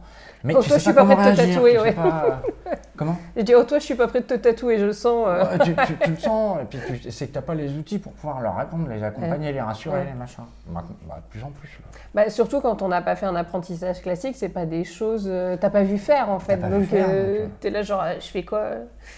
Mais 0.44 0.54
Oh, 0.54 0.60
tu 0.62 0.68
toi, 0.68 0.78
sais 0.78 0.80
je 0.80 0.84
suis 0.84 0.92
pas 0.94 1.04
pas 1.06 1.14
comment 1.14 1.22
prête 1.22 1.36
de 1.38 1.42
te 1.42 1.46
tatouer, 1.54 1.72
tu 1.72 1.78
ouais. 1.80 1.92
pas- 1.92 2.42
Comment 2.96 3.16
Je 3.34 3.40
dis, 3.40 3.54
oh, 3.54 3.64
toi, 3.64 3.78
je 3.78 3.84
suis 3.84 3.94
pas 3.94 4.08
prêt 4.08 4.20
de 4.20 4.26
te 4.26 4.34
tatouer, 4.34 4.76
je 4.78 4.84
le 4.84 4.92
sens. 4.92 5.24
euh. 5.26 5.56
Tu, 5.64 5.74
tu- 5.74 5.96
tu 6.04 6.10
le 6.10 6.16
sens, 6.18 6.58
et 6.60 6.64
puis 6.66 6.78
tu- 7.00 7.10
c'est 7.10 7.28
que 7.28 7.32
tu 7.32 7.38
n'as 7.38 7.42
pas 7.42 7.54
les 7.54 7.72
outils 7.78 7.98
pour 7.98 8.12
pouvoir 8.12 8.42
leur 8.42 8.56
répondre, 8.56 8.86
les 8.88 9.02
accompagner, 9.02 9.52
les 9.52 9.60
rassurer, 9.62 10.04
les 10.04 10.12
machins. 10.12 10.44
Maintenant, 10.66 10.96
bah, 11.08 11.16
de 11.24 11.30
plus 11.30 11.42
en 11.42 11.50
plus. 11.50 11.78
Bah, 12.14 12.28
surtout 12.28 12.60
quand 12.60 12.82
on 12.82 12.88
n'a 12.88 13.00
pas 13.00 13.16
fait 13.16 13.24
un 13.24 13.36
apprentissage 13.36 14.02
classique, 14.02 14.36
c'est 14.36 14.50
pas 14.50 14.66
des 14.66 14.84
choses. 14.84 15.26
euh, 15.30 15.56
T'as 15.58 15.70
pas 15.70 15.82
vu 15.82 15.96
faire 15.96 16.28
en 16.28 16.38
fait. 16.40 16.58
pas 16.58 16.68
Donc 16.68 16.92
euh, 16.92 16.96
euh. 17.44 17.46
t'es 17.60 17.70
là, 17.70 17.80
genre, 17.82 18.02
euh, 18.02 18.14
je 18.20 18.26
fais 18.26 18.44
quoi 18.44 18.68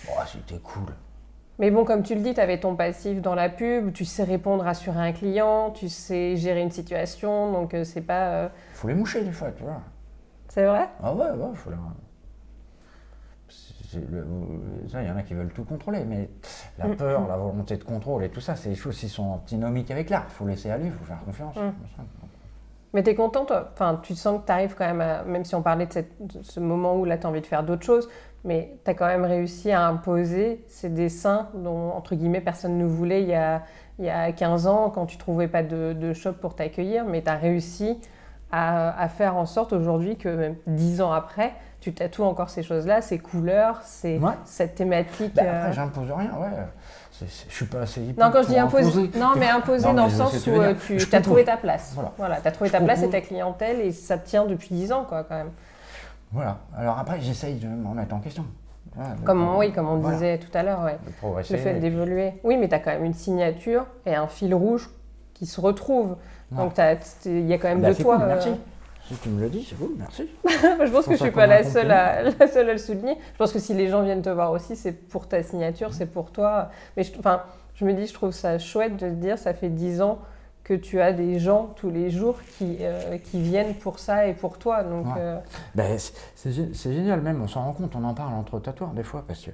Bon, 0.07 0.13
c'était 0.27 0.61
cool. 0.61 0.85
Mais 1.59 1.71
bon, 1.71 1.85
comme 1.85 2.03
tu 2.03 2.15
le 2.15 2.21
dis, 2.23 2.35
tu 2.35 2.41
avais 2.41 2.59
ton 2.59 2.75
passif 2.77 3.21
dans 3.21 3.35
la 3.35 3.49
pub, 3.49 3.93
tu 3.93 4.05
sais 4.05 4.25
répondre, 4.25 4.65
rassurer 4.65 4.99
un 5.01 5.13
client, 5.13 5.71
tu 5.71 5.89
sais 5.89 6.37
gérer 6.37 6.63
une 6.63 6.71
situation, 6.71 7.53
donc 7.53 7.75
euh, 7.75 7.85
c'est 7.85 8.01
pas. 8.01 8.29
euh, 8.31 8.49
Faut 8.75 8.89
les 8.89 8.95
moucher 8.95 9.23
des 9.23 9.33
fois, 9.33 9.53
tu 9.53 9.63
vois. 9.63 9.81
C'est 10.49 10.65
vrai? 10.67 10.89
Ah 11.03 11.15
ouais, 11.15 11.31
ouais, 11.31 11.55
faut 11.55 11.71
les... 11.71 11.77
Ça, 14.89 15.03
il 15.03 15.09
y 15.09 15.11
en 15.11 15.17
a 15.17 15.23
qui 15.23 15.35
veulent 15.35 15.53
tout 15.53 15.65
contrôler, 15.65 16.05
mais 16.07 16.31
la 16.79 16.87
Mm. 16.89 16.97
peur, 16.97 17.29
la 17.29 17.37
volonté 17.37 17.77
de 17.77 17.85
contrôle 17.85 18.25
et 18.25 18.31
tout 18.31 18.41
ça, 18.41 18.57
c'est 18.57 18.71
des 18.71 18.75
choses 18.75 18.99
qui 18.99 19.09
sont 19.11 19.25
antinomiques 19.25 19.91
avec 19.91 20.09
l'art. 20.09 20.25
Il 20.29 20.33
faut 20.33 20.47
laisser 20.47 20.71
aller, 20.71 20.87
il 20.87 20.93
faut 20.93 21.05
faire 21.05 21.21
confiance. 21.25 21.55
Mm. 21.57 21.73
Mais 22.95 23.03
t'es 23.03 23.15
content, 23.15 23.45
toi? 23.45 23.71
Enfin, 23.73 23.99
tu 24.03 24.15
sens 24.15 24.41
que 24.41 24.47
tu 24.47 24.53
arrives 24.53 24.75
quand 24.77 24.85
même 24.87 25.01
à. 25.01 25.23
Même 25.23 25.45
si 25.45 25.55
on 25.55 25.63
parlait 25.63 25.87
de, 25.87 25.93
cette- 25.93 26.15
de 26.21 26.43
ce 26.43 26.61
moment 26.61 26.97
où 26.97 27.05
là, 27.05 27.17
tu 27.17 27.27
as 27.27 27.31
envie 27.31 27.41
de 27.41 27.47
faire 27.47 27.63
d'autres 27.63 27.85
choses, 27.85 28.09
mais 28.45 28.77
tu 28.85 28.91
as 28.91 28.95
quand 28.95 29.07
même 29.07 29.25
réussi 29.25 29.73
à 29.73 29.87
imposer 29.87 30.63
ces 30.69 30.89
dessins 30.91 31.49
dont, 31.55 31.91
entre 31.93 32.15
guillemets, 32.15 32.41
personne 32.43 32.77
ne 32.77 32.85
voulait 32.85 33.23
il 33.23 33.29
y 33.29 33.35
a, 33.35 33.63
il 33.99 34.05
y 34.05 34.11
a 34.11 34.31
15 34.33 34.67
ans, 34.67 34.91
quand 34.91 35.07
tu 35.07 35.17
trouvais 35.17 35.49
pas 35.49 35.63
de, 35.63 35.95
de 35.95 36.13
shop 36.13 36.33
pour 36.35 36.55
t'accueillir, 36.55 37.05
mais 37.07 37.23
tu 37.23 37.31
as 37.31 37.37
réussi 37.37 37.99
à, 38.51 39.01
à 39.01 39.09
faire 39.09 39.37
en 39.37 39.47
sorte 39.47 39.73
aujourd'hui 39.73 40.17
que, 40.17 40.29
même 40.29 40.57
10 40.67 41.01
ans 41.01 41.13
après, 41.13 41.55
tu 41.81 41.95
tatoues 41.95 42.25
encore 42.25 42.51
ces 42.51 42.63
choses-là, 42.63 43.01
ces 43.01 43.19
couleurs, 43.19 43.81
ces, 43.83 44.19
Ouais. 44.19 44.33
cette 44.45 44.75
thématique. 44.75 45.35
Bah, 45.35 45.43
euh, 45.45 45.61
après, 45.63 45.73
j'impose 45.73 46.11
rien, 46.11 46.31
ouais. 46.39 46.49
Je 47.49 47.55
suis 47.55 47.65
pas 47.67 47.81
assez 47.83 48.01
hyper 48.03 48.25
Non, 48.27 48.33
quand 48.33 48.43
je 48.43 48.49
dis 48.49 48.59
imposer, 48.59 49.11
non, 49.19 49.31
mais 49.37 49.49
imposer 49.49 49.87
Non, 49.89 49.95
dans 49.95 50.05
mais 50.07 50.11
le 50.13 50.17
sens 50.19 50.47
où 50.47 50.51
euh, 50.51 50.75
tu 50.89 51.15
as 51.17 51.21
trouvé 51.21 51.45
ta 51.45 51.57
place. 51.57 51.93
Voilà. 51.95 52.13
Voilà, 52.19 52.41
tu 52.41 52.49
as 52.49 52.53
trouvé 52.53 52.69
Je 52.69 52.73
ta 52.73 52.81
place 52.81 53.03
et 53.03 53.11
ta 53.11 53.21
clientèle 53.21 53.81
et 53.81 53.93
ça 53.93 54.19
tient 54.19 54.45
depuis 54.47 54.75
10 54.75 54.93
ans, 54.93 55.05
quoi, 55.09 55.25
quand 55.25 55.37
même. 55.37 55.51
Voilà. 56.33 56.59
Alors 56.77 56.99
après, 56.99 57.21
j'essaye 57.21 57.57
de 57.57 57.67
me 57.69 57.89
remettre 57.89 58.15
en 58.15 58.21
question. 58.21 58.45
Voilà, 58.95 59.15
Comme, 59.25 59.47
pro- 59.47 59.59
oui, 59.59 59.73
comme 59.73 59.89
on 59.89 59.97
voilà, 59.99 60.17
disait 60.17 60.39
tout 60.39 60.57
à 60.57 60.63
l'heure, 60.63 60.83
ouais. 60.83 60.99
De 61.07 61.13
progresser. 61.13 61.55
le 61.57 61.61
fait 61.63 61.75
d'évoluer. 61.81 62.35
Oui, 62.45 62.57
mais 62.59 62.69
tu 62.69 62.75
as 62.75 62.79
quand 62.79 62.91
même 62.91 63.05
une 63.05 63.15
signature 63.15 63.87
et 64.07 64.15
un 64.15 64.27
fil 64.27 64.55
rouge 64.55 64.91
qui 65.35 65.47
se 65.47 65.61
retrouvent. 65.61 66.17
Donc 66.51 66.75
il 67.25 67.47
y 67.47 67.55
a 67.55 67.59
quand 67.59 67.69
même 67.69 67.81
Bah, 67.81 67.93
de 67.95 67.95
toi. 68.03 68.19
euh. 68.21 68.55
Si 69.13 69.19
tu 69.19 69.29
me 69.29 69.41
le 69.43 69.49
dis, 69.51 69.67
c'est 69.69 69.77
cool, 69.77 69.91
merci. 69.99 70.29
je 70.45 70.91
pense 70.91 71.05
que 71.07 71.13
je 71.13 71.17
ça 71.19 71.25
suis 71.25 71.33
pas 71.33 71.47
la 71.47 71.65
seule, 71.65 71.91
à, 71.91 72.23
la 72.39 72.47
seule 72.49 72.71
à 72.71 72.73
le 72.73 72.79
souligner. 72.79 73.17
Je 73.35 73.39
pense 73.39 73.53
que 73.53 73.59
si 73.59 73.75
les 73.75 73.89
gens 73.89 74.03
viennent 74.03 74.23
te 74.23 74.31
voir 74.31 74.53
aussi, 74.53 74.75
c'est 74.77 74.93
pour 74.93 75.27
ta 75.29 75.43
signature, 75.43 75.93
c'est 75.93 76.07
pour 76.07 76.31
toi. 76.31 76.71
Mais 76.97 77.03
je, 77.03 77.13
enfin, 77.19 77.43
je 77.75 77.85
me 77.85 77.93
dis, 77.93 78.07
je 78.07 78.15
trouve 78.15 78.31
ça 78.33 78.59
chouette 78.59 78.95
de 78.97 79.09
te 79.09 79.15
dire, 79.15 79.39
ça 79.39 79.53
fait 79.55 79.69
10 79.69 80.01
ans 80.03 80.19
que 80.65 80.75
tu 80.75 81.01
as 81.01 81.13
des 81.13 81.39
gens 81.41 81.73
tous 81.77 81.91
les 81.91 82.09
jours 82.11 82.39
qui, 82.57 82.79
euh, 82.81 83.19
qui 83.19 83.43
viennent 83.43 83.75
pour 83.75 83.99
ça 83.99 84.29
et 84.29 84.33
pour 84.33 84.59
toi. 84.59 84.83
Donc, 84.85 85.07
Ouais. 85.07 85.13
euh, 85.19 85.39
Ben, 85.75 85.99
c'est 86.37 86.93
génial 86.95 87.21
même, 87.21 87.43
on 87.43 87.49
s'en 87.49 87.65
rend 87.65 87.73
compte, 87.73 87.95
on 87.97 88.05
en 88.05 88.15
parle 88.15 88.33
entre 88.35 88.61
tatoueurs 88.61 88.93
des 88.93 89.03
fois 89.03 89.25
parce 89.27 89.41
que 89.45 89.51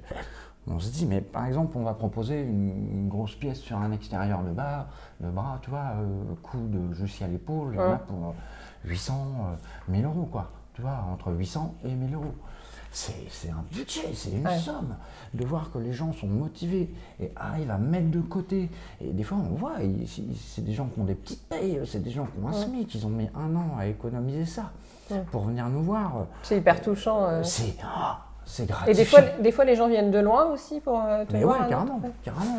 on 0.67 0.79
se 0.79 0.91
dit, 0.91 1.05
mais 1.05 1.21
par 1.21 1.45
exemple, 1.45 1.77
on 1.77 1.83
va 1.83 1.93
proposer 1.93 2.41
une, 2.41 2.69
une 2.91 3.09
grosse 3.09 3.35
pièce 3.35 3.59
sur 3.59 3.77
un 3.77 3.91
extérieur 3.91 4.43
de 4.43 4.51
bas, 4.51 4.87
le 5.21 5.29
bras, 5.29 5.59
tu 5.61 5.69
vois, 5.69 5.93
euh, 5.97 6.23
coude 6.43 6.77
jusqu'à 6.93 7.27
l'épaule, 7.27 7.75
Ouais. 7.77 7.97
pour 8.07 8.29
euh, 8.29 8.31
800, 8.85 9.13
euh, 9.51 9.55
1000 9.91 10.05
euros, 10.05 10.27
quoi. 10.31 10.51
Tu 10.73 10.81
vois, 10.81 11.03
entre 11.11 11.31
800 11.33 11.75
et 11.85 11.93
1000 11.93 12.13
euros. 12.13 12.33
C'est 12.91 13.27
c'est 13.29 13.49
un 13.51 13.63
budget, 13.71 14.13
c'est 14.15 14.31
une 14.31 14.47
Ouais. 14.47 14.57
somme. 14.57 14.95
De 15.35 15.45
voir 15.45 15.71
que 15.71 15.77
les 15.77 15.93
gens 15.93 16.11
sont 16.11 16.25
motivés 16.27 16.91
et 17.19 17.31
arrivent 17.35 17.69
à 17.69 17.77
mettre 17.77 18.09
de 18.09 18.19
côté. 18.21 18.69
Et 18.99 19.11
des 19.11 19.21
fois, 19.23 19.37
on 19.37 19.53
voit, 19.55 19.73
c'est 20.07 20.63
des 20.63 20.73
gens 20.73 20.87
qui 20.87 20.99
ont 20.99 21.03
des 21.03 21.13
petites 21.13 21.47
payes, 21.47 21.79
c'est 21.85 22.01
des 22.01 22.09
gens 22.09 22.25
qui 22.25 22.39
ont 22.43 22.47
un 22.47 22.51
Ouais. 22.51 22.57
SMIC, 22.65 22.95
ils 22.95 23.05
ont 23.05 23.09
mis 23.11 23.29
un 23.35 23.55
an 23.55 23.75
à 23.77 23.85
économiser 23.85 24.45
ça 24.45 24.71
pour 25.31 25.43
venir 25.43 25.67
nous 25.69 25.83
voir. 25.83 26.25
c'est 26.41 26.57
hyper 26.57 26.81
touchant. 26.81 27.25
euh. 27.25 27.43
C'est 27.43 27.75
ah, 27.83 28.25
c'est 28.51 28.63
Et 28.63 28.65
gratifiant. 28.65 28.95
des 28.97 29.05
fois, 29.05 29.21
des 29.43 29.51
fois, 29.51 29.65
les 29.65 29.75
gens 29.75 29.87
viennent 29.87 30.09
de 30.09 30.17
loin 30.19 30.45
aussi 30.45 30.79
pour 30.79 30.99
euh, 31.05 31.23
te 31.23 31.33
Mais 31.33 31.43
voir. 31.43 31.61
ouais, 31.61 31.67
carrément, 31.69 32.01
carrément. 32.23 32.55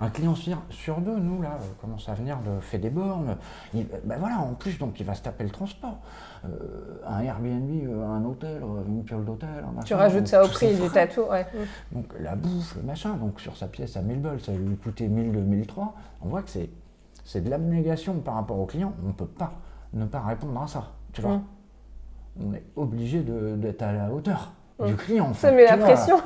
Un 0.00 0.08
client 0.08 0.34
sur, 0.34 0.58
sur 0.70 1.00
deux, 1.00 1.16
nous, 1.18 1.40
là, 1.40 1.50
euh, 1.60 1.64
commence 1.80 2.08
à 2.08 2.14
venir 2.14 2.38
de 2.38 2.58
fait 2.60 2.78
des 2.78 2.90
bornes. 2.90 3.36
Il- 3.72 3.86
ben 4.04 4.16
voilà, 4.18 4.38
en 4.40 4.54
plus, 4.54 4.76
donc, 4.78 4.98
il 4.98 5.06
va 5.06 5.14
se 5.14 5.22
taper 5.22 5.44
le 5.44 5.50
transport. 5.50 5.98
Euh, 6.44 6.48
un 7.06 7.20
Airbnb, 7.20 7.70
un 8.02 8.24
hôtel, 8.24 8.60
une 8.88 9.04
piole 9.04 9.24
d'hôtel, 9.24 9.48
un 9.68 9.70
machin. 9.72 9.84
Tu 9.86 9.94
rajoutes 9.94 10.18
donc, 10.20 10.28
ça 10.28 10.44
au 10.44 10.48
prix 10.48 10.74
du 10.74 10.88
tatou, 10.90 11.22
ouais. 11.30 11.46
Donc, 11.92 12.06
la 12.18 12.34
bouffe, 12.34 12.74
le 12.76 12.82
machin, 12.82 13.10
donc, 13.14 13.38
sur 13.40 13.56
sa 13.56 13.68
pièce 13.68 13.96
à 13.96 14.02
1000 14.02 14.20
balles, 14.20 14.40
ça 14.40 14.50
va 14.52 14.58
lui 14.58 14.76
coûter 14.76 15.06
1000, 15.06 15.30
2003. 15.32 15.94
On 16.22 16.28
voit 16.28 16.42
que 16.42 16.50
c'est, 16.50 16.70
c'est 17.24 17.42
de 17.44 17.50
l'abnégation 17.50 18.14
par 18.14 18.34
rapport 18.34 18.58
au 18.58 18.66
client. 18.66 18.94
On 19.04 19.08
ne 19.08 19.12
peut 19.12 19.26
pas 19.26 19.52
ne 19.92 20.06
pas 20.06 20.20
répondre 20.20 20.60
à 20.60 20.66
ça, 20.66 20.88
tu 21.12 21.20
vois. 21.20 21.36
Mm. 21.36 21.44
On 22.48 22.52
est 22.54 22.64
obligé 22.76 23.22
de- 23.22 23.54
d'être 23.56 23.82
à 23.82 23.92
la 23.92 24.10
hauteur. 24.12 24.52
Du 24.86 24.94
client. 24.96 25.26
en 25.30 25.34
Ça 25.34 25.50
met 25.50 25.64
la 25.64 25.76
vois. 25.76 25.86
pression. 25.86 26.20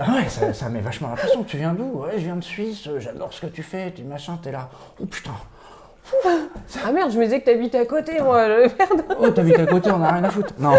Ah 0.00 0.14
ouais, 0.14 0.28
ça, 0.28 0.52
ça 0.52 0.68
met 0.68 0.80
vachement 0.80 1.08
la 1.10 1.16
pression. 1.16 1.42
Tu 1.44 1.56
viens 1.58 1.72
d'où? 1.74 2.02
Ouais, 2.02 2.12
je 2.14 2.24
viens 2.24 2.36
de 2.36 2.44
Suisse, 2.44 2.86
euh, 2.88 2.98
j'adore 3.00 3.32
ce 3.32 3.40
que 3.42 3.46
tu 3.46 3.62
fais, 3.62 3.92
tu 3.92 4.02
machin, 4.04 4.38
t'es 4.42 4.52
là. 4.52 4.68
Oh 5.00 5.06
putain. 5.06 5.32
Ah 6.84 6.92
merde, 6.92 7.10
je 7.10 7.18
me 7.18 7.24
disais 7.24 7.40
que 7.40 7.46
t'habites 7.46 7.74
à 7.74 7.84
côté, 7.84 8.20
moi. 8.20 8.46
le- 8.48 8.62
Merde. 8.78 9.02
Oh, 9.18 9.28
t'habites 9.30 9.58
à 9.58 9.66
côté, 9.66 9.90
on 9.90 10.02
a 10.02 10.12
rien 10.12 10.24
à 10.24 10.30
foutre. 10.30 10.52
Non. 10.58 10.72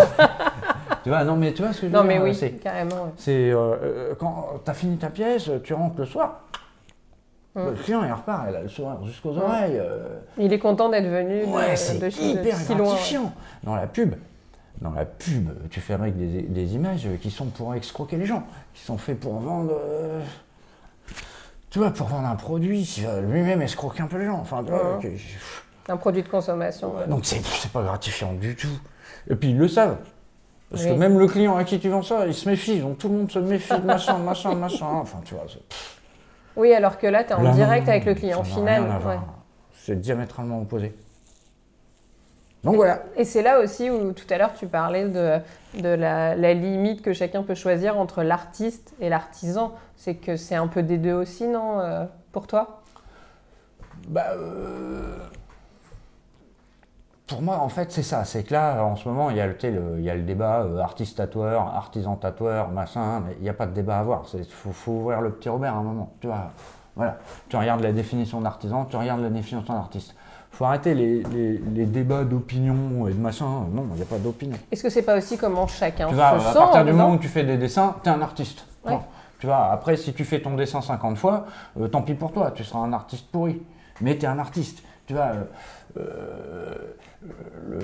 tu 1.03 1.09
vois, 1.09 1.23
non, 1.25 1.35
mais 1.35 1.51
tu 1.53 1.63
vois 1.63 1.73
ce 1.73 1.81
que 1.81 1.87
je 1.87 1.91
veux 1.91 1.97
Non, 1.97 2.07
dire 2.07 2.21
mais 2.23 2.31
oui, 2.31 2.59
carrément. 2.63 2.95
ouais. 2.95 3.11
c'est, 3.17 3.51
euh, 3.51 3.55
euh, 3.83 4.13
quand 4.17 4.61
t'as 4.63 4.73
fini 4.73 4.97
ta 4.97 5.07
pièce, 5.09 5.49
tu 5.63 5.73
rentres 5.73 5.99
le 5.99 6.05
soir. 6.05 6.41
Mm. 7.55 7.65
Le 7.65 7.71
client, 7.73 8.03
il 8.05 8.13
repart, 8.13 8.45
il 8.49 8.55
a 8.55 8.61
le 8.61 8.69
sourire 8.69 9.03
jusqu'aux 9.03 9.33
Mm. 9.33 9.41
oreilles. 9.41 9.81
Il 10.37 10.53
est 10.53 10.59
content 10.59 10.87
d'être 10.89 11.07
venu 11.07 11.41
de, 11.41 11.45
ouais, 11.51 11.75
c'est 11.75 11.99
de, 11.99 12.05
de 12.07 12.21
hyper 12.39 12.55
si 12.55 12.73
loin. 12.73 12.81
ouais. 12.83 12.85
gratifiant. 12.93 13.33
Dans 13.63 13.75
la 13.75 13.87
pub, 13.87 14.15
dans 14.81 14.91
la 14.91 15.05
pub, 15.05 15.49
tu 15.69 15.79
fabriques 15.81 16.17
des, 16.17 16.41
des 16.43 16.75
images 16.75 17.07
qui 17.21 17.31
sont 17.31 17.45
pour 17.47 17.73
escroquer 17.75 18.17
les 18.17 18.25
gens, 18.25 18.43
qui 18.73 18.83
sont 18.83 18.97
faits 18.97 19.19
pour 19.19 19.39
vendre. 19.39 19.71
euh, 19.73 20.21
tu 21.69 21.79
vois, 21.79 21.91
pour 21.91 22.07
vendre 22.07 22.27
un 22.27 22.35
produit 22.35 23.05
lui-même 23.23 23.61
escroquer 23.61 24.03
un 24.03 24.07
peu 24.07 24.17
les 24.17 24.25
gens. 24.25 24.39
Enfin, 24.39 24.63
tu 24.63 24.71
vois, 24.71 24.99
Un 25.89 25.97
produit 25.97 26.23
de 26.23 26.29
consommation. 26.29 26.95
ouais. 26.95 27.07
donc 27.07 27.25
c'est 27.25 27.71
pas 27.71 27.83
gratifiant 27.83 28.33
du 28.33 28.55
tout. 28.55 28.67
Et 29.29 29.35
puis 29.35 29.49
ils 29.51 29.57
le 29.57 29.67
savent. 29.67 29.97
Parce 30.69 30.83
que 30.85 30.91
même 30.91 31.17
le 31.17 31.27
client 31.27 31.55
à 31.55 31.63
qui 31.63 31.79
tu 31.79 31.87
vends 31.89 32.01
ça, 32.03 32.27
il 32.27 32.33
se 32.33 32.47
méfie. 32.49 32.79
Donc 32.79 32.97
tout 32.97 33.07
le 33.09 33.15
monde 33.15 33.31
se 33.31 33.39
méfie 33.39 33.73
de 33.79 33.85
machin, 33.85 34.17
machin, 34.17 34.53
machin. 34.53 34.85
Enfin, 34.85 35.19
tu 35.23 35.33
vois. 35.33 35.45
c'est- 35.47 35.61
Oui, 36.57 36.73
alors 36.73 36.97
que 36.97 37.07
là, 37.07 37.23
tu 37.23 37.31
es 37.31 37.33
en 37.33 37.41
Là, 37.41 37.51
direct 37.51 37.85
non, 37.85 37.91
avec 37.93 38.05
le 38.05 38.15
client 38.15 38.39
n'a 38.39 38.43
final. 38.43 38.81
ouais. 38.83 39.17
C'est 39.73 39.99
diamétralement 39.99 40.61
opposé. 40.61 40.93
Donc 42.63 42.75
voilà. 42.75 43.03
Et 43.15 43.23
c'est 43.23 43.41
là 43.43 43.59
aussi 43.59 43.89
où 43.89 44.11
tout 44.13 44.25
à 44.29 44.37
l'heure 44.37 44.53
tu 44.53 44.67
parlais 44.67 45.05
de, 45.07 45.39
de 45.81 45.89
la, 45.89 46.35
la 46.35 46.53
limite 46.53 47.01
que 47.01 47.13
chacun 47.13 47.43
peut 47.43 47.55
choisir 47.55 47.97
entre 47.97 48.23
l'artiste 48.23 48.93
et 48.99 49.09
l'artisan. 49.09 49.73
C'est 49.95 50.15
que 50.15 50.35
c'est 50.35 50.55
un 50.55 50.67
peu 50.67 50.83
des 50.83 50.97
deux 50.97 51.13
aussi, 51.13 51.47
non, 51.47 51.79
euh, 51.79 52.05
pour 52.31 52.47
toi? 52.47 52.81
Bah, 54.07 54.27
euh, 54.35 55.17
Pour 57.27 57.41
moi, 57.41 57.57
en 57.59 57.67
fait, 57.67 57.91
c'est 57.91 58.03
ça. 58.03 58.23
C'est 58.23 58.43
que 58.43 58.53
là, 58.53 58.83
en 58.85 58.95
ce 58.95 59.07
moment, 59.09 59.29
il 59.29 59.35
y 59.37 59.41
a 59.41 59.47
le, 59.47 59.55
tu 59.57 59.67
sais, 59.67 59.71
le- 59.71 59.95
il 59.97 60.03
y 60.03 60.09
a 60.09 60.15
le 60.15 60.21
débat 60.23 60.61
euh, 60.61 60.77
artiste-tatoueur, 60.79 61.61
artisan-tatoueur, 61.75 62.69
machin. 62.69 63.21
Mais 63.25 63.33
il 63.37 63.43
n'y 63.43 63.49
a 63.49 63.53
pas 63.53 63.65
de 63.65 63.73
débat 63.73 63.97
à 63.97 63.99
avoir. 63.99 64.23
Il 64.33 64.45
faut, 64.45 64.71
faut 64.71 64.91
ouvrir 64.93 65.19
le 65.21 65.31
petit 65.31 65.49
Robert 65.49 65.73
à 65.75 65.77
un 65.77 65.83
moment. 65.83 66.13
Tu 66.21 66.27
vois, 66.27 66.51
voilà. 66.95 67.17
Tu 67.49 67.57
regardes 67.57 67.81
la 67.81 67.91
définition 67.91 68.39
d'artisan, 68.39 68.85
tu 68.85 68.95
regardes 68.95 69.21
la 69.21 69.29
définition 69.29 69.73
d'artiste. 69.73 70.15
Faut 70.57 70.65
arrêter 70.65 70.95
les, 70.95 71.21
les- 71.23 71.57
les 71.59 71.85
débats 71.85 72.23
d'opinion 72.23 73.07
et 73.07 73.13
de 73.13 73.19
machin. 73.19 73.45
Non, 73.71 73.85
il 73.91 73.97
n'y 73.97 74.01
a 74.01 74.05
pas 74.05 74.17
d'opinion. 74.17 74.57
Est-ce 74.71 74.81
que 74.81 74.89
c'est 74.89 75.03
pas 75.03 75.15
aussi 75.17 75.37
comment 75.37 75.67
chacun 75.67 76.07
Tu 76.09 76.15
se 76.15 76.19
à 76.19 76.39
sent 76.39 76.57
partir 76.57 76.81
en 76.81 76.83
du 76.85 76.91
moment 76.93 77.11
où 77.11 77.17
tu 77.17 77.27
fais 77.27 77.43
des 77.43 77.57
dessins, 77.57 77.95
tu 78.03 78.09
es 78.09 78.11
un 78.11 78.21
artiste. 78.21 78.65
Ouais. 78.83 78.93
Bon. 78.93 79.01
Tu 79.39 79.45
vois, 79.45 79.67
après, 79.71 79.97
si 79.97 80.13
tu 80.13 80.25
fais 80.25 80.41
ton 80.41 80.55
dessin 80.55 80.81
50 80.81 81.15
fois, 81.17 81.45
euh, 81.79 81.87
tant 81.87 82.01
pis 82.01 82.15
pour 82.15 82.31
toi, 82.31 82.49
tu 82.49 82.63
seras 82.63 82.79
un 82.79 82.91
artiste 82.91 83.27
pourri. 83.31 83.61
Mais 84.01 84.17
tu 84.17 84.25
es 84.25 84.27
un 84.27 84.39
artiste. 84.39 84.81
Tu 85.05 85.13
vois, 85.13 85.25
euh, 85.25 85.43
euh, 85.99 86.75
le- 87.23 87.79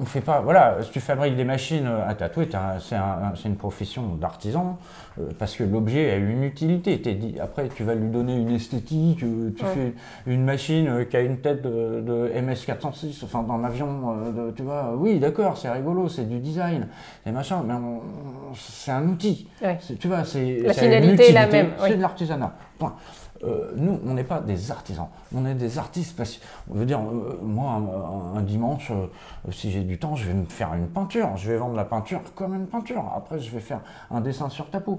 on 0.00 0.04
fait 0.06 0.20
pas. 0.22 0.40
Voilà, 0.40 0.78
si 0.82 0.90
tu 0.90 1.00
fabriques 1.00 1.36
des 1.36 1.44
machines 1.44 1.86
à 2.06 2.14
tatouer, 2.14 2.48
un- 2.54 2.78
c'est 2.80 2.96
un- 2.96 3.32
c'est 3.36 3.48
une 3.48 3.56
profession 3.56 4.14
d'artisan 4.14 4.78
euh, 5.20 5.28
parce 5.38 5.56
que 5.56 5.64
l'objet 5.64 6.10
a 6.10 6.16
une 6.16 6.42
utilité. 6.42 6.96
Dit, 6.96 7.36
après, 7.40 7.68
tu 7.68 7.84
vas 7.84 7.94
lui 7.94 8.08
donner 8.08 8.36
une 8.36 8.50
esthétique. 8.50 9.18
tu 9.18 9.26
Ouais. 9.26 9.70
fais 9.74 9.94
une 10.26 10.44
machine 10.44 10.88
euh, 10.88 11.04
qui 11.04 11.16
a 11.16 11.20
une 11.20 11.38
tête 11.38 11.62
de, 11.62 12.00
de 12.00 12.30
MS406, 12.34 13.24
enfin 13.24 13.42
d'un 13.42 13.62
avion, 13.64 13.88
euh, 14.10 14.48
de- 14.48 14.50
tu 14.52 14.62
vois. 14.62 14.94
Oui, 14.96 15.18
d'accord, 15.18 15.56
c'est 15.58 15.70
rigolo, 15.70 16.08
c'est 16.08 16.24
du 16.28 16.38
design, 16.38 16.88
c'est 17.24 17.32
machin, 17.32 17.62
mais 17.66 17.74
c'est 18.54 18.90
un 18.92 19.06
outil. 19.06 19.48
Ouais. 19.62 19.78
Tu 20.00 20.08
vois, 20.08 20.24
c'est 20.24 20.60
La 20.64 20.72
finalité 20.72 21.28
est 21.30 21.32
la 21.32 21.46
même, 21.46 21.66
oui. 21.80 21.88
C'est 21.88 21.96
de 21.96 22.02
l'artisanat. 22.02 22.54
Point. 22.78 22.94
Euh, 23.44 23.70
nous, 23.76 24.00
on 24.04 24.14
n'est 24.14 24.24
pas 24.24 24.40
des 24.40 24.72
artisans, 24.72 25.06
on 25.34 25.46
est 25.46 25.54
des 25.54 25.78
artistes. 25.78 26.16
Parce 26.16 26.40
on 26.70 26.74
veut 26.74 26.86
dire, 26.86 26.98
euh, 27.00 27.38
moi, 27.42 27.70
un, 27.72 28.38
un 28.38 28.42
dimanche, 28.42 28.90
euh, 28.90 29.06
si 29.52 29.70
j'ai 29.70 29.82
du 29.82 29.98
temps, 29.98 30.16
je 30.16 30.26
vais 30.26 30.34
me 30.34 30.44
faire 30.44 30.74
une 30.74 30.88
peinture. 30.88 31.36
Je 31.36 31.50
vais 31.52 31.56
vendre 31.58 31.76
la 31.76 31.84
peinture 31.84 32.20
comme 32.34 32.54
une 32.54 32.66
peinture. 32.66 33.04
Après, 33.16 33.38
je 33.38 33.50
vais 33.50 33.60
faire 33.60 33.80
un 34.10 34.20
dessin 34.20 34.48
sur 34.48 34.70
ta 34.70 34.80
peau. 34.80 34.98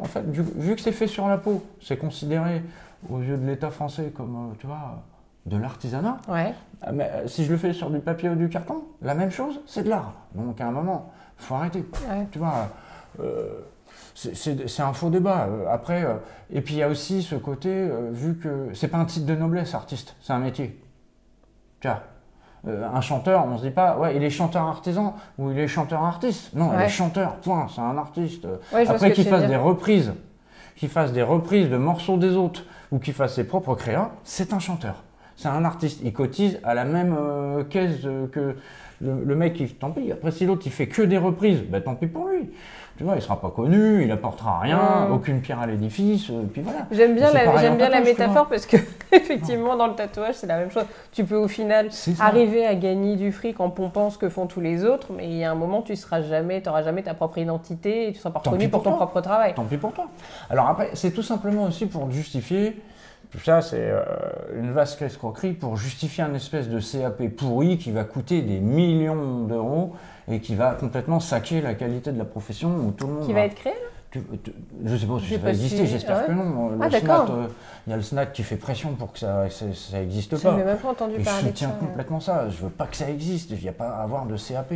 En 0.00 0.04
fait, 0.04 0.30
du- 0.30 0.42
vu 0.42 0.74
que 0.76 0.82
c'est 0.82 0.92
fait 0.92 1.06
sur 1.06 1.28
la 1.28 1.38
peau, 1.38 1.62
c'est 1.80 1.96
considéré 1.96 2.62
aux 3.08 3.20
yeux 3.20 3.38
de 3.38 3.46
l'État 3.46 3.70
français 3.70 4.12
comme, 4.14 4.54
tu 4.58 4.66
vois, 4.66 5.02
de 5.46 5.56
l'artisanat. 5.56 6.18
Ouais. 6.28 6.52
Ah, 6.82 6.92
Mais 6.92 7.10
si 7.26 7.44
je 7.46 7.50
le 7.52 7.56
fais 7.56 7.72
sur 7.72 7.90
du 7.90 8.00
papier 8.00 8.28
ou 8.28 8.34
du 8.34 8.48
carton, 8.50 8.82
la 9.00 9.14
même 9.14 9.30
chose, 9.30 9.60
c'est 9.66 9.84
de 9.84 9.88
l'art. 9.88 10.12
Donc 10.34 10.60
à 10.60 10.66
un 10.66 10.72
moment, 10.72 11.10
il 11.40 11.44
faut 11.46 11.54
arrêter. 11.54 11.86
Ouais. 12.10 12.26
Tu 12.30 12.38
vois, 12.38 12.68
c'est 14.18 14.82
un 14.82 14.92
faux 14.92 15.10
débat. 15.10 15.48
Euh, 15.48 15.66
après, 15.70 16.04
euh, 16.04 16.14
et 16.52 16.60
puis 16.60 16.74
il 16.74 16.78
y 16.78 16.82
a 16.82 16.88
aussi 16.88 17.22
ce 17.22 17.36
côté, 17.36 17.70
euh, 17.70 18.10
vu 18.12 18.36
que 18.36 18.68
c'est 18.74 18.88
pas 18.88 18.98
un 18.98 19.04
titre 19.04 19.26
de 19.26 19.34
noblesse, 19.34 19.74
artiste, 19.74 20.16
c'est 20.20 20.32
un 20.32 20.38
métier. 20.38 20.80
Vois, 21.82 22.02
un 22.66 23.00
chanteur, 23.00 23.46
on 23.46 23.56
se 23.56 23.62
dit 23.62 23.70
pas, 23.70 23.96
ouais, 23.98 24.16
il 24.16 24.24
est 24.24 24.30
chanteur 24.30 24.64
artisan 24.64 25.14
ou 25.38 25.52
il 25.52 25.58
est 25.58 25.68
chanteur 25.68 26.02
artiste. 26.02 26.52
Non, 26.54 26.72
il 26.74 26.82
est 26.82 26.88
chanteur, 26.88 27.36
point, 27.36 27.68
c'est 27.72 27.80
un 27.80 27.96
artiste. 27.96 28.46
Après, 28.72 29.12
qu'il 29.12 29.24
fasse 29.24 29.46
des 29.46 29.56
reprises, 29.56 30.12
qu'il 30.74 30.88
fasse 30.88 31.12
des 31.12 31.22
reprises 31.22 31.70
de 31.70 31.76
morceaux 31.76 32.16
des 32.16 32.34
autres 32.34 32.64
ou 32.90 32.98
qu'il 32.98 33.14
fasse 33.14 33.34
ses 33.34 33.44
propres 33.44 33.76
créas, 33.76 34.10
c'est 34.24 34.52
un 34.52 34.58
chanteur. 34.58 35.04
C'est 35.36 35.48
un 35.48 35.64
artiste. 35.64 36.00
Il 36.02 36.12
cotise 36.12 36.58
à 36.64 36.74
la 36.74 36.84
même 36.84 37.16
caisse 37.70 38.02
que 38.32 38.56
le, 39.00 39.36
mec, 39.36 39.78
tant 39.78 39.92
pis. 39.92 40.10
Après, 40.10 40.32
si 40.32 40.44
l'autre 40.44 40.62
il 40.66 40.72
fait 40.72 40.88
que 40.88 41.02
des 41.02 41.18
reprises, 41.18 41.62
ben, 41.62 41.80
tant 41.80 41.94
pis 41.94 42.08
pour 42.08 42.26
lui 42.26 42.50
tu 42.98 43.04
vois, 43.04 43.14
il 43.14 43.22
sera 43.22 43.40
pas 43.40 43.50
connu, 43.50 44.02
il 44.02 44.10
apportera 44.10 44.58
rien, 44.58 45.06
aucune 45.12 45.40
pierre 45.40 45.60
à 45.60 45.68
l'édifice, 45.68 46.30
euh, 46.30 46.42
puis 46.52 46.62
voilà. 46.62 46.80
J'aime 46.90 47.14
bien, 47.14 47.32
la, 47.32 47.56
j'aime 47.58 47.76
bien 47.76 47.88
la 47.88 48.00
métaphore 48.00 48.48
parce 48.48 48.66
que 48.66 48.76
effectivement 49.12 49.76
dans 49.76 49.86
le 49.86 49.94
tatouage 49.94 50.34
c'est 50.34 50.48
la 50.48 50.58
même 50.58 50.72
chose. 50.72 50.84
Tu 51.12 51.24
peux 51.24 51.36
au 51.36 51.46
final 51.46 51.90
arriver 52.18 52.66
à 52.66 52.74
gagner 52.74 53.14
du 53.14 53.30
fric 53.30 53.60
en 53.60 53.70
pompant 53.70 54.10
ce 54.10 54.18
que 54.18 54.28
font 54.28 54.48
tous 54.48 54.60
les 54.60 54.84
autres, 54.84 55.12
mais 55.16 55.26
il 55.28 55.36
y 55.36 55.44
a 55.44 55.50
un 55.52 55.54
moment 55.54 55.80
tu 55.82 55.94
seras 55.94 56.22
jamais, 56.22 56.60
tu 56.60 56.70
jamais 56.82 57.04
ta 57.04 57.14
propre 57.14 57.38
identité 57.38 58.08
et 58.08 58.12
tu 58.12 58.18
seras 58.18 58.30
pas 58.30 58.40
reconnu 58.40 58.68
pour, 58.68 58.82
ton 58.82 58.94
propre 58.94 59.20
travail. 59.20 59.54
Tant 59.54 59.64
pis 59.64 59.76
pour 59.76 59.92
toi. 59.92 60.08
Alors 60.50 60.66
après, 60.66 60.90
c'est 60.94 61.12
tout 61.12 61.22
simplement 61.22 61.66
aussi 61.66 61.86
pour 61.86 62.10
justifier. 62.10 62.82
Tout 63.30 63.40
ça, 63.40 63.60
c'est 63.60 63.90
euh, 63.90 64.02
une 64.58 64.72
vaste 64.72 65.02
escroquerie 65.02 65.52
pour 65.52 65.76
justifier 65.76 66.24
un 66.24 66.32
espèce 66.34 66.68
de 66.68 66.80
CAP 66.80 67.28
pourri 67.36 67.76
qui 67.76 67.90
va 67.90 68.04
coûter 68.04 68.40
des 68.40 68.58
millions 68.58 69.44
d'euros 69.44 69.94
et 70.30 70.40
qui 70.40 70.54
va 70.54 70.72
complètement 70.72 71.20
saquer 71.20 71.60
la 71.60 71.74
qualité 71.74 72.10
de 72.10 72.18
la 72.18 72.24
profession 72.24 72.74
où 72.76 72.90
tout 72.92 73.06
le 73.06 73.12
monde. 73.12 73.26
Qui 73.26 73.34
va, 73.34 73.42
être 73.42 73.54
créé 73.54 73.74
je 74.14 74.20
ne 74.82 74.96
sais 74.96 75.06
pas 75.06 75.18
si 75.20 75.34
ça 75.34 75.38
va 75.38 75.50
exister, 75.50 75.86
j'espère 75.86 76.26
que 76.26 76.32
non. 76.32 76.78
ah, 76.80 76.88
d'accord. 76.88 77.26
Euh, 77.30 77.46
il 77.86 77.90
y 77.90 77.92
a 77.92 77.96
le 77.96 78.02
SNAT 78.02 78.26
qui 78.26 78.42
fait 78.42 78.56
pression 78.56 78.94
pour 78.94 79.12
que 79.12 79.18
ça 79.18 79.44
n'existe 79.92 80.42
pas. 80.42 80.52
Je 80.58 80.64
même 80.64 80.76
pas 80.78 80.88
entendu 80.88 81.16
et 81.18 81.22
parler 81.22 81.40
Je 81.42 81.46
soutiens 81.48 81.70
complètement 81.78 82.20
ça. 82.20 82.48
Je 82.48 82.62
veux 82.62 82.70
pas 82.70 82.86
que 82.86 82.96
ça 82.96 83.08
existe. 83.10 83.50
Il 83.50 83.60
n'y 83.60 83.68
a 83.68 83.72
pas 83.72 83.88
à 83.88 84.02
avoir 84.02 84.24
de 84.24 84.36
CAP. 84.36 84.74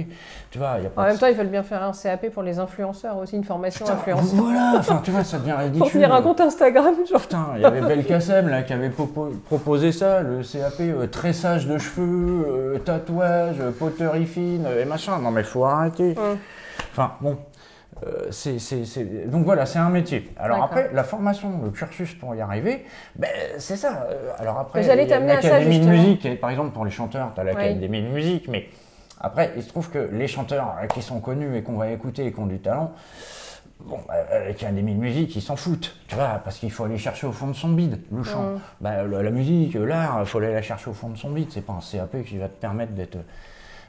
Tu 0.50 0.58
vois, 0.58 0.78
y 0.80 0.86
a 0.86 0.90
pas 0.90 1.02
en 1.02 1.06
même 1.06 1.18
temps, 1.18 1.26
ils 1.26 1.34
veulent 1.34 1.48
bien 1.48 1.62
faire 1.62 1.82
un 1.82 1.92
CAP 1.92 2.28
pour 2.30 2.42
les 2.42 2.58
influenceurs 2.58 3.16
aussi, 3.16 3.36
une 3.36 3.44
formation 3.44 3.86
influenceur. 3.88 4.34
Voilà, 4.34 4.74
enfin, 4.78 5.00
tu 5.02 5.10
vois, 5.10 5.24
ça 5.24 5.38
devient 5.38 5.52
ridicule. 5.58 5.78
pour 5.78 5.90
tenir 5.92 6.14
un 6.14 6.22
compte 6.22 6.40
Instagram, 6.40 6.94
genre. 7.10 7.20
Putain, 7.20 7.46
il 7.56 7.62
y 7.62 7.64
avait 7.64 7.80
Belkacem 7.80 8.48
là, 8.48 8.62
qui 8.62 8.74
avait 8.74 8.90
proposé 8.90 9.92
ça, 9.92 10.20
le 10.20 10.42
CAP 10.42 10.80
euh, 10.80 11.06
tressage 11.06 11.66
de 11.66 11.78
cheveux, 11.78 12.46
euh, 12.48 12.78
tatouage, 12.78 13.56
poterie 13.78 14.26
fine 14.26 14.66
et 14.78 14.84
machin. 14.84 15.18
Non, 15.18 15.30
mais 15.30 15.42
faut 15.42 15.64
arrêter. 15.64 16.14
Enfin, 16.92 17.12
bon. 17.22 17.38
Euh, 18.06 19.26
donc 19.26 19.44
voilà, 19.44 19.66
c'est 19.66 19.78
un 19.78 19.90
métier. 19.90 20.30
Alors 20.38 20.62
après, 20.62 20.90
la 20.92 21.04
formation, 21.04 21.60
le 21.62 21.70
cursus 21.70 22.14
pour 22.14 22.34
y 22.34 22.40
arriver, 22.40 22.84
ben, 23.16 23.30
c'est 23.58 23.76
ça. 23.76 24.06
Euh, 24.10 24.30
alors 24.38 24.58
après, 24.58 24.82
j'allais 24.82 25.06
t'amener 25.06 25.32
à 25.32 25.42
ça 25.42 25.60
de 25.60 25.66
musique, 25.66 26.40
par 26.40 26.50
exemple 26.50 26.72
pour 26.72 26.84
les 26.84 26.90
chanteurs, 26.90 27.32
tu 27.34 27.40
as 27.40 27.44
l'académie 27.44 28.02
de 28.02 28.08
musique, 28.08 28.48
mais 28.48 28.68
après, 29.20 29.52
il 29.56 29.62
se 29.62 29.68
trouve 29.68 29.90
que 29.90 30.10
les 30.12 30.26
chanteurs 30.26 30.74
qui 30.92 31.02
sont 31.02 31.20
connus 31.20 31.56
et 31.56 31.62
qu'on 31.62 31.76
va 31.76 31.90
écouter 31.90 32.26
et 32.26 32.32
qui 32.32 32.40
ont 32.40 32.46
du 32.46 32.58
talent, 32.58 32.92
bon, 33.80 34.00
l'académie 34.08 34.94
de 34.94 35.00
musique, 35.00 35.36
ils 35.36 35.42
s'en 35.42 35.56
foutent, 35.56 35.96
tu 36.08 36.16
vois, 36.16 36.40
parce 36.42 36.58
qu'il 36.58 36.72
faut 36.72 36.84
aller 36.84 36.98
chercher 36.98 37.26
au 37.26 37.32
fond 37.32 37.46
de 37.46 37.52
son 37.52 37.68
bide, 37.68 38.00
le 38.10 38.22
chant. 38.24 38.42
Mm. 38.42 38.60
Ben, 38.80 39.06
la, 39.06 39.30
musique, 39.30 39.74
l'art, 39.74 40.18
il 40.20 40.26
faut 40.26 40.38
aller 40.38 40.52
la 40.52 40.62
chercher 40.62 40.90
au 40.90 40.94
fond 40.94 41.08
de 41.10 41.16
son 41.16 41.30
bide, 41.30 41.48
c'est 41.50 41.64
pas 41.64 41.74
un 41.74 41.80
CAP 41.80 42.24
qui 42.24 42.38
va 42.38 42.48
te 42.48 42.60
permettre 42.60 42.92
d'être 42.92 43.18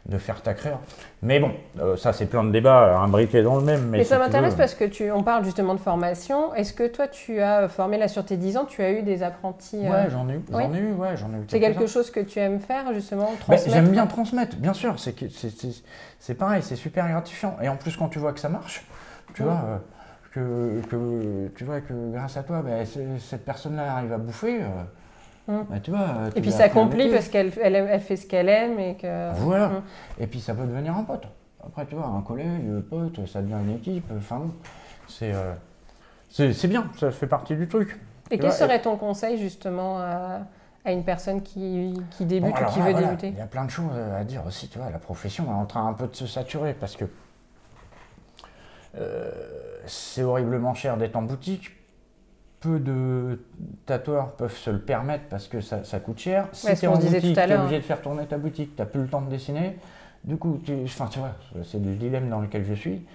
de 0.06 0.18
faire 0.18 0.42
ta 0.42 0.54
créa. 0.54 0.82
Mais 1.22 1.40
bon, 1.40 1.52
euh, 1.80 1.96
ça 1.96 2.12
c'est 2.12 2.26
plein 2.26 2.44
de 2.44 2.52
débats 2.52 3.00
imbriqués 3.00 3.42
dans 3.42 3.56
le 3.56 3.64
même. 3.64 3.88
Mais, 3.88 4.04
ça 4.04 4.20
m'intéresse 4.20 4.56
parce 4.56 4.76
que 4.76 4.84
tu, 4.84 5.10
on 5.12 5.24
parle 5.24 5.46
justement 5.46 5.74
de 5.76 5.80
formation. 5.80 6.54
Est-ce 6.56 6.74
que 6.74 6.86
toi 6.88 7.08
tu 7.08 7.40
as 7.40 7.70
formé 7.70 7.98
là 7.98 8.10
sur 8.10 8.26
tes 8.26 8.36
10 8.36 8.58
ans, 8.58 8.66
tu 8.66 8.82
as 8.82 8.92
eu 8.92 9.04
des 9.04 9.24
apprentis 9.24 9.80
euh, 9.86 9.90
Ouais, 9.90 10.10
j'en 10.10 10.28
ai, 10.28 10.34
eu, 10.34 10.42
j'en 10.52 10.74
ai 10.74 10.78
eu, 10.78 10.92
ouais, 10.92 11.16
j'en 11.16 11.30
ai 11.30 11.38
eu. 11.38 11.46
C'est 11.48 11.62
quelque 11.62 11.88
chose 11.88 12.12
que 12.12 12.20
tu 12.20 12.40
aimes 12.40 12.60
faire 12.60 12.94
justement, 12.94 13.32
bah, 13.48 13.56
transmettre 13.56 13.72
J'aime 13.72 13.90
bien 13.90 14.06
transmettre, 14.06 14.58
bien 14.58 14.74
sûr. 14.74 15.00
C'est, 15.00 15.16
c'est, 16.20 16.34
pareil, 16.34 16.62
c'est 16.64 16.76
super 16.76 17.08
gratifiant. 17.08 17.56
Et 17.62 17.70
en 17.70 17.78
plus 17.78 17.96
quand 17.96 18.10
tu 18.10 18.20
vois 18.20 18.34
que 18.34 18.40
ça 18.42 18.50
marche, 18.50 18.86
tu 19.34 19.44
vois. 19.44 19.62
Euh, 19.66 19.78
que, 20.34 20.82
que, 20.90 21.52
tu 21.56 21.64
vois 21.64 21.80
que 21.80 21.94
grâce 22.12 22.38
à 22.38 22.44
toi, 22.44 22.64
bah, 22.64 22.84
cette 23.20 23.46
personne-là 23.46 23.98
arrive 23.98 24.14
à 24.14 24.18
bouffer, 24.18 24.62
Hum. 25.48 25.66
Bah, 25.70 25.80
tu 25.82 25.92
vois, 25.92 26.30
et 26.36 26.42
puis 26.42 26.52
ça 26.52 26.64
accomplit 26.64 27.10
parce 27.10 27.28
qu'elle 27.28 27.52
elle, 27.62 28.00
fait 28.00 28.16
ce 28.16 28.26
qu'elle 28.26 28.48
aime 28.48 28.80
et 28.80 28.96
que. 28.96 29.34
Voilà. 29.40 29.68
Hum. 29.68 29.82
Et 30.20 30.28
puis 30.28 30.40
ça 30.40 30.54
peut 30.54 30.66
devenir 30.66 30.96
un 30.96 31.04
pote. 31.04 31.28
Après, 31.66 31.86
tu 31.86 31.96
vois, 31.96 32.08
un 32.08 32.22
collègue, 32.22 32.48
un 32.78 32.82
pote, 32.82 33.26
ça 33.28 33.42
devient 33.42 33.58
une 33.66 33.76
équipe. 33.76 34.06
Enfin, 34.18 34.42
euh, 35.22 35.54
c'est 36.30 36.54
c'est 36.54 36.68
bien, 36.68 36.90
ça 36.98 37.12
fait 37.12 37.28
partie 37.28 37.56
du 37.56 37.68
truc. 37.68 38.00
Et 38.32 38.38
quel 38.38 38.52
serait 38.52 38.82
ton 38.82 38.96
conseil 38.96 39.38
justement 39.38 40.00
à, 40.00 40.42
à 40.86 40.92
une 40.92 41.04
personne 41.04 41.42
qui, 41.42 41.94
qui 42.12 42.26
débute 42.26 42.56
ou 42.60 42.66
qui 42.66 42.80
veut 42.80 42.94
débuter? 42.94 43.28
Il 43.30 43.38
y 43.38 43.42
a 43.42 43.46
plein 43.46 43.66
de 43.66 43.70
choses 43.70 43.92
à 44.18 44.24
dire 44.24 44.44
aussi, 44.48 44.70
tu 44.70 44.80
vois, 44.80 44.90
la 44.90 45.00
profession 45.00 45.46
est 45.46 45.54
en 45.54 45.66
train 45.66 45.88
un 45.88 45.94
peu 45.94 46.08
de 46.08 46.16
se 46.16 46.26
saturer 46.26 46.74
parce 46.74 46.96
que 46.96 47.06
euh, 48.96 49.32
c'est 49.86 50.24
horriblement 50.24 50.74
cher 50.74 50.98
d'être 50.98 51.16
en 51.16 51.24
boutique 51.24 51.72
peu 52.64 52.80
de 52.80 53.42
tatoueurs 53.86 54.32
peuvent 54.32 54.56
se 54.56 54.70
le 54.70 54.80
permettre 54.80 55.26
parce 55.30 55.48
que 55.48 55.60
ça, 55.60 56.00
coûte 56.00 56.20
cher. 56.20 56.48
Si 56.54 56.74
tu 56.76 56.86
es 56.86 56.88
en 56.88 56.94
boutique, 56.94 57.34
tu 57.34 57.40
es 57.40 57.58
obligé 57.58 57.78
de 57.78 57.84
faire 57.84 58.02
tourner 58.02 58.26
ta 58.26 58.38
boutique, 58.38 58.76
tu 58.76 58.82
n'as 58.82 58.88
plus 58.88 59.02
le 59.02 59.08
temps 59.08 59.22
de 59.22 59.30
dessiner. 59.30 59.78
Du 60.24 60.38
coup, 60.38 60.62
tu, 60.64 60.74
enfin, 60.86 61.08
tu 61.12 61.20
vois, 61.20 61.34
c'est 61.66 61.84
le 61.84 61.96
dilemme 61.96 62.30
dans 62.30 62.40
lequel 62.40 62.64
je 62.66 62.74
suis. 62.74 63.06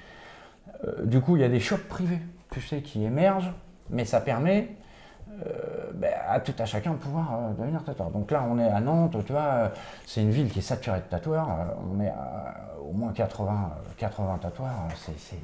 Euh, 0.85 1.07
du 1.07 1.21
coup, 1.21 1.37
il 1.37 1.41
y 1.41 1.45
a 1.45 1.49
des 1.49 1.61
shops 1.61 1.89
privés, 1.89 2.21
tu 2.51 2.61
sais, 2.61 2.83
qui 2.83 3.03
émergent, 3.05 3.53
mais 3.89 4.05
ça 4.05 4.21
permet 4.21 4.77
euh, 5.47 5.91
ben, 5.95 6.13
à 6.29 6.41
tout 6.41 6.53
à 6.59 6.67
chacun 6.67 6.93
de 6.93 6.99
pouvoir 6.99 7.33
euh, 7.33 7.53
devenir 7.59 7.83
tatoueur. 7.83 8.11
Donc 8.11 8.31
là, 8.31 8.45
on 8.47 8.59
est 8.59 8.69
à 8.69 8.81
Nantes, 8.81 9.17
tu 9.25 9.33
vois, 9.33 9.73
c'est 10.05 10.21
une 10.21 10.31
ville 10.31 10.51
qui 10.51 10.59
est 10.59 10.63
saturée 10.63 11.01
de 11.01 11.05
tatoueurs. 11.05 11.49
on 11.91 12.01
est 12.03 12.11
à 12.11 12.69
au 12.89 12.93
moins 12.93 13.13
80, 13.13 13.71
80 13.97 14.39
tatoueurs. 14.41 14.71
C'est 14.97 15.37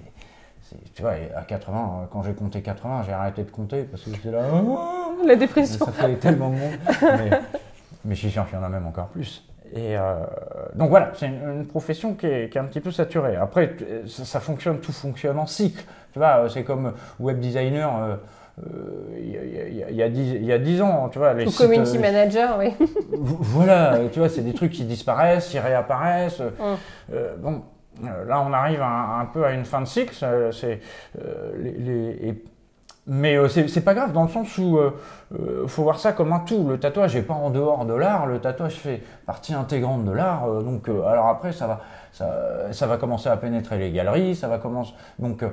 tu 0.95 1.03
vois, 1.03 1.13
à 1.37 1.43
80, 1.43 2.09
quand 2.11 2.23
j'ai 2.23 2.33
compté 2.33 2.63
80, 2.63 3.05
j'ai 3.07 3.13
arrêté 3.13 3.43
de 3.43 3.51
compter 3.51 3.83
parce 3.83 4.03
que 4.03 4.11
j'étais 4.11 4.31
là. 4.31 4.43
La 5.27 5.37
dépression. 5.37 5.85
Ça 5.85 5.93
fait 5.93 6.15
tellement 6.17 6.51
de 6.51 6.57
monde. 6.57 6.73
Mais, 8.05 8.15
je 8.15 8.21
suis 8.21 8.31
sûr 8.31 8.47
qu'il 8.47 8.59
y 8.59 8.61
en 8.61 8.65
a 8.65 8.69
même 8.69 8.87
encore 8.87 9.09
plus. 9.09 9.45
Et 9.73 9.97
euh, 9.97 10.15
donc 10.75 10.91
voilà, 10.91 11.13
c'est 11.15 11.27
une, 11.27 11.67
profession 11.67 12.15
qui 12.15 12.27
est, 12.27 12.57
un 12.57 12.65
petit 12.65 12.81
peu 12.81 12.91
saturée. 12.91 13.37
Après, 13.37 13.77
ça, 14.07 14.41
fonctionne, 14.41 14.79
tout 14.81 14.93
fonctionne 14.93 15.39
en 15.39 15.47
cycle. 15.47 15.83
Tu 16.13 16.19
vois, 16.19 16.49
c'est 16.49 16.65
comme 16.65 16.93
web 17.19 17.41
designer. 17.41 18.19
il 19.17 19.97
y, 19.97 20.53
a 20.53 20.59
10 20.59 20.83
ans, 20.83 21.09
tu 21.11 21.19
vois. 21.19 21.33
Les 21.33 21.47
Ou 21.47 21.51
community 21.51 21.99
manager, 21.99 22.59
oui. 22.59 22.75
voilà, 23.13 23.99
tu 24.13 24.19
vois, 24.19 24.29
c'est 24.29 24.43
des 24.43 24.53
trucs 24.53 24.73
qui 24.73 24.85
disparaissent, 24.85 25.49
qui 25.49 25.59
réapparaissent. 25.59 26.41
Hum. 26.41 26.77
Euh, 27.13 27.35
bon, 27.39 27.53
euh, 27.53 27.59
là, 28.03 28.41
on 28.47 28.53
arrive 28.53 28.83
un, 28.83 29.27
peu 29.33 29.45
à 29.45 29.53
une 29.53 29.65
fin 29.65 29.81
de 29.81 29.87
cycle. 29.87 30.15
C'est, 30.53 30.81
euh, 31.21 31.53
les, 31.79 32.43
mais 33.07 33.37
euh, 33.37 33.49
c'est 33.49 33.85
pas 33.85 33.93
grave 33.93 34.13
dans 34.13 34.23
le 34.23 34.31
sens 34.31 34.57
où 34.57 34.81
il 35.31 35.69
faut 35.69 35.83
voir 35.83 35.99
ça 35.99 36.13
comme 36.13 36.33
un 36.33 36.39
tout. 36.39 36.67
Le 36.67 36.81
tatouage 36.81 37.15
n'est 37.15 37.23
pas 37.23 37.35
en 37.35 37.51
dehors 37.51 37.85
de 37.85 37.93
l'art, 37.93 38.27
le 38.27 38.39
tatouage 38.39 38.77
fait 38.77 39.03
partie 39.27 39.53
intégrante 39.53 40.05
de 40.07 40.11
l'art. 40.11 40.47
donc, 40.63 40.89
alors 40.89 41.29
après, 41.29 41.53
ça 41.53 41.67
va, 41.67 41.81
ça, 42.13 42.87
va 42.87 42.97
commencer 42.97 43.29
à 43.29 43.37
pénétrer 43.37 43.77
les 43.77 43.93
galeries, 43.93 44.35
ça 44.35 44.49
va 44.49 44.57
commencer. 44.57 44.95
Donc, 45.19 45.45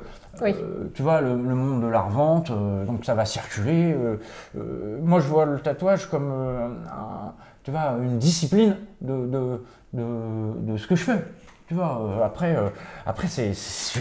tu 0.93 1.01
vois, 1.01 1.19
le, 1.19 1.35
monde 1.35 1.81
de 1.81 1.87
l'art 1.87 2.09
vente, 2.09 2.51
donc 2.85 3.03
ça 3.03 3.15
va 3.15 3.25
circuler. 3.25 3.97
moi, 5.01 5.19
je 5.19 5.27
vois 5.27 5.45
le 5.45 5.59
tatouage 5.59 6.05
comme 6.09 6.31
tu 7.63 7.71
vois, 7.71 7.95
une 8.01 8.17
discipline 8.17 8.75
de, 9.01 9.27
de, 9.27 9.61
de 9.93 10.77
ce 10.77 10.87
que 10.87 10.95
je 10.95 11.03
fais. 11.03 11.23
Tu 11.71 11.75
vois, 11.75 12.01
euh, 12.01 12.25
après, 12.25 12.53
euh, 12.53 12.67
après 13.05 13.29
c'est 13.29 13.53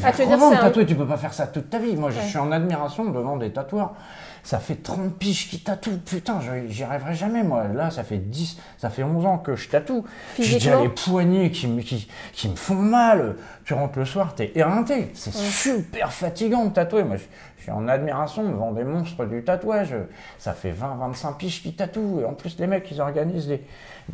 ah, 0.03 0.11
tu 0.11 0.27
tatouer, 0.27 0.87
tu 0.87 0.97
peux 0.97 1.07
pas 1.07 1.17
faire 1.17 1.33
ça 1.33 1.47
toute 1.47 1.71
ta 1.71 1.79
vie. 1.79 1.95
Moi, 1.95 2.11
je 2.11 2.19
suis 2.19 2.37
en 2.37 2.51
admiration 2.51 3.05
devant 3.05 3.37
des 3.37 3.53
tatoueurs. 3.53 3.95
Ça 4.43 4.59
fait 4.59 4.75
30 4.75 5.17
piges 5.17 5.49
qui 5.49 5.61
tatouent. 5.61 6.01
Putain, 6.05 6.41
j'y 6.69 6.83
arriverai 6.83 7.15
jamais, 7.15 7.45
moi. 7.45 7.69
Là, 7.69 7.93
ça 7.93 8.03
fait 8.03 8.17
10, 8.17 8.59
ça 8.77 8.91
fait 8.91 9.05
11 9.05 9.25
ans 9.25 9.39
que 9.39 9.55
je 9.55 9.69
tatoue. 9.69 10.05
J'ai 10.37 10.55
déjà 10.55 10.83
les 10.83 10.89
poignets 10.89 11.53
qui 11.53 11.69
me, 11.69 11.81
qui, 11.81 12.09
qui, 12.33 12.49
me 12.49 12.57
font 12.57 12.75
mal. 12.75 13.37
Tu 13.65 13.73
rentres 13.73 14.01
le 14.01 14.05
soir, 14.05 14.35
t'es 14.35 14.51
éreinté. 14.57 15.13
C'est 15.15 15.33
super 15.33 16.13
fatigant 16.13 16.65
de 16.65 16.73
tatouer. 16.73 17.05
Moi, 17.05 17.19
je, 17.61 17.65
suis 17.65 17.73
en 17.73 17.87
admiration 17.87 18.49
devant 18.49 18.73
des 18.73 18.85
monstres 18.85 19.25
du 19.27 19.45
tatouage. 19.45 19.95
Ça 20.39 20.53
fait 20.53 20.73
20, 20.73 20.97
25 20.99 21.39
piges 21.39 21.63
qui 21.63 21.75
tatouent. 21.75 22.21
Et 22.23 22.25
en 22.25 22.35
plus, 22.35 22.59
les 22.59 22.67
mecs, 22.67 22.91
ils 22.91 23.01
organisent 23.01 23.49
des 23.49 23.63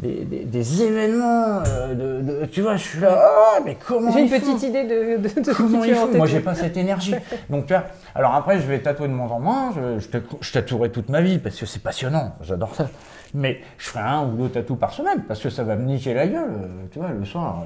des, 0.02 0.82
événements, 0.82 1.62
euh, 1.66 1.94
de, 2.22 2.46
tu 2.46 2.62
vois, 2.62 2.76
je 2.76 2.82
suis 2.82 3.00
là, 3.00 3.18
ah, 3.18 3.60
mais 3.64 3.76
comment 3.76 4.12
J'ai 4.12 4.22
une 4.22 4.28
petite 4.28 4.62
idée 4.62 4.84
de, 4.84 5.16
de, 5.16 5.52
comment 5.52 5.84
ils 5.84 5.94
font. 5.94 6.08
Moi, 6.16 6.26
j'ai 6.26 6.40
pas 6.40 6.54
cette 6.54 6.76
énergie. 6.76 7.14
Donc, 7.50 7.66
tu 7.66 7.74
vois, 7.74 7.84
alors 8.14 8.34
après, 8.34 8.58
je 8.58 8.66
vais 8.66 8.78
tatouer 8.80 9.08
de 9.08 9.12
moins 9.12 9.28
en 9.28 9.40
moins, 9.40 9.72
je, 9.74 9.98
je, 10.40 10.52
tatouerai 10.52 10.90
toute 10.90 11.08
ma 11.08 11.20
vie 11.20 11.38
parce 11.38 11.58
que 11.58 11.66
c'est 11.66 11.82
passionnant, 11.82 12.32
j'adore 12.42 12.74
ça. 12.74 12.88
Mais 13.34 13.60
je 13.78 13.88
ferai 13.88 14.04
un 14.04 14.24
ou 14.24 14.36
deux 14.36 14.48
tatous 14.48 14.78
par 14.78 14.92
semaine 14.92 15.22
parce 15.26 15.40
que 15.40 15.50
ça 15.50 15.64
va 15.64 15.76
me 15.76 15.84
niquer 15.84 16.14
la 16.14 16.26
gueule, 16.26 16.68
tu 16.90 16.98
vois, 16.98 17.08
le 17.08 17.24
soir. 17.24 17.64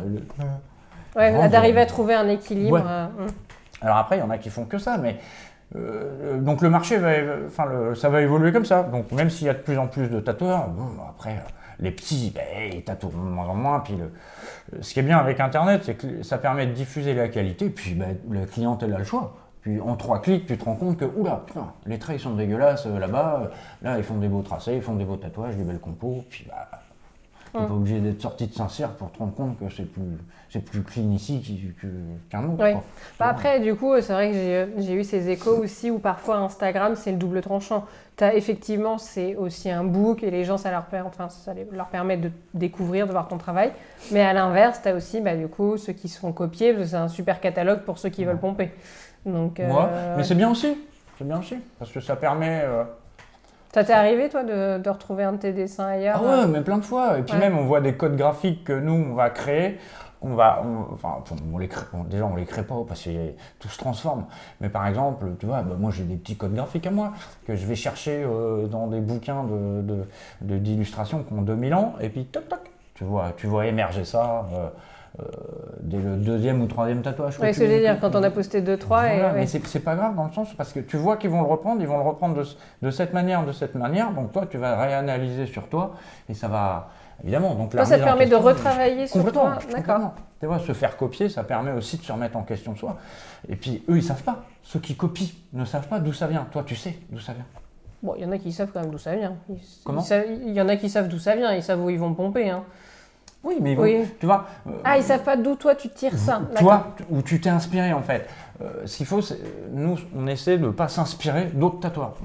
Ouais, 1.17 1.49
d'arriver 1.49 1.81
à 1.81 1.87
trouver 1.87 2.15
un 2.15 2.29
équilibre. 2.29 2.83
Euh, 2.85 3.07
hum. 3.19 3.27
Alors 3.83 3.97
après, 3.97 4.19
il 4.19 4.21
y 4.21 4.23
en 4.23 4.31
a 4.31 4.39
qui 4.39 4.51
font 4.51 4.65
que 4.65 4.79
ça, 4.79 4.99
mais 4.99 5.17
euh, 5.77 6.41
donc 6.41 6.63
le 6.63 6.71
marché 6.71 6.97
va, 6.97 7.11
enfin 7.47 7.95
ça 7.95 8.09
va 8.09 8.23
évoluer 8.23 8.53
comme 8.53 8.65
ça. 8.65 8.83
Donc 8.83 9.13
même 9.13 9.31
s'il 9.31 9.47
y 9.47 9.51
a 9.51 9.55
de 9.55 9.59
plus 9.59 9.79
en 9.79 9.87
plus 9.87 10.09
de 10.09 10.21
tatoueurs, 10.21 10.69
bon, 10.69 10.89
après 11.09 11.31
euh, 11.31 11.51
les 11.79 11.91
petits, 11.91 12.33
ben, 12.35 12.73
ils 12.73 12.83
tatouent 12.83 13.11
de 13.11 13.17
moins 13.17 13.47
en 13.47 13.55
moins. 13.55 13.81
Puis 13.81 13.95
le, 13.97 14.83
ce 14.83 14.93
qui 14.93 15.01
est 15.01 15.05
bien 15.05 15.19
avec 15.19 15.41
Internet, 15.41 15.83
c'est 15.85 15.95
que 15.95 16.23
ça 16.23 16.39
permet 16.39 16.67
de 16.67 16.73
diffuser 16.73 17.15
la 17.15 17.29
qualité. 17.29 17.71
Puis 17.71 17.95
ben, 17.95 18.17
la 18.31 18.47
clientèle 18.47 18.95
a 18.95 18.99
le 18.99 19.05
choix. 19.05 19.37
Puis 19.63 19.79
en 19.81 19.95
trois 19.95 20.23
clics, 20.23 20.47
tu 20.47 20.57
te 20.57 20.65
rends 20.65 20.75
compte 20.75 20.97
que, 20.97 21.05
oula, 21.05 21.43
putain, 21.47 21.73
les 21.87 21.99
traits 21.99 22.17
ils 22.17 22.23
sont 22.23 22.35
dégueulasses 22.35 22.87
euh, 22.87 22.99
là-bas. 22.99 23.51
Là, 23.83 23.99
ils 23.99 24.05
font 24.05 24.17
des 24.17 24.29
beaux 24.29 24.43
tracés, 24.43 24.75
ils 24.75 24.83
font 24.83 24.95
des 24.95 25.05
beaux 25.05 25.17
tatouages, 25.17 25.57
des 25.57 25.65
belles 25.65 25.81
compos. 25.81 26.25
Puis 26.29 26.47
bah, 26.49 26.69
tu 27.53 27.59
n'es 27.59 27.67
pas 27.67 27.75
obligé 27.75 28.01
d'être 28.01 28.21
sorti 28.21 28.47
de 28.47 28.55
Saint-Cyr 28.55 28.91
pour 28.91 29.11
te 29.11 29.19
rendre 29.19 29.35
compte 29.35 29.59
que 29.59 29.69
c'est 29.69 29.85
plus, 29.85 30.19
c'est 30.49 30.65
plus 30.65 30.83
clean 30.83 31.11
ici 31.11 31.43
qu'un 32.31 32.45
autre. 32.45 32.63
Oui. 32.63 32.75
Bah 33.19 33.27
après, 33.29 33.61
du 33.61 33.75
coup, 33.75 33.93
c'est 34.01 34.13
vrai 34.13 34.31
que 34.31 34.83
j'ai 34.83 34.95
eu 34.95 35.05
ces 35.05 35.29
échos 35.31 35.57
aussi 35.57 35.91
où 35.91 35.99
parfois 35.99 36.37
Instagram, 36.39 36.95
c'est 36.97 37.13
le 37.13 37.19
double 37.19 37.41
tranchant. 37.41 37.87
As, 38.21 38.35
effectivement, 38.35 38.99
c'est 38.99 39.35
aussi 39.37 39.71
un 39.71 39.83
book 39.83 40.23
et 40.23 40.31
les 40.31 40.45
gens, 40.45 40.59
ça 40.59 40.71
leur, 40.71 40.85
enfin, 41.07 41.31
ça 41.31 41.55
leur 41.73 41.87
permet 41.87 42.19
de 42.19 42.31
découvrir, 42.53 43.07
de 43.07 43.13
voir 43.13 43.29
ton 43.29 43.39
travail. 43.39 43.73
Mais 44.13 44.21
à 44.21 44.35
l'inverse, 44.35 44.81
tu 44.83 44.89
as 44.89 44.95
aussi, 44.95 45.23
bah, 45.23 45.35
du 45.35 45.49
coup, 45.49 45.79
ceux 45.79 45.95
qui 45.95 46.09
se 46.09 46.19
font 46.19 46.33
copier, 46.33 46.75
parce 46.75 46.85
que 46.85 46.91
c'est 46.91 46.97
un 46.97 47.09
super 47.09 47.41
catalogue 47.41 47.81
pour 47.81 47.99
ceux 47.99 48.11
qui 48.11 48.27
veulent 48.27 48.39
pomper. 48.39 48.73
Donc, 49.25 49.59
euh, 49.59 50.17
mais 50.17 50.25
c'est 50.25 50.35
bien 50.35 50.51
aussi. 50.51 50.77
C'est 51.19 51.25
bien 51.25 51.39
aussi. 51.39 51.57
Parce 51.79 51.91
que 51.91 52.01
ça 52.01 52.17
permet. 52.17 52.61
Euh, 52.63 52.85
ça 53.73 53.85
t'est 53.85 53.93
arrivé, 53.93 54.29
toi, 54.29 54.43
de, 54.43 54.89
retrouver 54.89 55.25
un 55.25 55.33
de 55.33 55.39
tes 55.39 55.53
dessins 55.53 55.87
ailleurs 55.87 56.21
Ah 56.21 56.27
ouais, 56.27 56.45
euh 56.45 56.47
mais 56.49 56.61
plein 56.61 56.79
de 56.79 56.85
fois. 56.85 57.19
Et 57.19 57.23
puis 57.23 57.37
même, 57.37 57.57
on 57.57 57.65
voit 57.65 57.81
des 57.81 57.95
codes 57.95 58.17
graphiques 58.17 58.65
que 58.65 58.73
nous, 58.73 59.11
on 59.11 59.15
va 59.15 59.31
créer. 59.31 59.79
On 60.23 60.35
va, 60.35 60.63
enfin, 60.93 61.25
on 61.51 61.57
les 61.57 61.69
crée, 61.69 61.87
déjà, 62.11 62.27
on 62.27 62.37
les 62.37 62.45
crée 62.45 62.63
pas 62.63 62.75
parce 62.87 63.05
que 63.05 63.11
tout 63.59 63.69
se 63.69 63.79
transforme. 63.79 64.27
Mais 64.61 64.69
par 64.69 64.87
exemple, 64.87 65.25
tu 65.39 65.47
vois, 65.47 65.63
bah, 65.63 65.77
moi, 65.79 65.91
j'ai 65.91 66.05
des 66.05 66.17
petits 66.17 66.37
codes 66.37 66.55
graphiques 66.55 66.87
à 66.87 66.91
moi 66.91 67.13
que 67.47 67.57
je 67.57 67.65
vais 67.65 67.75
chercher 67.75 68.23
euh, 68.23 68.67
dans 68.67 68.87
des 68.89 69.01
bouquins 69.01 69.47
d'illustration 70.43 71.19
de, 71.19 71.23
de, 71.23 71.29
qui 71.29 71.35
ont 71.35 71.43
2000 71.43 71.75
ans. 71.75 71.95
Et 72.03 72.11
puis, 72.11 72.27
toc, 72.27 72.51
toc, 72.51 72.61
tu 72.95 73.05
vois, 73.05 73.33
tu 73.37 73.47
vois 73.47 73.65
émerger 73.67 74.05
ça. 74.05 74.47
Euh, 74.53 74.69
dès 75.83 75.99
le 75.99 76.17
deuxième 76.17 76.63
ou 76.63 76.67
troisième 76.67 77.03
tatouage. 77.03 77.39
Oui, 77.41 77.53
ce 77.55 77.61
que 77.61 77.81
dire, 77.81 77.99
quand 78.01 78.15
on 78.15 78.23
a 78.23 78.31
posté 78.31 78.61
deux, 78.61 78.77
trois. 78.77 79.03
Mais 79.35 79.47
c'est 79.47 79.81
pas 79.81 79.95
grave 79.95 80.15
dans 80.15 80.27
le 80.27 80.33
sens 80.33 80.55
parce 80.55 80.73
que 80.73 80.81
tu 80.81 80.97
vois 80.97 81.17
qu'ils 81.17 81.31
vont 81.31 81.43
le 81.43 81.49
reprendre, 81.49 81.81
ils 81.81 81.87
vont 81.87 81.99
le 81.99 82.05
reprendre 82.05 82.43
de, 82.83 82.91
cette 82.91 83.13
manière, 83.13 83.45
de 83.45 83.53
cette 83.53 83.75
manière. 83.75 84.13
Donc 84.13 84.33
toi, 84.33 84.47
tu 84.47 84.59
vas 84.59 84.81
réanalyser 84.81 85.47
sur 85.47 85.69
toi 85.69 85.95
et 86.29 86.35
ça 86.35 86.49
va. 86.49 86.91
Évidemment, 87.23 87.55
donc 87.55 87.73
ça 87.73 87.99
te 87.99 88.03
permet 88.03 88.27
de 88.27 88.35
retravailler 88.35 89.07
sur 89.07 89.31
toi. 89.31 89.59
D'accord. 89.73 90.15
Tu 90.41 90.47
vois, 90.47 90.59
se 90.59 90.73
faire 90.73 90.97
copier, 90.97 91.29
ça 91.29 91.45
permet 91.45 91.73
aussi 91.73 91.99
de 91.99 92.03
se 92.03 92.11
remettre 92.11 92.39
en 92.39 92.43
question 92.43 92.73
de 92.73 92.79
soi. 92.79 92.97
Et 93.47 93.57
puis, 93.57 93.85
eux, 93.91 93.99
ils 93.99 94.03
savent 94.03 94.23
pas. 94.23 94.45
Ceux 94.63 94.81
qui 94.81 94.97
copient 94.97 95.29
ne 95.53 95.67
savent 95.67 95.87
pas 95.87 95.99
d'où 95.99 96.15
ça 96.15 96.27
vient. 96.27 96.47
Toi, 96.51 96.63
tu 96.65 96.75
sais 96.75 96.99
d'où 97.11 97.19
ça 97.19 97.35
vient. 97.35 97.45
Bon, 98.03 98.15
il 98.17 98.23
y 98.23 98.25
en 98.25 98.33
a 98.33 98.39
qui 98.39 98.51
savent 98.51 98.71
quand 98.73 98.81
même 98.81 98.91
d'où 98.91 98.97
ça 98.97 99.15
vient. 99.15 99.37
Comment 99.85 100.03
Il 100.47 100.55
y 100.55 100.63
en 100.63 100.69
a 100.71 100.77
qui 100.77 100.89
savent 100.89 101.09
d'où 101.09 101.19
ça 101.19 101.37
vient. 101.37 101.53
Ils 101.53 101.63
savent 101.63 101.85
où 101.85 101.91
ils 101.91 101.99
vont 101.99 102.15
pomper. 102.15 102.49
Hein. 102.49 102.65
Oui, 103.43 103.57
mais 103.61 103.75
tu 104.19 104.27
vois. 104.27 104.47
Euh, 104.67 104.73
ah, 104.85 104.99
ils 104.99 105.03
savent 105.03 105.23
pas 105.23 105.37
d'où 105.37 105.55
toi 105.55 105.75
tu 105.75 105.89
tires 105.89 106.19
ça. 106.19 106.43
Toi, 106.59 106.95
où 107.09 107.23
tu 107.23 107.41
t'es 107.41 107.49
inspiré 107.49 107.93
en 107.93 108.03
fait. 108.03 108.29
Euh, 108.61 108.85
qu'il 108.85 109.07
faut, 109.07 109.21
nous, 109.73 109.97
on 110.15 110.27
essaie 110.27 110.59
de 110.59 110.67
ne 110.67 110.71
pas 110.71 110.89
s'inspirer 110.89 111.47
d'autres 111.47 111.81
tatoueurs 111.81 112.19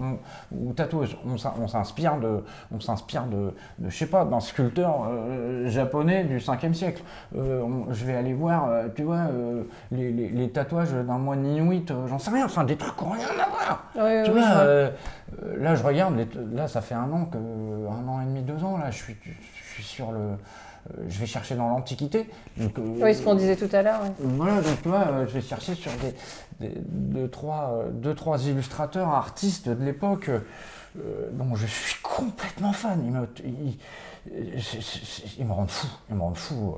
ou 0.51 0.73
tatoueuses. 0.73 1.15
On, 1.25 1.37
s'inspire 1.69 2.17
de, 2.17 2.43
on 2.75 2.81
s'inspire 2.81 3.23
de, 3.27 3.53
de, 3.79 3.89
je 3.89 3.97
sais 3.97 4.07
pas, 4.07 4.25
d'un 4.25 4.41
sculpteur 4.41 5.07
euh, 5.07 5.69
japonais 5.69 6.25
du 6.25 6.39
5e 6.39 6.73
siècle. 6.73 7.01
je 7.33 8.05
vais 8.05 8.15
aller 8.15 8.33
voir, 8.33 8.69
tu 8.97 9.03
vois, 9.03 9.29
les, 9.93 10.49
tatouages 10.49 10.91
d'un 10.91 11.17
moine 11.17 11.45
inuit, 11.45 11.89
j'en 12.07 12.19
sais 12.19 12.31
rien, 12.31 12.43
enfin 12.43 12.65
des 12.65 12.75
trucs 12.75 12.97
qui 12.97 13.05
n'ont 13.05 13.11
rien 13.11 13.27
à 13.29 14.03
voir. 14.03 14.25
tu 14.25 14.31
vois, 14.31 14.89
là, 15.57 15.75
je 15.75 15.83
regarde, 15.83 16.15
là, 16.53 16.67
ça 16.67 16.81
fait 16.81 16.95
un 16.95 17.09
an 17.13 17.29
que, 17.31 17.37
un 17.37 18.07
an 18.09 18.21
et 18.21 18.25
demi, 18.25 18.41
deux 18.41 18.61
ans, 18.61 18.77
là, 18.77 18.91
je 18.91 18.97
suis, 18.97 19.15
je 19.23 19.73
suis 19.73 19.83
sur 19.83 20.11
le 20.11 20.19
euh, 20.19 20.35
je 21.07 21.19
vais 21.19 21.25
chercher 21.25 21.55
dans 21.55 21.69
l'Antiquité. 21.69 22.29
Euh, 22.59 22.67
oui, 22.77 23.15
ce 23.15 23.23
qu'on 23.23 23.35
disait 23.35 23.55
tout 23.55 23.73
à 23.73 23.81
l'heure. 23.81 24.01
Voilà, 24.19 24.61
donc 24.61 24.85
euh, 24.85 25.25
je 25.27 25.33
vais 25.33 25.41
chercher 25.41 25.75
sur 25.75 25.91
des, 26.59 26.71
deux, 26.89 27.27
trois, 27.29 27.85
deux, 27.91 28.13
trois 28.13 28.45
illustrateurs, 28.45 29.09
artistes 29.09 29.69
de 29.69 29.83
l'époque 29.83 30.29
dont 31.31 31.55
je 31.55 31.65
suis 31.65 32.01
complètement 32.01 32.71
fan. 32.71 33.01
Ils 33.03 33.11
me, 33.11 33.27
ils, 35.37 35.45
me 35.45 35.51
rendent 35.51 35.69
fou, 35.69 35.87
ils 36.09 36.15
me 36.15 36.21
rendent 36.21 36.37
fou. 36.37 36.75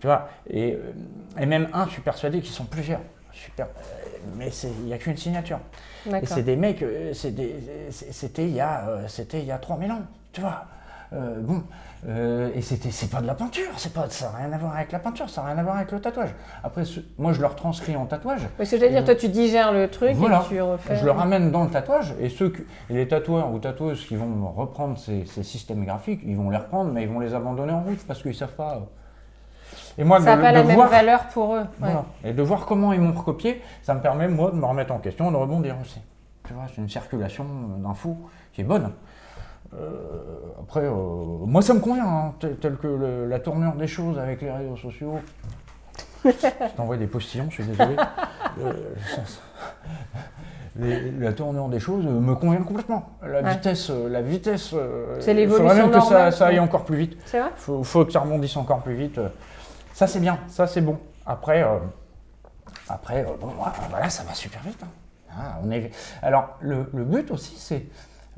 tu 0.00 0.06
vois, 0.06 0.28
et, 0.50 0.78
et, 1.38 1.46
même 1.46 1.68
un, 1.72 1.86
je 1.86 1.92
suis 1.92 2.02
persuadé 2.02 2.40
qu'ils 2.40 2.52
sont 2.52 2.66
plusieurs. 2.66 3.00
Super, 3.32 3.66
mais 4.36 4.50
il 4.78 4.84
n'y 4.84 4.92
a 4.92 4.98
qu'une 4.98 5.16
signature. 5.16 5.58
Et 6.06 6.26
c'est 6.26 6.42
des 6.42 6.56
mecs, 6.56 6.84
c'était 7.12 8.44
il, 8.44 8.54
y 8.54 8.60
a, 8.60 9.00
il 9.32 9.44
y 9.44 9.50
a 9.50 9.58
3000 9.58 9.90
ans, 9.90 10.02
tu 10.32 10.40
vois. 10.40 10.66
Bon, 11.12 11.62
euh, 12.06 12.50
et 12.54 12.60
c'était, 12.60 12.90
c'est 12.90 13.10
pas 13.10 13.22
de 13.22 13.26
la 13.26 13.34
peinture, 13.34 13.70
c'est 13.78 13.92
pas, 13.92 14.10
ça 14.10 14.30
n'a 14.30 14.38
rien 14.38 14.52
à 14.52 14.58
voir 14.58 14.76
avec 14.76 14.92
la 14.92 14.98
peinture, 14.98 15.30
ça 15.30 15.40
n'a 15.40 15.48
rien 15.48 15.58
à 15.58 15.62
voir 15.62 15.76
avec 15.76 15.90
le 15.90 16.00
tatouage. 16.00 16.34
Après, 16.62 16.82
moi 17.16 17.32
je 17.32 17.40
le 17.40 17.46
retranscris 17.46 17.96
en 17.96 18.04
tatouage. 18.04 18.42
Oui, 18.58 18.66
c'est 18.66 18.82
à 18.82 18.88
dire, 18.88 19.04
toi 19.04 19.14
tu 19.14 19.28
digères 19.28 19.72
le 19.72 19.88
truc 19.88 20.10
et 20.10 20.48
tu 20.48 20.60
refais. 20.60 20.96
Je 20.96 21.04
le 21.04 21.12
ramène 21.12 21.50
dans 21.50 21.64
le 21.64 21.70
tatouage 21.70 22.14
et 22.20 22.28
ceux 22.28 22.52
les 22.90 23.08
tatoueurs 23.08 23.50
ou 23.52 23.58
tatoueuses 23.58 24.04
qui 24.04 24.16
vont 24.16 24.52
reprendre 24.54 24.98
ces, 24.98 25.24
systèmes 25.42 25.84
graphiques, 25.84 26.20
ils 26.24 26.36
vont 26.36 26.50
les 26.50 26.58
reprendre, 26.58 26.92
mais 26.92 27.04
ils 27.04 27.08
vont 27.08 27.20
les 27.20 27.34
abandonner 27.34 27.72
en 27.72 27.82
route 27.82 28.04
parce 28.06 28.22
qu'ils 28.22 28.34
savent 28.34 28.54
pas. 28.54 28.82
Et 29.96 30.04
moi, 30.04 30.18
ça 30.20 30.36
n'a 30.36 30.42
pas 30.42 30.52
la 30.52 30.62
même 30.62 30.86
valeur 30.86 31.28
pour 31.28 31.54
eux. 31.54 31.64
Et 32.22 32.34
de 32.34 32.42
voir 32.42 32.66
comment 32.66 32.92
ils 32.92 33.00
m'ont 33.00 33.18
recopié, 33.18 33.62
ça 33.82 33.94
me 33.94 34.00
permet 34.00 34.28
moi 34.28 34.50
de 34.50 34.56
me 34.56 34.66
remettre 34.66 34.92
en 34.92 34.98
question 34.98 35.30
de 35.30 35.36
rebondir 35.36 35.76
aussi. 35.80 36.00
Tu 36.46 36.52
vois, 36.52 36.64
c'est 36.68 36.82
une 36.82 36.90
circulation 36.90 37.46
d'infos 37.78 38.18
qui 38.52 38.60
est 38.60 38.64
bonne. 38.64 38.92
Euh, 39.80 39.88
après, 40.60 40.84
euh, 40.84 40.92
moi 40.92 41.62
ça 41.62 41.74
me 41.74 41.80
convient, 41.80 42.06
hein, 42.06 42.34
tel, 42.60 42.76
que 42.76 43.26
la 43.28 43.40
tournure 43.40 43.74
des 43.74 43.86
choses 43.86 44.18
avec 44.18 44.42
les 44.42 44.50
réseaux 44.50 44.76
sociaux. 44.76 45.20
je 46.24 46.76
t'envoie 46.76 46.96
des 46.96 47.06
postillons, 47.06 47.46
je 47.50 47.62
suis 47.62 47.64
désolé. 47.64 47.96
Euh, 50.80 51.10
la 51.18 51.32
tournure 51.32 51.68
des 51.68 51.80
choses 51.80 52.04
me 52.04 52.34
convient 52.36 52.62
complètement. 52.62 53.16
La 53.22 53.42
vitesse, 53.42 53.90
la 53.90 54.22
vitesse. 54.22 54.74
C'est 55.18 55.34
l'évolution. 55.34 55.64
Il 55.66 55.80
faudrait 55.80 55.90
même 55.90 56.30
que 56.30 56.36
ça, 56.36 56.46
aille 56.46 56.60
encore 56.60 56.84
plus 56.84 56.96
vite. 56.96 57.18
C'est 57.26 57.40
vrai. 57.40 57.50
Il 57.56 57.84
faut, 57.84 58.04
que 58.04 58.12
ça 58.12 58.20
rebondisse 58.20 58.56
encore 58.56 58.80
plus 58.80 58.94
vite. 58.94 59.20
Ça 59.92 60.06
c'est 60.06 60.20
bien, 60.20 60.38
ça 60.46 60.68
c'est 60.68 60.82
bon. 60.82 60.98
Après, 61.26 61.64
après, 62.88 63.24
bon, 63.40 63.52
voilà, 63.90 64.08
ça 64.08 64.22
va 64.22 64.34
super 64.34 64.62
vite. 64.62 64.80
Hein. 64.84 64.88
Ah, 65.36 65.58
on 65.64 65.70
est... 65.72 65.90
Alors 66.22 66.58
le, 66.60 66.88
le 66.94 67.04
but 67.04 67.30
aussi, 67.32 67.56
c'est 67.56 67.86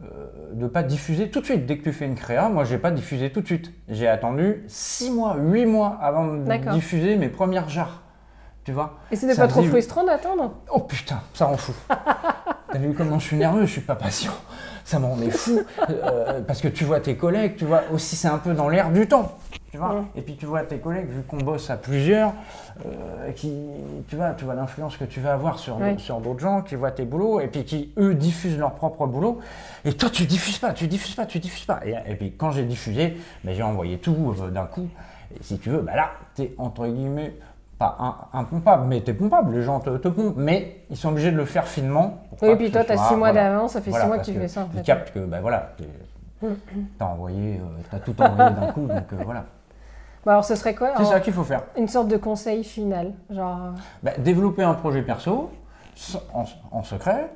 euh, 0.02 0.52
de 0.52 0.62
ne 0.64 0.68
pas 0.68 0.82
diffuser 0.82 1.30
tout 1.30 1.40
de 1.40 1.46
suite. 1.46 1.64
Dès 1.64 1.78
que 1.78 1.84
tu 1.84 1.92
fais 1.92 2.04
une 2.04 2.14
créa, 2.14 2.48
moi, 2.48 2.64
j'ai 2.64 2.78
pas 2.78 2.90
diffusé 2.90 3.30
tout 3.30 3.40
de 3.40 3.46
suite. 3.46 3.72
J'ai 3.88 4.08
attendu 4.08 4.64
6 4.68 5.10
mois, 5.10 5.36
8 5.38 5.66
mois 5.66 5.98
avant 6.00 6.26
de 6.26 6.72
diffuser 6.72 7.16
mes 7.16 7.28
premières 7.28 7.68
jarres. 7.68 8.02
Tu 8.64 8.72
vois? 8.72 8.98
Et 9.12 9.16
c'était 9.16 9.36
pas 9.36 9.46
trop 9.46 9.62
frustrant 9.62 10.04
d'attendre? 10.04 10.54
Oh 10.70 10.80
putain, 10.80 11.20
ça 11.34 11.46
rend 11.46 11.56
fou. 11.56 11.72
T'as 11.88 12.78
vu 12.78 12.92
comment 12.94 13.18
je 13.18 13.26
suis 13.26 13.36
nerveux? 13.36 13.64
Je 13.64 13.70
suis 13.70 13.80
pas 13.80 13.94
patient. 13.94 14.32
Ça 14.84 14.98
me 14.98 15.06
rendait 15.06 15.30
fou. 15.30 15.60
Euh, 15.88 16.40
parce 16.42 16.60
que 16.60 16.68
tu 16.68 16.84
vois 16.84 17.00
tes 17.00 17.16
collègues, 17.16 17.56
tu 17.56 17.64
vois, 17.64 17.82
aussi 17.92 18.16
c'est 18.16 18.28
un 18.28 18.38
peu 18.38 18.54
dans 18.54 18.68
l'air 18.68 18.90
du 18.90 19.06
temps. 19.06 19.38
Tu 19.76 19.82
vois 19.82 20.04
Et 20.16 20.22
puis 20.22 20.36
tu 20.36 20.46
vois 20.46 20.62
tes 20.62 20.78
collègues, 20.78 21.08
vu 21.10 21.22
qu'on 21.22 21.36
bosse 21.36 21.68
à 21.68 21.76
plusieurs, 21.76 22.32
euh, 22.86 23.30
qui, 23.32 23.52
tu 24.08 24.16
vois, 24.16 24.30
tu 24.30 24.46
vois 24.46 24.54
l'influence 24.54 24.96
que 24.96 25.04
tu 25.04 25.20
vas 25.20 25.34
avoir 25.34 25.58
sur, 25.58 25.78
sur 25.98 26.20
d'autres 26.20 26.40
gens, 26.40 26.62
qui 26.62 26.76
voient 26.76 26.92
tes 26.92 27.04
boulots, 27.04 27.40
et 27.40 27.48
puis 27.48 27.62
qui, 27.64 27.92
eux, 27.98 28.14
diffusent 28.14 28.58
leur 28.58 28.72
propre 28.72 29.06
boulot. 29.06 29.38
Et 29.84 29.92
toi, 29.92 30.08
tu 30.08 30.24
diffuses 30.24 30.58
pas, 30.58 30.72
tu 30.72 30.86
diffuses 30.86 31.14
pas, 31.14 31.26
tu 31.26 31.40
diffuses 31.40 31.66
pas. 31.66 31.80
Et, 31.84 32.14
puis 32.14 32.32
quand 32.32 32.52
j'ai 32.52 32.64
diffusé, 32.64 33.18
ben, 33.44 33.54
j'ai 33.54 33.62
envoyé 33.62 33.98
tout 33.98 34.34
euh, 34.40 34.48
d'un 34.48 34.64
coup. 34.64 34.88
Et 35.34 35.42
si 35.42 35.58
tu 35.58 35.68
veux, 35.68 35.82
ben 35.82 35.94
là, 35.94 36.12
tu 36.34 36.44
es 36.44 36.54
entre 36.56 36.86
guillemets 36.86 37.34
pas 37.78 38.30
impompable, 38.32 38.86
mais 38.86 39.02
tu 39.02 39.10
es 39.10 39.14
pompable, 39.14 39.54
les 39.54 39.62
gens 39.62 39.80
te, 39.80 39.90
pompent, 40.08 40.38
mais 40.38 40.84
ils 40.88 40.96
sont 40.96 41.10
obligés 41.10 41.32
de 41.32 41.36
le 41.36 41.44
faire 41.44 41.66
finement. 41.66 42.22
Oui, 42.40 42.48
et 42.48 42.56
puis 42.56 42.70
toi, 42.70 42.82
tu 42.82 42.92
as 42.92 42.96
six 42.96 43.14
mois 43.14 43.32
d'avance, 43.32 43.72
ça 43.72 43.82
fait 43.82 43.92
six 43.92 44.06
mois 44.06 44.16
que 44.16 44.24
tu 44.24 44.32
fais 44.32 44.48
ça. 44.48 44.62
En 44.62 44.68
fait. 44.68 44.78
Ils 44.78 44.84
captent 44.84 45.12
que, 45.12 45.18
ben 45.18 45.42
voilà, 45.42 45.74
tu 45.76 45.84
as 46.98 47.06
envoyé, 47.06 47.56
euh, 47.56 47.96
as 47.96 48.00
tout 48.00 48.18
envoyé 48.22 48.54
d'un 48.54 48.72
coup, 48.72 48.86
donc 48.86 49.12
voilà. 49.22 49.44
Bah 50.26 50.32
alors, 50.32 50.44
ce 50.44 50.56
serait 50.56 50.74
quoi 50.74 50.92
C'est 50.96 51.04
ça 51.04 51.20
qu'il 51.20 51.32
faut 51.32 51.44
faire. 51.44 51.62
Une 51.78 51.86
sorte 51.86 52.08
de 52.08 52.16
conseil 52.16 52.64
final, 52.64 53.12
genre. 53.30 53.74
Bah, 54.02 54.10
développer 54.18 54.64
un 54.64 54.74
projet 54.74 55.02
perso 55.02 55.52
en, 56.72 56.82
secret, 56.82 57.30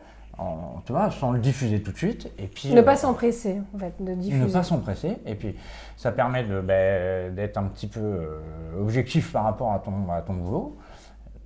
tu 0.84 0.92
vois, 0.92 1.12
sans 1.12 1.30
le 1.30 1.38
diffuser 1.38 1.84
tout 1.84 1.92
de 1.92 1.96
suite, 1.96 2.32
et 2.36 2.48
puis. 2.48 2.74
Ne 2.74 2.82
pas 2.82 2.94
euh, 2.94 2.96
s'empresser, 2.96 3.62
en 3.76 3.78
fait, 3.78 3.94
de 4.00 4.12
diffuser. 4.14 4.44
Ne 4.44 4.50
pas 4.50 4.64
s'empresser, 4.64 5.18
et 5.24 5.36
puis 5.36 5.54
ça 5.96 6.10
permet 6.10 6.42
bah, 6.42 7.30
d'être 7.30 7.58
un 7.58 7.64
petit 7.64 7.86
peu 7.86 8.00
euh, 8.00 8.40
objectif 8.80 9.32
par 9.32 9.44
rapport 9.44 9.72
à 9.72 9.78
ton, 9.78 10.10
à 10.10 10.20
ton 10.22 10.34
boulot. 10.34 10.76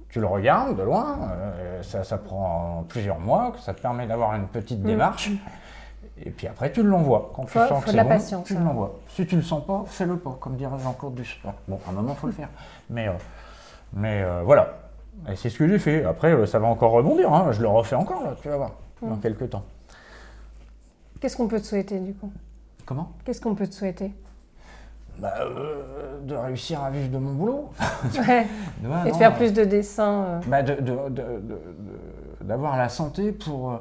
Tu 0.09 0.21
le 0.21 0.27
regardes 0.27 0.79
de 0.79 0.83
loin, 0.83 1.19
euh, 1.31 1.83
ça, 1.83 2.05
ça, 2.05 2.17
prend 2.17 2.87
plusieurs 2.89 3.19
mois, 3.19 3.53
ça 3.59 3.75
te 3.75 3.83
permet 3.83 4.07
d'avoir 4.07 4.35
une 4.35 4.47
petite 4.47 4.81
mm. 4.81 4.87
démarche. 4.87 5.31
Et 6.23 6.31
puis 6.31 6.47
après, 6.47 6.71
tu 6.71 6.83
l'envoies. 6.83 7.33
Quand 7.35 7.45
tu 7.45 7.53
sens 7.59 7.85
que 7.85 7.91
c'est 7.91 8.03
bon, 8.03 8.09
patience, 8.09 8.47
tu 8.47 8.57
hein. 8.57 8.63
l'envoies. 8.65 8.95
Si 9.09 9.27
tu 9.27 9.35
ne 9.35 9.41
le 9.41 9.47
sens 9.47 9.65
pas, 9.67 9.83
fais-le 9.87 10.17
pas, 10.17 10.37
comme 10.41 10.55
dirait 10.57 10.79
Jean-Claude 10.79 11.15
Duss. 11.15 11.37
Bon, 11.67 11.79
à 11.87 11.91
un 11.91 11.93
moment, 11.93 12.13
il 12.17 12.19
faut 12.21 12.27
le 12.29 12.33
faire. 12.33 12.49
Mais, 12.89 13.09
euh, 13.09 13.13
mais 13.95 14.23
euh, 14.23 14.43
voilà. 14.45 14.75
Et 15.31 15.37
c'est 15.37 15.51
ce 15.51 15.59
que 15.59 15.67
j'ai 15.69 15.79
fait. 15.79 16.05
Après, 16.05 16.33
euh, 16.33 16.47
ça 16.47 16.59
va 16.59 16.67
encore 16.69 16.93
rebondir. 16.93 17.33
hein. 17.33 17.51
Je 17.53 17.61
le 17.63 17.69
refais 17.69 17.97
encore, 17.97 18.23
là, 18.23 18.35
tu 18.41 18.49
vas 18.49 18.57
voir, 18.57 18.71
dans 19.03 19.17
Mm. 19.17 19.21
quelques 19.21 19.51
temps. 19.51 19.65
Qu'est-ce 21.21 21.37
qu'on 21.37 21.49
peut 21.49 21.61
te 21.61 21.67
souhaiter 21.67 21.99
du 21.99 22.15
coup? 22.15 22.31
Comment? 22.87 23.11
Qu'est-ce 23.25 23.41
qu'on 23.41 23.55
peut 23.55 23.67
te 23.67 23.75
souhaiter? 23.75 24.13
Bah, 25.19 25.33
euh, 25.41 26.21
De 26.23 26.35
réussir 26.35 26.83
à 26.83 26.91
vivre 26.91 27.09
de 27.11 27.19
mon 27.19 27.33
boulot. 27.33 27.71
Ouais. 28.27 28.47
Et 29.07 29.11
de 29.11 29.17
faire 29.17 29.33
euh, 29.33 29.37
plus 29.37 29.53
de 29.53 29.65
dessins. 29.65 30.25
euh. 30.25 30.41
bah, 30.47 30.63
de- 30.63 30.75
de- 30.81 31.61
D'avoir 32.41 32.77
la 32.77 32.89
santé 32.89 33.33
pour 33.33 33.81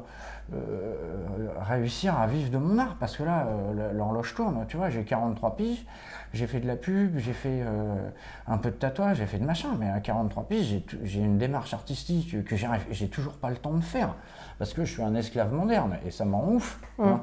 réussir 1.63 2.17
à 2.19 2.27
vivre 2.27 2.49
de 2.51 2.57
mon 2.57 2.77
art. 2.77 2.95
Parce 2.99 3.17
que 3.17 3.23
là, 3.23 3.47
euh, 3.47 3.93
l'horloge 3.93 4.33
tourne. 4.35 4.65
Tu 4.67 4.77
vois, 4.77 4.89
j'ai 4.89 5.03
43 5.03 5.55
piges, 5.55 5.85
j'ai 6.33 6.47
fait 6.47 6.59
de 6.59 6.67
la 6.67 6.75
pub, 6.75 7.17
j'ai 7.17 7.33
fait 7.33 7.61
euh, 7.61 8.09
un 8.47 8.57
peu 8.57 8.69
de 8.69 8.75
tatouage, 8.75 9.17
j'ai 9.17 9.25
fait 9.25 9.39
de 9.39 9.45
machin. 9.45 9.69
Mais 9.79 9.89
à 9.89 9.99
43 9.99 10.43
piges, 10.43 10.81
j'ai 11.03 11.19
une 11.19 11.37
démarche 11.37 11.73
artistique 11.73 12.43
que 12.45 12.55
j'ai 12.91 13.07
toujours 13.09 13.33
pas 13.33 13.49
le 13.49 13.57
temps 13.57 13.73
de 13.73 13.83
faire. 13.83 14.15
Parce 14.59 14.73
que 14.73 14.85
je 14.85 14.93
suis 14.93 15.03
un 15.03 15.15
esclave 15.15 15.53
moderne 15.53 15.97
et 16.05 16.11
ça 16.11 16.25
m'en 16.25 16.47
ouf. 16.49 16.79
Hein. 16.99 17.21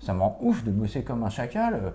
Ça 0.00 0.14
m'en 0.14 0.38
ouf 0.40 0.64
de 0.64 0.70
bosser 0.70 1.04
comme 1.04 1.24
un 1.24 1.30
chacal. 1.30 1.74
euh, 1.74 1.90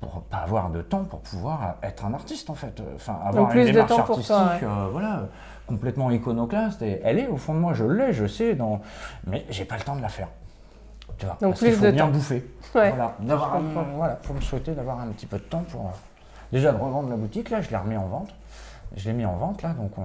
pour 0.00 0.22
pas 0.22 0.38
avoir 0.38 0.70
de 0.70 0.82
temps 0.82 1.04
pour 1.04 1.20
pouvoir 1.20 1.76
être 1.82 2.04
un 2.04 2.14
artiste 2.14 2.50
en 2.50 2.54
fait, 2.54 2.82
enfin 2.94 3.18
avoir 3.24 3.48
plus 3.48 3.60
une 3.60 3.66
de 3.68 3.72
démarche 3.72 3.88
temps 3.88 4.02
pour 4.02 4.16
artistique, 4.16 4.36
toi, 4.36 4.54
ouais. 4.54 4.64
euh, 4.64 4.88
voilà, 4.90 5.28
complètement 5.66 6.10
iconoclaste. 6.10 6.82
Et 6.82 7.00
elle 7.04 7.18
est 7.18 7.28
au 7.28 7.36
fond 7.36 7.54
de 7.54 7.58
moi, 7.58 7.72
je 7.74 7.84
l'ai, 7.84 8.12
je 8.12 8.26
sais, 8.26 8.54
dans... 8.54 8.80
mais 9.26 9.44
j'ai 9.50 9.64
pas 9.64 9.76
le 9.76 9.82
temps 9.82 9.96
de 9.96 10.02
la 10.02 10.08
faire. 10.08 10.28
Tu 11.18 11.26
vois, 11.26 11.36
Donc 11.40 11.50
parce 11.50 11.60
qu'il 11.60 11.68
plus 11.68 11.76
faut 11.78 11.84
de 11.86 11.90
bien 11.92 12.06
temps. 12.06 12.12
bouffer. 12.12 12.44
Ouais. 12.74 12.90
Voilà, 12.90 13.14
d'avoir 13.20 13.60
faut 14.22 14.34
me 14.34 14.40
souhaiter 14.40 14.72
d'avoir 14.72 15.00
un 15.00 15.08
petit 15.08 15.26
peu 15.26 15.38
de 15.38 15.44
temps 15.44 15.62
pour 15.70 15.82
euh, 15.82 15.90
déjà 16.50 16.72
de 16.72 16.78
revendre 16.78 17.08
la 17.08 17.16
boutique. 17.16 17.50
Là, 17.50 17.60
je 17.60 17.70
l'ai 17.70 17.76
remis 17.76 17.96
en 17.96 18.06
vente. 18.06 18.34
Je 18.96 19.08
l'ai 19.08 19.14
mis 19.14 19.24
en 19.24 19.36
vente 19.36 19.62
là, 19.62 19.70
donc 19.74 19.96
on- 19.98 20.02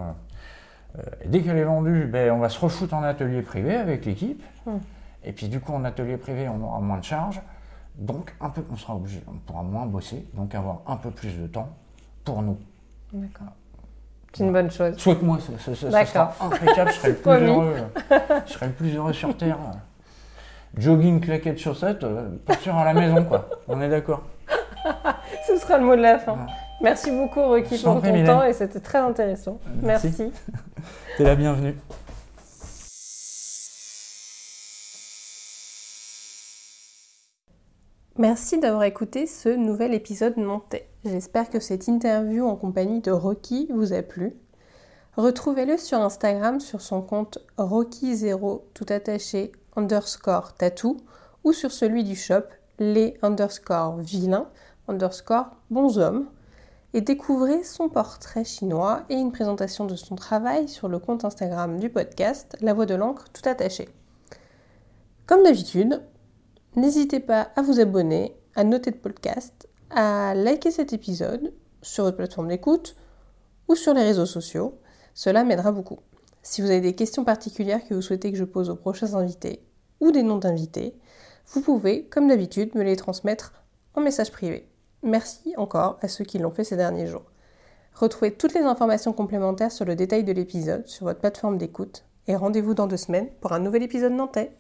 euh, 0.98 1.02
dès 1.26 1.42
qu'elle 1.42 1.58
est 1.58 1.64
vendue, 1.64 2.06
ben, 2.06 2.32
on 2.32 2.40
va 2.40 2.50
se 2.50 2.60
refoutre 2.60 2.94
en 2.96 3.04
atelier 3.04 3.42
privé 3.42 3.76
avec 3.76 4.06
l'équipe. 4.06 4.44
Hmm. 4.66 4.78
Et 5.24 5.32
puis 5.34 5.48
du 5.48 5.60
coup, 5.60 5.74
en 5.74 5.84
atelier 5.86 6.18
privé, 6.18 6.48
on 6.50 6.64
aura 6.64 6.80
moins 6.80 6.98
de 6.98 7.04
charges. 7.04 7.42
Donc, 7.96 8.34
un 8.40 8.50
peu, 8.50 8.64
on 8.72 8.76
sera 8.78 8.96
obligé, 8.96 9.22
on 9.28 9.34
pourra 9.34 9.62
moins 9.62 9.86
bosser, 9.86 10.26
donc 10.34 10.56
avoir 10.56 10.82
un 10.88 10.96
peu 10.96 11.12
plus 11.12 11.38
de 11.38 11.48
temps 11.48 11.70
pour 12.24 12.42
nous. 12.42 12.58
D'accord. 13.12 13.48
C'est 14.34 14.44
une 14.44 14.54
bonne 14.54 14.70
chose. 14.72 14.96
Souhaite-moi, 14.98 15.40
ça, 15.66 16.06
sera 16.06 16.36
impeccable, 16.42 16.92
je 16.92 16.96
serai 16.96 17.08
le 17.10 17.14
plus 17.16 17.24
Promis. 17.24 17.48
heureux. 17.48 17.76
Je 18.46 18.54
serai 18.54 18.68
le 18.68 18.72
plus 18.74 18.96
heureux 18.96 19.14
sur 19.14 19.36
Terre. 19.36 19.58
Jogging, 20.78 21.20
claquettes, 21.20 21.58
chaussettes, 21.60 22.04
euh, 22.04 22.30
partir 22.46 22.76
à 22.78 22.86
la 22.86 22.94
maison, 22.94 23.24
quoi. 23.26 23.50
On 23.68 23.82
est 23.82 23.90
d'accord. 23.90 24.22
Ce 25.48 25.58
sera 25.58 25.78
le 25.80 25.86
mot 25.86 25.96
de 25.96 26.02
la 26.02 26.20
fin. 26.20 26.34
Ouais. 26.34 26.38
Merci 26.82 27.12
beaucoup, 27.12 27.42
Rocky, 27.42 27.78
pour 27.82 28.02
ton 28.02 28.26
temps 28.26 28.44
et 28.44 28.54
c'était 28.54 28.80
très 28.80 29.00
intéressant. 29.00 29.60
Merci. 29.82 30.08
Merci. 30.08 30.32
T'es 31.18 31.24
la 31.24 31.36
bienvenue. 31.36 31.76
Merci 38.20 38.60
d'avoir 38.60 38.84
écouté 38.84 39.28
ce 39.28 39.48
nouvel 39.48 39.94
épisode 39.94 40.36
nantais. 40.36 40.90
J'espère 41.06 41.50
que 41.50 41.62
cette 41.62 41.88
interview 41.88 42.46
en 42.46 42.58
compagnie 42.58 43.00
de 43.00 43.12
Rocky 43.12 43.70
vous 43.74 43.94
a 43.94 44.02
plu. 44.02 44.36
Retrouvez-le 45.16 45.78
sur 45.78 46.02
Instagram 46.02 46.60
sur 46.60 46.82
son 46.82 47.02
compte 47.02 47.38
Rocky0 47.58 48.64
tout 48.74 48.86
attaché 48.90 49.54
underscore 49.78 50.54
tatou 50.56 50.98
ou 51.46 51.54
sur 51.54 51.72
celui 51.72 52.04
du 52.04 52.18
shop 52.18 52.44
les 52.78 53.18
underscore 53.22 53.96
vilains 54.00 54.50
underscore 54.90 55.56
bonshommes 55.70 56.28
et 56.94 57.00
découvrez 57.00 57.64
son 57.64 57.88
portrait 57.88 58.44
chinois 58.44 59.04
et 59.08 59.16
une 59.16 59.32
présentation 59.32 59.86
de 59.86 59.96
son 59.96 60.16
travail 60.16 60.68
sur 60.68 60.90
le 60.90 61.00
compte 61.00 61.24
Instagram 61.24 61.80
du 61.80 61.90
podcast 61.90 62.58
La 62.60 62.74
Voix 62.74 62.86
de 62.86 62.96
l'encre 62.96 63.30
tout 63.32 63.48
attaché. 63.48 63.88
Comme 65.26 65.44
d'habitude, 65.44 66.02
N'hésitez 66.76 67.20
pas 67.20 67.50
à 67.56 67.62
vous 67.62 67.80
abonner, 67.80 68.36
à 68.56 68.64
noter 68.64 68.92
le 68.92 68.98
podcast, 68.98 69.68
à 69.90 70.34
liker 70.36 70.72
cet 70.72 70.94
épisode 70.94 71.54
sur 71.82 72.04
votre 72.04 72.18
plateforme 72.18 72.48
d'écoute 72.48 72.96
ou 73.68 73.76
sur 73.76 73.94
les 73.94 74.04
réseaux 74.04 74.26
sociaux. 74.26 74.80
Cela 75.14 75.44
m'aidera 75.44 75.72
beaucoup. 75.72 76.00
Si 76.42 76.62
vous 76.62 76.70
avez 76.70 76.82
des 76.82 76.96
questions 76.96 77.24
particulières 77.24 77.86
que 77.88 77.94
vous 77.94 78.02
souhaitez 78.02 78.32
que 78.32 78.38
je 78.38 78.44
pose 78.44 78.70
aux 78.70 78.76
prochains 78.76 79.16
invités 79.16 79.66
ou 80.00 80.12
des 80.12 80.24
noms 80.24 80.38
d'invités, 80.38 80.98
vous 81.48 81.62
pouvez, 81.62 82.06
comme 82.06 82.28
d'habitude, 82.28 82.76
me 82.76 82.84
les 82.84 82.96
transmettre 82.96 83.54
en 83.96 84.02
message 84.02 84.32
privé. 84.32 84.70
Merci 85.02 85.54
encore 85.58 85.98
à 86.02 86.08
ceux 86.08 86.24
qui 86.24 86.38
l'ont 86.38 86.52
fait 86.52 86.64
ces 86.64 86.78
derniers 86.78 87.08
jours. 87.08 87.26
Retrouvez 87.96 88.34
toutes 88.34 88.54
les 88.54 88.62
informations 88.62 89.12
complémentaires 89.12 89.72
sur 89.72 89.86
le 89.86 89.96
détail 89.96 90.24
de 90.24 90.32
l'épisode 90.32 90.88
sur 90.88 91.06
votre 91.06 91.20
plateforme 91.20 91.58
d'écoute 91.58 92.06
et 92.28 92.36
rendez-vous 92.36 92.74
dans 92.74 92.88
deux 92.88 92.98
semaines 92.98 93.30
pour 93.42 93.54
un 93.54 93.60
nouvel 93.60 93.84
épisode 93.84 94.14
nantais. 94.14 94.56